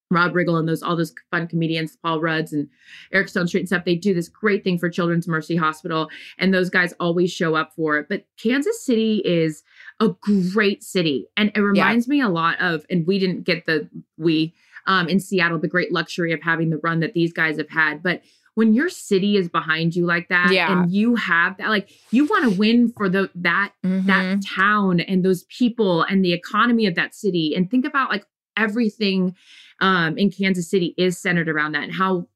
Rob 0.09 0.33
Riggle 0.33 0.57
and 0.57 0.67
those 0.67 0.81
all 0.81 0.95
those 0.95 1.13
fun 1.31 1.47
comedians, 1.47 1.97
Paul 1.97 2.21
Rudds 2.21 2.53
and 2.53 2.69
Eric 3.11 3.27
Stonestreet 3.27 3.59
and 3.59 3.67
stuff. 3.67 3.85
They 3.85 3.95
do 3.95 4.13
this 4.13 4.29
great 4.29 4.63
thing 4.63 4.77
for 4.77 4.89
Children's 4.89 5.27
Mercy 5.27 5.55
Hospital, 5.55 6.09
and 6.37 6.53
those 6.53 6.69
guys 6.69 6.93
always 6.99 7.31
show 7.31 7.55
up 7.55 7.73
for 7.75 7.97
it. 7.97 8.07
But 8.09 8.25
Kansas 8.41 8.81
City 8.83 9.21
is 9.25 9.63
a 9.99 10.09
great 10.53 10.83
city. 10.83 11.27
And 11.35 11.51
it 11.55 11.59
reminds 11.59 12.07
me 12.07 12.21
a 12.21 12.29
lot 12.29 12.55
of, 12.61 12.85
and 12.89 13.05
we 13.05 13.19
didn't 13.19 13.43
get 13.43 13.65
the 13.65 13.89
we 14.17 14.53
um 14.85 15.09
in 15.09 15.19
Seattle, 15.19 15.59
the 15.59 15.67
great 15.67 15.91
luxury 15.91 16.31
of 16.31 16.41
having 16.41 16.69
the 16.69 16.77
run 16.77 17.01
that 17.01 17.13
these 17.13 17.33
guys 17.33 17.57
have 17.57 17.69
had. 17.69 18.01
But 18.01 18.21
when 18.53 18.73
your 18.73 18.89
city 18.89 19.35
is 19.37 19.49
behind 19.49 19.95
you 19.95 20.05
like 20.05 20.29
that, 20.29 20.51
Yeah. 20.51 20.81
and 20.83 20.91
you 20.91 21.15
have 21.15 21.57
that, 21.57 21.69
like 21.69 21.89
you 22.11 22.25
want 22.25 22.45
to 22.51 22.57
win 22.57 22.93
for 22.95 23.09
the 23.09 23.29
that 23.35 23.73
Mhm. 23.85 24.05
that 24.05 24.41
town 24.45 24.99
and 25.01 25.23
those 25.25 25.43
people 25.49 26.03
and 26.03 26.23
the 26.23 26.31
economy 26.33 26.85
of 26.85 26.95
that 26.95 27.13
city. 27.13 27.53
And 27.55 27.69
think 27.69 27.85
about 27.85 28.09
like 28.09 28.25
everything 28.55 29.35
um 29.79 30.17
in 30.17 30.31
Kansas 30.31 30.69
City 30.69 30.93
is 30.97 31.17
centered 31.17 31.49
around 31.49 31.73
that 31.73 31.83
and 31.83 31.93
how 31.93 32.27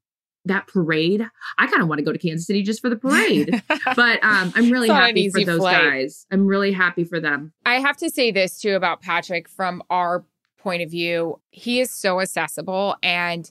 that 0.44 0.66
parade. 0.66 1.24
I 1.58 1.66
kind 1.68 1.82
of 1.82 1.88
want 1.88 2.00
to 2.00 2.04
go 2.04 2.12
to 2.12 2.18
Kansas 2.18 2.46
City 2.46 2.62
just 2.62 2.80
for 2.80 2.90
the 2.90 2.96
parade. 2.96 3.62
but 3.96 4.22
um 4.24 4.52
I'm 4.56 4.68
really 4.70 4.88
It's 4.88 4.94
not 4.94 5.10
an 5.10 5.16
happy 5.16 5.30
for 5.30 5.44
those 5.44 5.60
flight. 5.60 5.76
guys. 5.84 6.26
I'm 6.32 6.46
really 6.46 6.72
happy 6.72 7.04
for 7.04 7.20
them. 7.20 7.52
I 7.64 7.74
have 7.80 7.96
to 7.98 8.10
say 8.10 8.30
this 8.32 8.60
too 8.60 8.74
about 8.74 9.00
Patrick 9.02 9.48
from 9.48 9.82
our 9.90 10.24
point 10.58 10.82
of 10.82 10.90
view. 10.90 11.40
He 11.50 11.80
is 11.80 11.90
so 11.90 12.20
accessible 12.20 12.96
and 13.02 13.50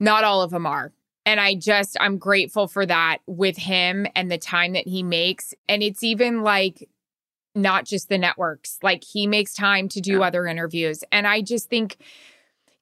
not 0.00 0.24
all 0.24 0.42
of 0.42 0.50
them 0.50 0.66
are. 0.66 0.92
And 1.24 1.40
I 1.40 1.54
just, 1.54 1.96
I'm 1.98 2.18
grateful 2.18 2.68
for 2.68 2.86
that 2.86 3.18
with 3.26 3.56
him 3.56 4.06
and 4.14 4.30
the 4.30 4.38
time 4.38 4.74
that 4.74 4.86
he 4.86 5.02
makes. 5.02 5.54
And 5.68 5.82
it's 5.82 6.02
even 6.04 6.42
like 6.42 6.88
not 7.54 7.84
just 7.84 8.08
the 8.08 8.18
networks, 8.18 8.78
like 8.82 9.02
he 9.02 9.26
makes 9.26 9.52
time 9.54 9.88
to 9.88 10.00
do 10.00 10.18
Yeah. 10.20 10.26
other 10.26 10.46
interviews. 10.46 11.02
And 11.10 11.26
I 11.26 11.40
just 11.40 11.68
think, 11.68 11.96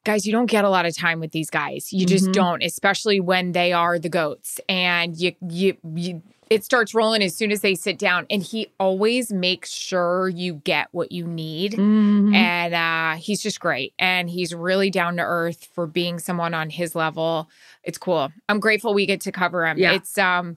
guys, 0.05 0.27
you 0.27 0.33
don't 0.33 0.47
get 0.47 0.65
a 0.65 0.69
lot 0.69 0.87
of 0.87 0.97
time 0.97 1.19
with 1.21 1.33
these 1.33 1.51
guys. 1.51 1.93
You 1.93 2.07
just 2.07 2.27
Mhm. 2.29 2.33
don't, 2.33 2.63
especially 2.63 3.21
when 3.21 3.53
they 3.53 3.73
are 3.73 3.99
the 3.99 4.09
goats. 4.11 4.61
And 4.69 5.17
you, 5.17 5.33
you, 5.49 5.77
you, 5.95 6.23
it 6.51 6.63
starts 6.63 6.95
rolling 6.95 7.23
as 7.23 7.35
soon 7.35 7.51
as 7.51 7.63
they 7.63 7.75
sit 7.75 7.99
down. 7.99 8.27
And 8.31 8.43
he 8.43 8.69
always 8.79 9.33
makes 9.33 9.73
sure 9.73 10.29
you 10.29 10.55
get 10.65 10.89
what 10.93 11.11
you 11.11 11.27
need. 11.27 11.73
Mhm. 11.73 12.35
And 12.35 12.75
uh, 12.75 13.17
he's 13.21 13.43
just 13.43 13.61
great. 13.61 13.95
And 13.99 14.29
he's 14.29 14.55
really 14.55 14.91
down 14.91 15.17
to 15.17 15.23
earth 15.23 15.69
for 15.75 15.87
being 15.87 16.19
someone 16.19 16.53
on 16.53 16.69
his 16.71 16.95
level. 16.95 17.49
It's 17.83 17.97
cool. 17.99 18.31
I'm 18.49 18.61
grateful 18.61 18.93
we 18.95 19.07
get 19.07 19.23
to 19.23 19.33
cover 19.33 19.67
him. 19.67 19.79
Yeah. 19.79 19.95
It's 19.95 20.17
um 20.19 20.57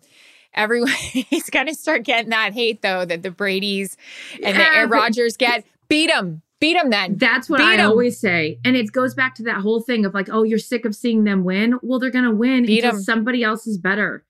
everyone 0.54 0.90
he's 1.12 1.50
gonna 1.50 1.74
start 1.74 2.04
getting 2.04 2.32
that 2.32 2.52
hate 2.54 2.82
though 2.82 3.06
that 3.06 3.22
the 3.24 3.32
Brady's 3.32 3.96
and 4.44 4.56
the 4.58 4.60
Yeah, 4.62 4.70
Aaron 4.76 4.90
but- 4.90 4.96
Rodgers 4.96 5.38
get. 5.38 5.64
Beat 5.90 6.10
him. 6.12 6.42
Beat 6.60 6.76
him 6.76 6.90
then. 6.90 7.18
That's 7.18 7.50
what 7.50 7.58
Beat 7.60 7.66
I 7.66 7.78
'em. 7.78 7.90
always 7.90 8.20
say. 8.20 8.60
And 8.66 8.76
it 8.76 8.92
goes 8.92 9.14
back 9.14 9.36
to 9.36 9.44
that 9.44 9.58
whole 9.62 9.80
thing 9.82 10.06
of 10.06 10.14
like, 10.14 10.28
oh, 10.32 10.44
you're 10.44 10.58
sick 10.60 10.86
of 10.86 10.96
seeing 10.96 11.24
them 11.24 11.44
win. 11.44 11.78
Well, 11.84 12.00
they're 12.00 12.10
gonna 12.12 12.34
win 12.34 12.66
Beat 12.66 12.84
until 12.84 12.98
'em. 12.98 13.04
somebody 13.04 13.44
else 13.44 13.68
is 13.68 13.78
better. 13.78 14.24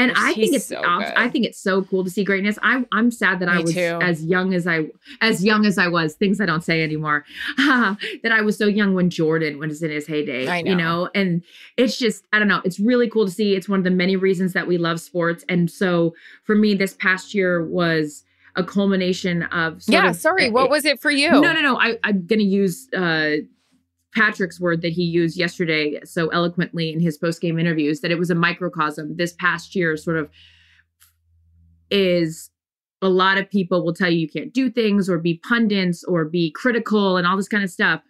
And 0.00 0.12
I 0.14 0.32
think 0.32 0.54
it's 0.54 0.66
so 0.66 0.80
I 0.80 1.28
think 1.28 1.44
it's 1.44 1.58
so 1.60 1.82
cool 1.82 2.04
to 2.04 2.10
see 2.10 2.22
greatness. 2.22 2.56
I 2.62 2.86
I'm 2.92 3.10
sad 3.10 3.40
that 3.40 3.48
I 3.48 3.58
was 3.58 3.74
too. 3.74 3.98
as 4.00 4.24
young 4.24 4.54
as 4.54 4.64
I 4.64 4.86
as 5.20 5.44
young 5.44 5.66
as 5.66 5.76
I 5.76 5.88
was, 5.88 6.14
things 6.14 6.40
I 6.40 6.46
don't 6.46 6.62
say 6.62 6.82
anymore. 6.84 7.24
Uh, 7.58 7.96
that 8.22 8.30
I 8.32 8.40
was 8.40 8.56
so 8.56 8.66
young 8.66 8.94
when 8.94 9.10
Jordan 9.10 9.58
was 9.58 9.82
in 9.82 9.90
his 9.90 10.06
heyday. 10.06 10.46
I 10.46 10.58
You 10.60 10.76
know. 10.76 10.76
know, 10.76 11.10
and 11.16 11.42
it's 11.76 11.98
just, 11.98 12.24
I 12.32 12.38
don't 12.38 12.46
know, 12.48 12.60
it's 12.64 12.78
really 12.80 13.10
cool 13.10 13.24
to 13.26 13.30
see. 13.32 13.54
It's 13.56 13.68
one 13.68 13.80
of 13.80 13.84
the 13.84 13.90
many 13.90 14.14
reasons 14.16 14.52
that 14.52 14.66
we 14.68 14.78
love 14.78 15.00
sports. 15.00 15.44
And 15.48 15.68
so 15.70 16.14
for 16.44 16.54
me, 16.54 16.74
this 16.74 16.94
past 16.94 17.34
year 17.34 17.64
was 17.66 18.22
a 18.58 18.64
culmination 18.64 19.44
of 19.44 19.82
yeah, 19.86 20.10
of- 20.10 20.16
sorry. 20.16 20.50
What 20.50 20.68
was 20.68 20.84
it 20.84 21.00
for 21.00 21.10
you? 21.10 21.30
no, 21.30 21.40
no, 21.40 21.60
no. 21.60 21.78
I, 21.78 21.96
I'm 22.04 22.26
going 22.26 22.40
to 22.40 22.44
use 22.44 22.88
uh, 22.92 23.36
Patrick's 24.14 24.60
word 24.60 24.82
that 24.82 24.92
he 24.92 25.04
used 25.04 25.38
yesterday 25.38 26.00
so 26.04 26.28
eloquently 26.28 26.92
in 26.92 27.00
his 27.00 27.16
post 27.16 27.40
game 27.40 27.58
interviews 27.58 28.00
that 28.00 28.10
it 28.10 28.18
was 28.18 28.30
a 28.30 28.34
microcosm. 28.34 29.16
This 29.16 29.32
past 29.32 29.74
year, 29.74 29.96
sort 29.96 30.18
of, 30.18 30.28
is 31.90 32.50
a 33.00 33.08
lot 33.08 33.38
of 33.38 33.48
people 33.48 33.84
will 33.84 33.94
tell 33.94 34.10
you 34.10 34.18
you 34.18 34.28
can't 34.28 34.52
do 34.52 34.68
things 34.70 35.08
or 35.08 35.18
be 35.18 35.34
pundits 35.34 36.02
or 36.04 36.24
be 36.24 36.50
critical 36.50 37.16
and 37.16 37.26
all 37.26 37.36
this 37.36 37.48
kind 37.48 37.62
of 37.62 37.70
stuff. 37.70 38.02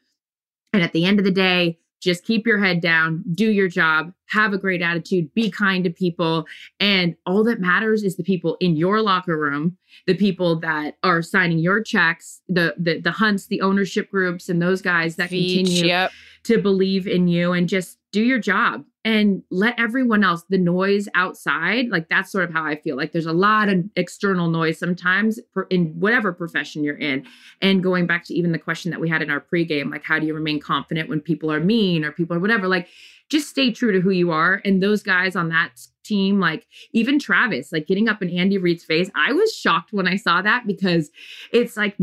And 0.72 0.82
at 0.82 0.92
the 0.92 1.04
end 1.04 1.18
of 1.18 1.24
the 1.24 1.30
day, 1.30 1.78
just 2.00 2.24
keep 2.24 2.46
your 2.46 2.58
head 2.58 2.80
down, 2.80 3.24
do 3.34 3.50
your 3.50 3.68
job, 3.68 4.12
have 4.26 4.52
a 4.52 4.58
great 4.58 4.82
attitude, 4.82 5.32
be 5.34 5.50
kind 5.50 5.84
to 5.84 5.90
people. 5.90 6.46
And 6.80 7.16
all 7.26 7.42
that 7.44 7.60
matters 7.60 8.04
is 8.04 8.16
the 8.16 8.22
people 8.22 8.56
in 8.60 8.76
your 8.76 9.00
locker 9.00 9.36
room, 9.38 9.76
the 10.06 10.14
people 10.14 10.60
that 10.60 10.96
are 11.02 11.22
signing 11.22 11.58
your 11.58 11.82
checks, 11.82 12.40
the 12.48 12.74
the, 12.78 13.00
the 13.00 13.10
hunts, 13.10 13.46
the 13.46 13.60
ownership 13.60 14.10
groups, 14.10 14.48
and 14.48 14.60
those 14.62 14.82
guys 14.82 15.16
that 15.16 15.30
continue 15.30 15.86
Yep. 15.86 16.12
to 16.44 16.58
believe 16.62 17.06
in 17.06 17.28
you 17.28 17.52
and 17.52 17.68
just 17.68 17.98
do 18.12 18.22
your 18.22 18.38
job 18.38 18.84
and 19.08 19.42
let 19.50 19.74
everyone 19.80 20.22
else 20.22 20.44
the 20.50 20.58
noise 20.58 21.08
outside 21.14 21.88
like 21.88 22.10
that's 22.10 22.30
sort 22.30 22.44
of 22.44 22.52
how 22.52 22.62
i 22.62 22.76
feel. 22.76 22.94
Like 22.94 23.12
there's 23.12 23.24
a 23.24 23.32
lot 23.32 23.70
of 23.70 23.82
external 23.96 24.50
noise 24.50 24.78
sometimes 24.78 25.40
in 25.70 25.98
whatever 25.98 26.30
profession 26.30 26.84
you're 26.84 26.98
in. 26.98 27.26
And 27.62 27.82
going 27.82 28.06
back 28.06 28.24
to 28.26 28.34
even 28.34 28.52
the 28.52 28.58
question 28.58 28.90
that 28.90 29.00
we 29.00 29.08
had 29.08 29.22
in 29.22 29.30
our 29.30 29.40
pregame 29.40 29.90
like 29.90 30.04
how 30.04 30.18
do 30.18 30.26
you 30.26 30.34
remain 30.34 30.60
confident 30.60 31.08
when 31.08 31.22
people 31.22 31.50
are 31.50 31.58
mean 31.58 32.04
or 32.04 32.12
people 32.12 32.36
are 32.36 32.40
whatever? 32.40 32.68
Like 32.68 32.88
just 33.30 33.48
stay 33.48 33.72
true 33.72 33.92
to 33.92 34.00
who 34.00 34.10
you 34.10 34.30
are. 34.30 34.60
And 34.66 34.82
those 34.82 35.02
guys 35.02 35.34
on 35.34 35.48
that 35.48 35.80
team 36.04 36.38
like 36.38 36.66
even 36.92 37.18
travis 37.18 37.70
like 37.70 37.86
getting 37.86 38.08
up 38.08 38.22
in 38.22 38.30
andy 38.30 38.56
reid's 38.56 38.82
face 38.82 39.10
i 39.14 39.30
was 39.30 39.52
shocked 39.52 39.92
when 39.92 40.08
i 40.08 40.16
saw 40.16 40.40
that 40.40 40.66
because 40.66 41.10
it's 41.52 41.76
like 41.76 41.94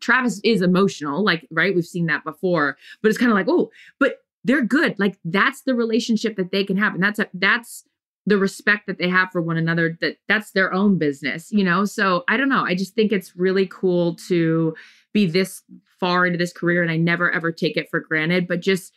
travis 0.00 0.40
is 0.42 0.60
emotional 0.60 1.22
like 1.24 1.46
right? 1.52 1.72
We've 1.72 1.84
seen 1.84 2.06
that 2.06 2.24
before 2.24 2.76
but 3.00 3.10
it's 3.10 3.18
kind 3.18 3.30
of 3.30 3.36
like 3.36 3.46
oh 3.48 3.70
but 4.00 4.16
they're 4.48 4.64
good. 4.64 4.98
Like 4.98 5.18
that's 5.24 5.62
the 5.62 5.74
relationship 5.74 6.36
that 6.36 6.50
they 6.50 6.64
can 6.64 6.78
have. 6.78 6.94
And 6.94 7.02
that's 7.02 7.18
a, 7.18 7.28
that's 7.34 7.84
the 8.24 8.38
respect 8.38 8.86
that 8.86 8.98
they 8.98 9.08
have 9.08 9.30
for 9.30 9.42
one 9.42 9.58
another 9.58 9.96
that 10.00 10.16
that's 10.26 10.52
their 10.52 10.72
own 10.72 10.96
business, 10.96 11.52
you 11.52 11.62
know? 11.62 11.84
So 11.84 12.24
I 12.28 12.38
don't 12.38 12.48
know. 12.48 12.64
I 12.64 12.74
just 12.74 12.94
think 12.94 13.12
it's 13.12 13.36
really 13.36 13.66
cool 13.66 14.16
to 14.28 14.74
be 15.12 15.26
this 15.26 15.62
far 16.00 16.26
into 16.26 16.38
this 16.38 16.52
career 16.52 16.82
and 16.82 16.90
I 16.90 16.96
never 16.96 17.30
ever 17.30 17.52
take 17.52 17.76
it 17.76 17.90
for 17.90 18.00
granted, 18.00 18.48
but 18.48 18.60
just 18.60 18.92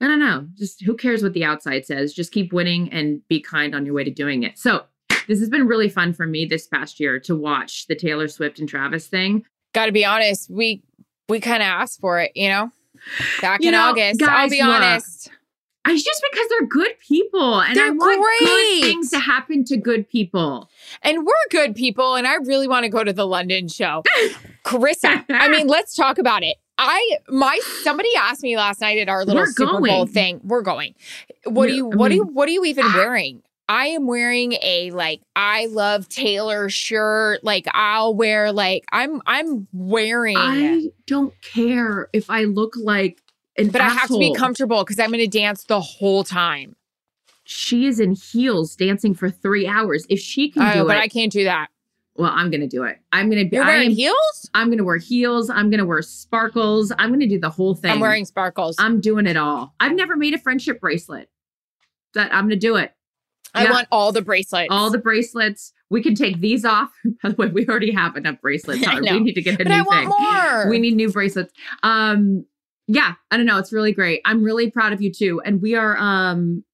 I 0.00 0.08
don't 0.08 0.20
know, 0.20 0.48
just 0.54 0.82
who 0.82 0.96
cares 0.96 1.22
what 1.22 1.34
the 1.34 1.44
outside 1.44 1.86
says? 1.86 2.14
Just 2.14 2.32
keep 2.32 2.52
winning 2.52 2.90
and 2.90 3.20
be 3.28 3.40
kind 3.40 3.74
on 3.74 3.84
your 3.84 3.94
way 3.94 4.04
to 4.04 4.10
doing 4.10 4.42
it. 4.42 4.58
So, 4.58 4.84
this 5.28 5.38
has 5.38 5.48
been 5.48 5.66
really 5.66 5.88
fun 5.88 6.12
for 6.12 6.26
me 6.26 6.44
this 6.44 6.66
past 6.66 7.00
year 7.00 7.18
to 7.20 7.34
watch 7.34 7.86
the 7.86 7.94
Taylor 7.94 8.28
Swift 8.28 8.58
and 8.58 8.68
Travis 8.68 9.06
thing. 9.06 9.44
Got 9.72 9.86
to 9.86 9.92
be 9.92 10.04
honest, 10.04 10.50
we 10.50 10.82
we 11.28 11.40
kind 11.40 11.62
of 11.62 11.66
asked 11.66 12.00
for 12.00 12.20
it, 12.20 12.32
you 12.34 12.48
know? 12.48 12.70
Back 13.40 13.62
You 13.62 13.68
in 13.68 13.72
know, 13.72 13.90
August. 13.90 14.22
I'll 14.22 14.48
be 14.48 14.62
look, 14.62 14.70
honest. 14.70 15.30
It's 15.86 16.02
just 16.02 16.22
because 16.30 16.48
they're 16.48 16.66
good 16.66 16.98
people 17.06 17.60
and 17.60 17.72
I 17.72 17.74
They're 17.74 17.92
want 17.92 18.22
great. 18.22 18.48
good 18.48 18.82
things 18.82 19.10
to 19.10 19.18
happen 19.18 19.64
to 19.64 19.76
good 19.76 20.08
people. 20.08 20.70
And 21.02 21.26
we're 21.26 21.34
good 21.50 21.74
people, 21.76 22.14
and 22.14 22.26
I 22.26 22.36
really 22.36 22.66
want 22.66 22.84
to 22.84 22.88
go 22.88 23.04
to 23.04 23.12
the 23.12 23.26
London 23.26 23.68
show. 23.68 24.02
Charissa, 24.64 25.24
I 25.28 25.48
mean, 25.48 25.66
let's 25.66 25.94
talk 25.94 26.16
about 26.18 26.42
it. 26.42 26.56
I 26.78 27.18
my 27.28 27.60
somebody 27.82 28.08
asked 28.18 28.42
me 28.42 28.56
last 28.56 28.80
night 28.80 28.98
at 28.98 29.08
our 29.08 29.24
little 29.24 29.46
Super 29.46 29.80
Bowl 29.80 30.06
thing. 30.06 30.40
We're 30.42 30.62
going. 30.62 30.94
What 31.44 31.66
do 31.68 31.74
you 31.74 31.86
what 31.86 32.08
do 32.08 32.16
you 32.16 32.24
what 32.24 32.48
are 32.48 32.52
you 32.52 32.64
even 32.64 32.86
wearing? 32.94 33.42
I 33.68 33.86
am 33.88 34.06
wearing 34.06 34.54
a 34.62 34.90
like 34.90 35.22
I 35.34 35.66
love 35.66 36.08
Taylor 36.08 36.68
shirt. 36.68 37.42
Like 37.42 37.66
I'll 37.72 38.14
wear 38.14 38.52
like 38.52 38.84
I'm 38.92 39.22
I'm 39.26 39.66
wearing 39.72 40.36
I 40.36 40.90
don't 41.06 41.32
care 41.40 42.08
if 42.12 42.28
I 42.28 42.44
look 42.44 42.74
like 42.76 43.22
an 43.56 43.68
but 43.68 43.80
I 43.80 43.88
have 43.88 44.08
to 44.08 44.18
be 44.18 44.34
comfortable 44.34 44.84
because 44.84 44.98
I'm 44.98 45.10
gonna 45.10 45.26
dance 45.26 45.64
the 45.64 45.80
whole 45.80 46.24
time. 46.24 46.76
She 47.44 47.86
is 47.86 48.00
in 48.00 48.12
heels 48.12 48.74
dancing 48.76 49.14
for 49.14 49.30
three 49.30 49.66
hours. 49.66 50.06
If 50.08 50.18
she 50.18 50.50
can 50.50 50.62
do 50.62 50.68
it. 50.68 50.70
Oh, 50.70 50.82
do 50.82 50.88
but 50.88 50.96
it, 50.96 51.00
I 51.00 51.08
can't 51.08 51.32
do 51.32 51.44
that. 51.44 51.68
well, 52.16 52.32
I'm 52.34 52.50
gonna 52.50 52.66
do 52.66 52.84
it. 52.84 52.98
I'm 53.12 53.30
gonna 53.30 53.44
be. 53.44 53.56
You're 53.56 53.64
wearing 53.64 53.90
I'm, 53.90 53.96
heels? 53.96 54.50
I'm 54.52 54.70
gonna 54.70 54.84
wear 54.84 54.98
heels. 54.98 55.48
I'm 55.48 55.70
gonna 55.70 55.86
wear 55.86 56.02
sparkles. 56.02 56.92
I'm 56.98 57.10
gonna 57.10 57.26
do 57.26 57.38
the 57.38 57.50
whole 57.50 57.74
thing. 57.74 57.92
I'm 57.92 58.00
wearing 58.00 58.24
sparkles. 58.26 58.76
I'm 58.78 59.00
doing 59.00 59.26
it 59.26 59.36
all. 59.36 59.74
I've 59.80 59.94
never 59.94 60.16
made 60.16 60.34
a 60.34 60.38
friendship 60.38 60.80
bracelet. 60.80 61.30
That 62.12 62.32
I'm 62.34 62.44
gonna 62.44 62.56
do 62.56 62.76
it. 62.76 62.92
I 63.54 63.64
yeah. 63.64 63.70
want 63.70 63.88
all 63.92 64.12
the 64.12 64.22
bracelets. 64.22 64.68
All 64.70 64.90
the 64.90 64.98
bracelets. 64.98 65.72
We 65.90 66.02
can 66.02 66.14
take 66.14 66.40
these 66.40 66.64
off. 66.64 66.90
By 67.22 67.30
the 67.30 67.36
way, 67.36 67.46
we 67.48 67.66
already 67.66 67.92
have 67.92 68.16
enough 68.16 68.40
bracelets. 68.40 68.84
I 68.86 68.98
know. 69.00 69.14
We 69.14 69.20
need 69.20 69.34
to 69.34 69.42
get 69.42 69.54
a 69.54 69.58
but 69.58 69.68
new 69.68 69.74
I 69.74 69.82
want 69.82 70.00
thing. 70.00 70.08
more. 70.08 70.68
We 70.68 70.78
need 70.78 70.96
new 70.96 71.10
bracelets. 71.10 71.52
Um, 71.82 72.46
yeah, 72.86 73.14
I 73.30 73.36
don't 73.36 73.46
know. 73.46 73.58
It's 73.58 73.72
really 73.72 73.92
great. 73.92 74.20
I'm 74.24 74.42
really 74.42 74.70
proud 74.70 74.92
of 74.92 75.00
you 75.00 75.12
too. 75.12 75.40
And 75.44 75.62
we 75.62 75.74
are 75.74 75.96
um 75.96 76.64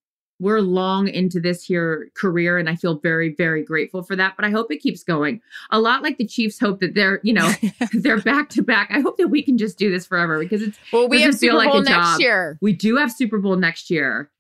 we're 0.41 0.61
long 0.61 1.07
into 1.07 1.39
this 1.39 1.63
here 1.63 2.11
career 2.15 2.59
and 2.59 2.69
I 2.69 2.75
feel 2.75 2.99
very, 2.99 3.35
very 3.35 3.63
grateful 3.63 4.03
for 4.03 4.17
that. 4.17 4.37
But 4.37 4.47
I 4.47 4.51
hope 4.51 4.73
it 4.73 4.79
keeps 4.79 5.05
going. 5.05 5.41
A 5.71 5.79
lot 5.79 6.03
like 6.03 6.17
the 6.17 6.27
Chiefs 6.27 6.59
hope 6.59 6.81
that 6.81 6.95
they're, 6.95 7.21
you 7.23 7.35
know, 7.35 7.53
they're 7.93 8.23
back 8.23 8.49
to 8.51 8.63
back. 8.63 8.89
I 8.91 9.01
hope 9.01 9.19
that 9.19 9.29
we 9.29 9.43
can 9.43 9.59
just 9.59 9.79
do 9.79 9.91
this 9.91 10.07
forever 10.07 10.39
because 10.39 10.63
it's 10.63 10.79
well, 10.93 11.09
we 11.09 11.21
have 11.23 11.35
Super 11.35 11.57
like 11.57 11.71
Bowl 11.71 11.83
a 11.83 11.85
next 11.85 12.13
job. 12.13 12.21
year. 12.21 12.59
we 12.63 12.73
do 12.73 12.97
have 12.97 13.13
Super 13.13 13.39
Bowl 13.39 13.57
next 13.57 13.91
year. 13.91 14.31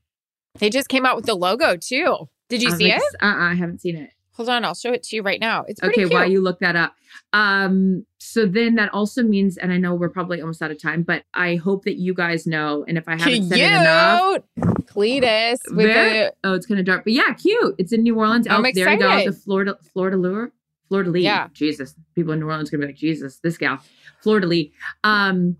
They 0.59 0.71
just 0.71 0.89
came 0.89 1.07
out 1.07 1.17
with 1.17 1.27
the 1.27 1.35
logo 1.35 1.77
too. 1.77 2.29
Did 2.49 2.63
you 2.63 2.71
I'm 2.71 2.77
see 2.77 2.91
ex- 2.91 3.03
it? 3.03 3.23
Uh-uh, 3.23 3.51
I 3.51 3.55
haven't 3.55 3.81
seen 3.81 3.97
it. 3.97 4.11
Hold 4.33 4.49
on, 4.49 4.65
I'll 4.65 4.75
show 4.75 4.93
it 4.93 5.03
to 5.05 5.17
you 5.17 5.23
right 5.23 5.41
now. 5.41 5.65
It's 5.69 5.81
pretty 5.81 5.95
Okay, 6.01 6.09
cute. 6.09 6.13
while 6.13 6.31
you 6.31 6.41
look 6.41 6.61
that 6.61 6.75
up. 6.75 6.95
Um, 7.35 8.07
so 8.19 8.47
then 8.47 8.77
that 8.77 8.93
also 8.95 9.23
means, 9.23 9.59
and 9.59 9.71
I 9.73 9.77
know 9.77 9.95
we're 9.95 10.09
probably 10.09 10.41
almost 10.41 10.63
out 10.63 10.71
of 10.71 10.81
time, 10.81 11.03
but 11.03 11.25
I 11.35 11.57
hope 11.57 11.85
that 11.85 11.97
you 11.99 12.15
guys 12.15 12.47
know, 12.47 12.85
and 12.89 12.97
if 12.97 13.07
I 13.07 13.19
haven't 13.19 13.49
said 13.51 13.59
it 13.59 13.65
enough, 13.67 14.39
Cute. 14.55 14.87
Cletus 14.87 15.59
with 15.71 15.87
the 15.87 16.33
oh, 16.43 16.55
it's 16.55 16.65
kind 16.67 16.81
of 16.81 16.87
dark, 16.87 17.05
but 17.05 17.13
yeah, 17.13 17.35
cute. 17.35 17.75
It's 17.79 17.93
in 17.93 18.03
New 18.03 18.17
Orleans. 18.17 18.47
I'm 18.49 18.65
oh, 18.65 18.71
there 18.75 18.91
you 18.93 18.99
go. 18.99 19.25
The. 19.27 19.33
Florida, 19.33 19.77
Florida 19.93 20.17
lure, 20.17 20.53
Florida 20.89 21.11
Lee. 21.11 21.23
Yeah. 21.23 21.49
Jesus, 21.53 21.95
people 22.15 22.33
in 22.33 22.41
New 22.41 22.47
Orleans 22.47 22.71
gonna 22.71 22.81
be 22.81 22.87
like, 22.87 22.97
Jesus, 22.97 23.37
this 23.43 23.59
gal, 23.59 23.79
Florida 24.23 24.47
Lee. 24.47 24.73
Um, 25.05 25.57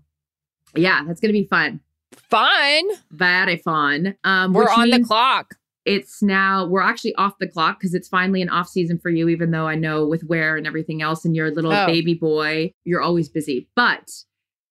yeah, 0.75 1.03
that's 1.05 1.19
gonna 1.21 1.33
be 1.33 1.45
fun. 1.45 1.81
Fun. 2.13 2.83
Very 3.11 3.57
fun. 3.57 4.15
Um, 4.23 4.53
We're 4.53 4.69
on 4.69 4.89
the 4.89 5.03
clock. 5.03 5.55
It's 5.83 6.21
now 6.21 6.67
we're 6.67 6.81
actually 6.83 7.15
off 7.15 7.39
the 7.39 7.47
clock 7.47 7.79
because 7.79 7.95
it's 7.95 8.07
finally 8.07 8.43
an 8.43 8.49
off 8.49 8.67
season 8.69 8.99
for 8.99 9.09
you. 9.09 9.27
Even 9.29 9.49
though 9.49 9.67
I 9.67 9.73
know 9.75 10.05
with 10.05 10.23
wear 10.25 10.55
and 10.55 10.67
everything 10.67 11.01
else, 11.01 11.25
and 11.25 11.35
you're 11.35 11.47
a 11.47 11.51
little 11.51 11.73
Oh. 11.73 11.87
baby 11.87 12.13
boy, 12.13 12.71
you're 12.83 13.01
always 13.01 13.29
busy. 13.29 13.67
But 13.75 14.11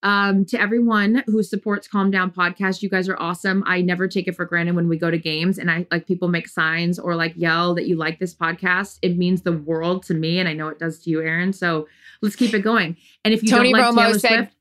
um, 0.04 0.44
to 0.46 0.60
everyone 0.60 1.24
who 1.26 1.42
supports 1.42 1.88
Calm 1.88 2.10
Down 2.12 2.30
Podcast, 2.30 2.80
you 2.80 2.88
guys 2.88 3.08
are 3.08 3.18
awesome. 3.20 3.64
I 3.66 3.82
never 3.82 4.06
take 4.06 4.28
it 4.28 4.36
for 4.36 4.44
granted 4.44 4.76
when 4.76 4.88
we 4.88 4.96
go 4.96 5.10
to 5.10 5.18
games 5.18 5.58
and 5.58 5.68
I 5.70 5.84
like 5.90 6.06
people 6.06 6.28
make 6.28 6.48
signs 6.48 6.96
or 6.98 7.16
like 7.16 7.34
yell 7.36 7.74
that 7.74 7.86
you 7.88 7.96
like 7.96 8.20
this 8.20 8.34
podcast. 8.34 8.98
It 9.02 9.18
means 9.18 9.42
the 9.42 9.52
world 9.58 10.04
to 10.04 10.14
me, 10.14 10.38
and 10.38 10.48
I 10.48 10.52
know 10.52 10.68
it 10.68 10.78
does 10.78 11.00
to 11.00 11.10
you, 11.10 11.20
Erin. 11.22 11.52
So 11.52 11.88
let's 12.22 12.36
keep 12.36 12.54
it 12.54 12.60
going. 12.60 12.96
And 13.24 13.34
if 13.34 13.42
you 13.42 13.50
Tony 13.50 13.72
don't 13.72 13.80
like 13.82 13.94
Romo 13.94 14.06
Taylor 14.06 14.18
said- 14.20 14.28
Swift, 14.28 14.56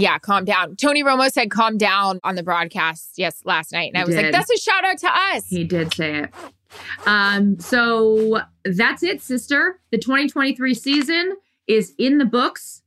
Yeah, 0.00 0.18
calm 0.18 0.44
down. 0.44 0.76
Tony 0.76 1.02
Romo 1.04 1.30
said 1.30 1.50
calm 1.50 1.76
down 1.78 2.20
on 2.24 2.34
the 2.34 2.42
broadcast 2.42 3.12
yes 3.16 3.42
last 3.44 3.72
night. 3.72 3.92
And 3.94 3.98
I 3.98 4.00
He 4.00 4.06
was 4.06 4.16
like, 4.16 4.32
that's 4.32 4.50
a 4.50 4.56
shout 4.58 4.84
out 4.84 4.98
to 4.98 5.08
us. 5.08 5.46
He 5.46 5.64
did 5.64 5.92
say 5.94 6.14
it. 6.24 6.30
Um, 7.06 7.58
so 7.58 8.40
that's 8.64 9.02
it, 9.02 9.20
sister. 9.20 9.80
The 9.90 9.98
2023 9.98 10.74
season 10.74 11.36
is 11.66 11.92
in 11.98 12.18
the 12.18 12.24
books. 12.24 12.82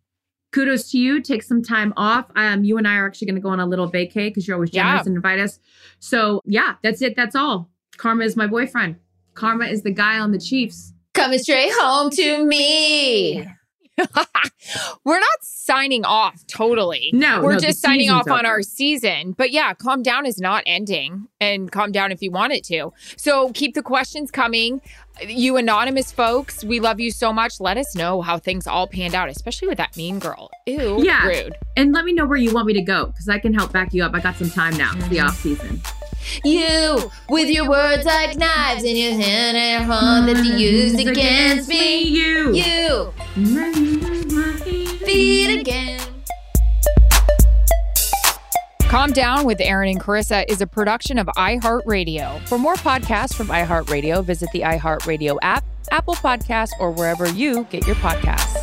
Kudos 0.53 0.91
to 0.91 0.97
you. 0.99 1.20
Take 1.22 1.41
some 1.43 1.61
time 1.64 1.93
off. 1.97 2.26
Um, 2.36 2.64
you 2.64 2.78
and 2.78 2.88
I 2.88 2.95
are 2.97 3.07
actually 3.07 3.26
going 3.28 3.36
to 3.36 3.41
go 3.41 3.49
on 3.49 3.59
a 3.59 3.66
little 3.66 3.91
vacay 3.91 4.28
because 4.30 4.47
you're 4.47 4.55
always 4.55 4.70
generous 4.70 5.01
Yeah. 5.01 5.07
and 5.07 5.16
invite 5.16 5.39
us. 5.39 5.59
So 5.99 6.41
yeah, 6.45 6.76
that's 6.84 7.01
it. 7.01 7.16
That's 7.16 7.36
all. 7.36 7.70
Karma 7.97 8.24
is 8.24 8.36
my 8.36 8.47
boyfriend. 8.47 8.97
Karma 9.34 9.66
is 9.66 9.82
the 9.82 9.91
guy 9.91 10.20
on 10.20 10.32
the 10.32 10.39
Chiefs. 10.39 10.93
Coming 11.14 11.39
straight 11.39 11.72
home 11.74 12.09
to 12.11 12.45
me. 12.45 13.47
We're 15.04 15.20
not 15.20 15.39
signing 15.41 16.06
off 16.06 16.46
totally. 16.48 17.10
No, 17.14 17.41
We're 17.44 17.54
no, 17.54 17.60
just 17.60 17.82
signing 17.82 18.10
off 18.10 18.30
on 18.30 18.46
our 18.46 18.62
season. 18.62 19.34
But 19.34 19.52
yeah, 19.52 19.74
calm 19.74 20.02
down 20.02 20.26
is 20.26 20.39
not 20.39 20.64
ending 20.66 21.28
and 21.39 21.72
calm 21.72 21.91
down 21.91 22.12
if 22.12 22.22
you 22.22 22.32
want 22.32 22.54
it 22.54 22.64
to. 22.66 22.91
So 23.18 23.52
keep 23.52 23.76
the 23.76 23.84
questions 23.84 24.32
coming. 24.32 24.82
You 25.28 25.58
anonymous 25.58 26.12
folks, 26.12 26.64
we 26.64 26.80
love 26.80 27.00
you 27.00 27.12
so 27.12 27.32
much. 27.32 27.60
Let 27.60 27.78
us 27.78 27.96
know 27.96 28.22
how 28.22 28.39
things 28.39 28.66
all 28.66 28.88
panned 28.88 29.14
out, 29.14 29.30
especially 29.30 29.68
with 29.68 29.78
that 29.78 29.96
mean 29.96 30.18
girl. 30.20 30.50
Ew, 30.66 31.04
Yeah. 31.04 31.28
rude. 31.28 31.56
And 31.78 31.94
let 31.94 32.04
me 32.06 32.14
know 32.14 32.26
where 32.26 32.38
you 32.38 32.52
want 32.54 32.66
me 32.68 32.74
to 32.74 32.82
go 32.82 33.08
because 33.08 33.30
I 33.30 33.38
can 33.38 33.54
help 33.54 33.72
back 33.72 33.94
you 33.94 34.04
up. 34.04 34.14
I 34.16 34.20
got 34.22 34.38
some 34.38 34.50
time 34.50 34.76
now. 34.78 34.91
It's 34.96 35.08
the 35.10 35.18
Mm-hmm. 35.18 35.28
off 35.28 35.36
season. 35.39 35.82
You, 36.44 37.12
with 37.30 37.50
your 37.50 37.70
words 37.70 38.06
like 38.06 38.38
knives 38.38 38.84
in 38.84 38.96
your 38.96 39.14
hand 39.14 39.58
and 39.58 39.88
your 39.88 39.96
heart 39.96 40.26
that 40.28 40.46
you 40.46 40.56
used 40.56 41.00
against 41.00 41.70
me. 41.70 42.02
You. 42.04 42.54
You, 42.54 43.14
feed 45.06 45.60
again. 45.60 46.00
Calm 48.94 49.12
Down 49.12 49.46
with 49.46 49.60
Erin 49.60 49.90
and 49.90 50.00
Charissa 50.00 50.46
is 50.48 50.62
a 50.62 50.68
production 50.68 51.18
of 51.18 51.26
iHeartRadio. 51.36 52.48
For 52.48 52.60
more 52.60 52.76
podcasts 52.76 53.34
from 53.34 53.48
iHeartRadio, 53.48 54.24
visit 54.24 54.50
the 54.54 54.62
iHeartRadio 54.62 55.40
app, 55.42 55.66
Apple 55.90 56.14
Podcasts, 56.14 56.74
or 56.80 56.92
wherever 56.92 57.28
you 57.28 57.64
get 57.72 57.88
your 57.88 57.96
podcasts. 57.96 58.62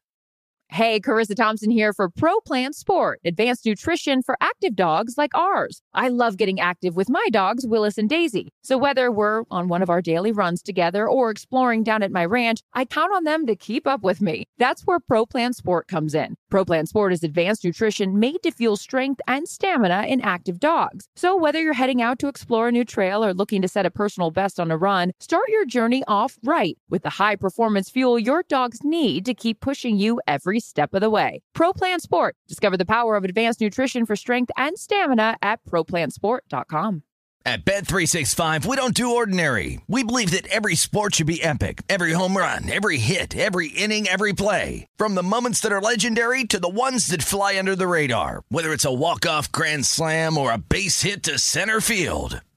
Hey, 0.73 1.01
Charissa 1.01 1.35
Thompson 1.35 1.69
here 1.69 1.91
for 1.91 2.07
Pro 2.07 2.39
Plan 2.39 2.71
Sport, 2.71 3.19
advanced 3.25 3.65
nutrition 3.65 4.21
for 4.21 4.37
active 4.39 4.73
dogs 4.73 5.15
like 5.17 5.35
ours. 5.35 5.81
I 5.93 6.07
love 6.07 6.37
getting 6.37 6.61
active 6.61 6.95
with 6.95 7.09
my 7.09 7.27
dogs, 7.29 7.67
Willis 7.67 7.97
and 7.97 8.07
Daisy. 8.07 8.53
So 8.63 8.77
whether 8.77 9.11
we're 9.11 9.43
on 9.51 9.67
one 9.67 9.81
of 9.81 9.89
our 9.89 10.01
daily 10.01 10.31
runs 10.31 10.61
together 10.61 11.09
or 11.09 11.29
exploring 11.29 11.83
down 11.83 12.03
at 12.03 12.11
my 12.13 12.23
ranch, 12.23 12.61
I 12.73 12.85
count 12.85 13.11
on 13.13 13.25
them 13.25 13.45
to 13.47 13.55
keep 13.57 13.85
up 13.85 14.01
with 14.01 14.21
me. 14.21 14.45
That's 14.59 14.83
where 14.83 15.01
Pro 15.01 15.25
Plan 15.25 15.51
Sport 15.51 15.89
comes 15.89 16.15
in. 16.15 16.37
Pro 16.49 16.63
Plan 16.63 16.85
Sport 16.85 17.11
is 17.11 17.21
advanced 17.21 17.65
nutrition 17.65 18.17
made 18.17 18.41
to 18.43 18.51
fuel 18.51 18.77
strength 18.77 19.19
and 19.27 19.49
stamina 19.49 20.05
in 20.07 20.21
active 20.21 20.57
dogs. 20.57 21.09
So 21.17 21.35
whether 21.35 21.61
you're 21.61 21.73
heading 21.73 22.01
out 22.01 22.17
to 22.19 22.29
explore 22.29 22.69
a 22.69 22.71
new 22.71 22.85
trail 22.85 23.25
or 23.25 23.33
looking 23.33 23.61
to 23.61 23.67
set 23.67 23.85
a 23.85 23.91
personal 23.91 24.31
best 24.31 24.57
on 24.57 24.71
a 24.71 24.77
run, 24.77 25.11
start 25.19 25.49
your 25.49 25.65
journey 25.65 26.05
off 26.07 26.37
right 26.45 26.77
with 26.89 27.03
the 27.03 27.09
high 27.09 27.35
performance 27.35 27.89
fuel 27.89 28.17
your 28.17 28.43
dogs 28.43 28.85
need 28.85 29.25
to 29.25 29.33
keep 29.33 29.59
pushing 29.59 29.97
you 29.97 30.21
every 30.29 30.60
step 30.65 30.93
of 30.93 31.01
the 31.01 31.09
way. 31.09 31.41
Pro 31.53 31.73
Plan 31.73 31.99
Sport. 31.99 32.35
Discover 32.47 32.77
the 32.77 32.85
power 32.85 33.15
of 33.15 33.23
advanced 33.23 33.61
nutrition 33.61 34.05
for 34.05 34.15
strength 34.15 34.51
and 34.57 34.77
stamina 34.77 35.37
at 35.41 35.63
ProPlansport.com. 35.63 37.03
At 37.43 37.65
Bet365, 37.65 38.67
we 38.67 38.75
don't 38.75 38.93
do 38.93 39.15
ordinary. 39.15 39.81
We 39.87 40.03
believe 40.03 40.29
that 40.31 40.45
every 40.47 40.75
sport 40.75 41.15
should 41.15 41.25
be 41.25 41.41
epic. 41.41 41.81
Every 41.89 42.11
home 42.11 42.37
run, 42.37 42.69
every 42.69 42.99
hit, 42.99 43.35
every 43.35 43.69
inning, 43.69 44.07
every 44.07 44.33
play. 44.33 44.85
From 44.95 45.15
the 45.15 45.23
moments 45.23 45.59
that 45.61 45.71
are 45.71 45.81
legendary 45.81 46.43
to 46.45 46.59
the 46.59 46.69
ones 46.69 47.07
that 47.07 47.23
fly 47.23 47.57
under 47.57 47.75
the 47.75 47.87
radar. 47.87 48.43
Whether 48.49 48.71
it's 48.71 48.85
a 48.85 48.93
walk-off 48.93 49.51
grand 49.51 49.87
slam 49.87 50.37
or 50.37 50.51
a 50.51 50.59
base 50.59 51.01
hit 51.01 51.23
to 51.23 51.39
center 51.39 51.81
field. 51.81 52.41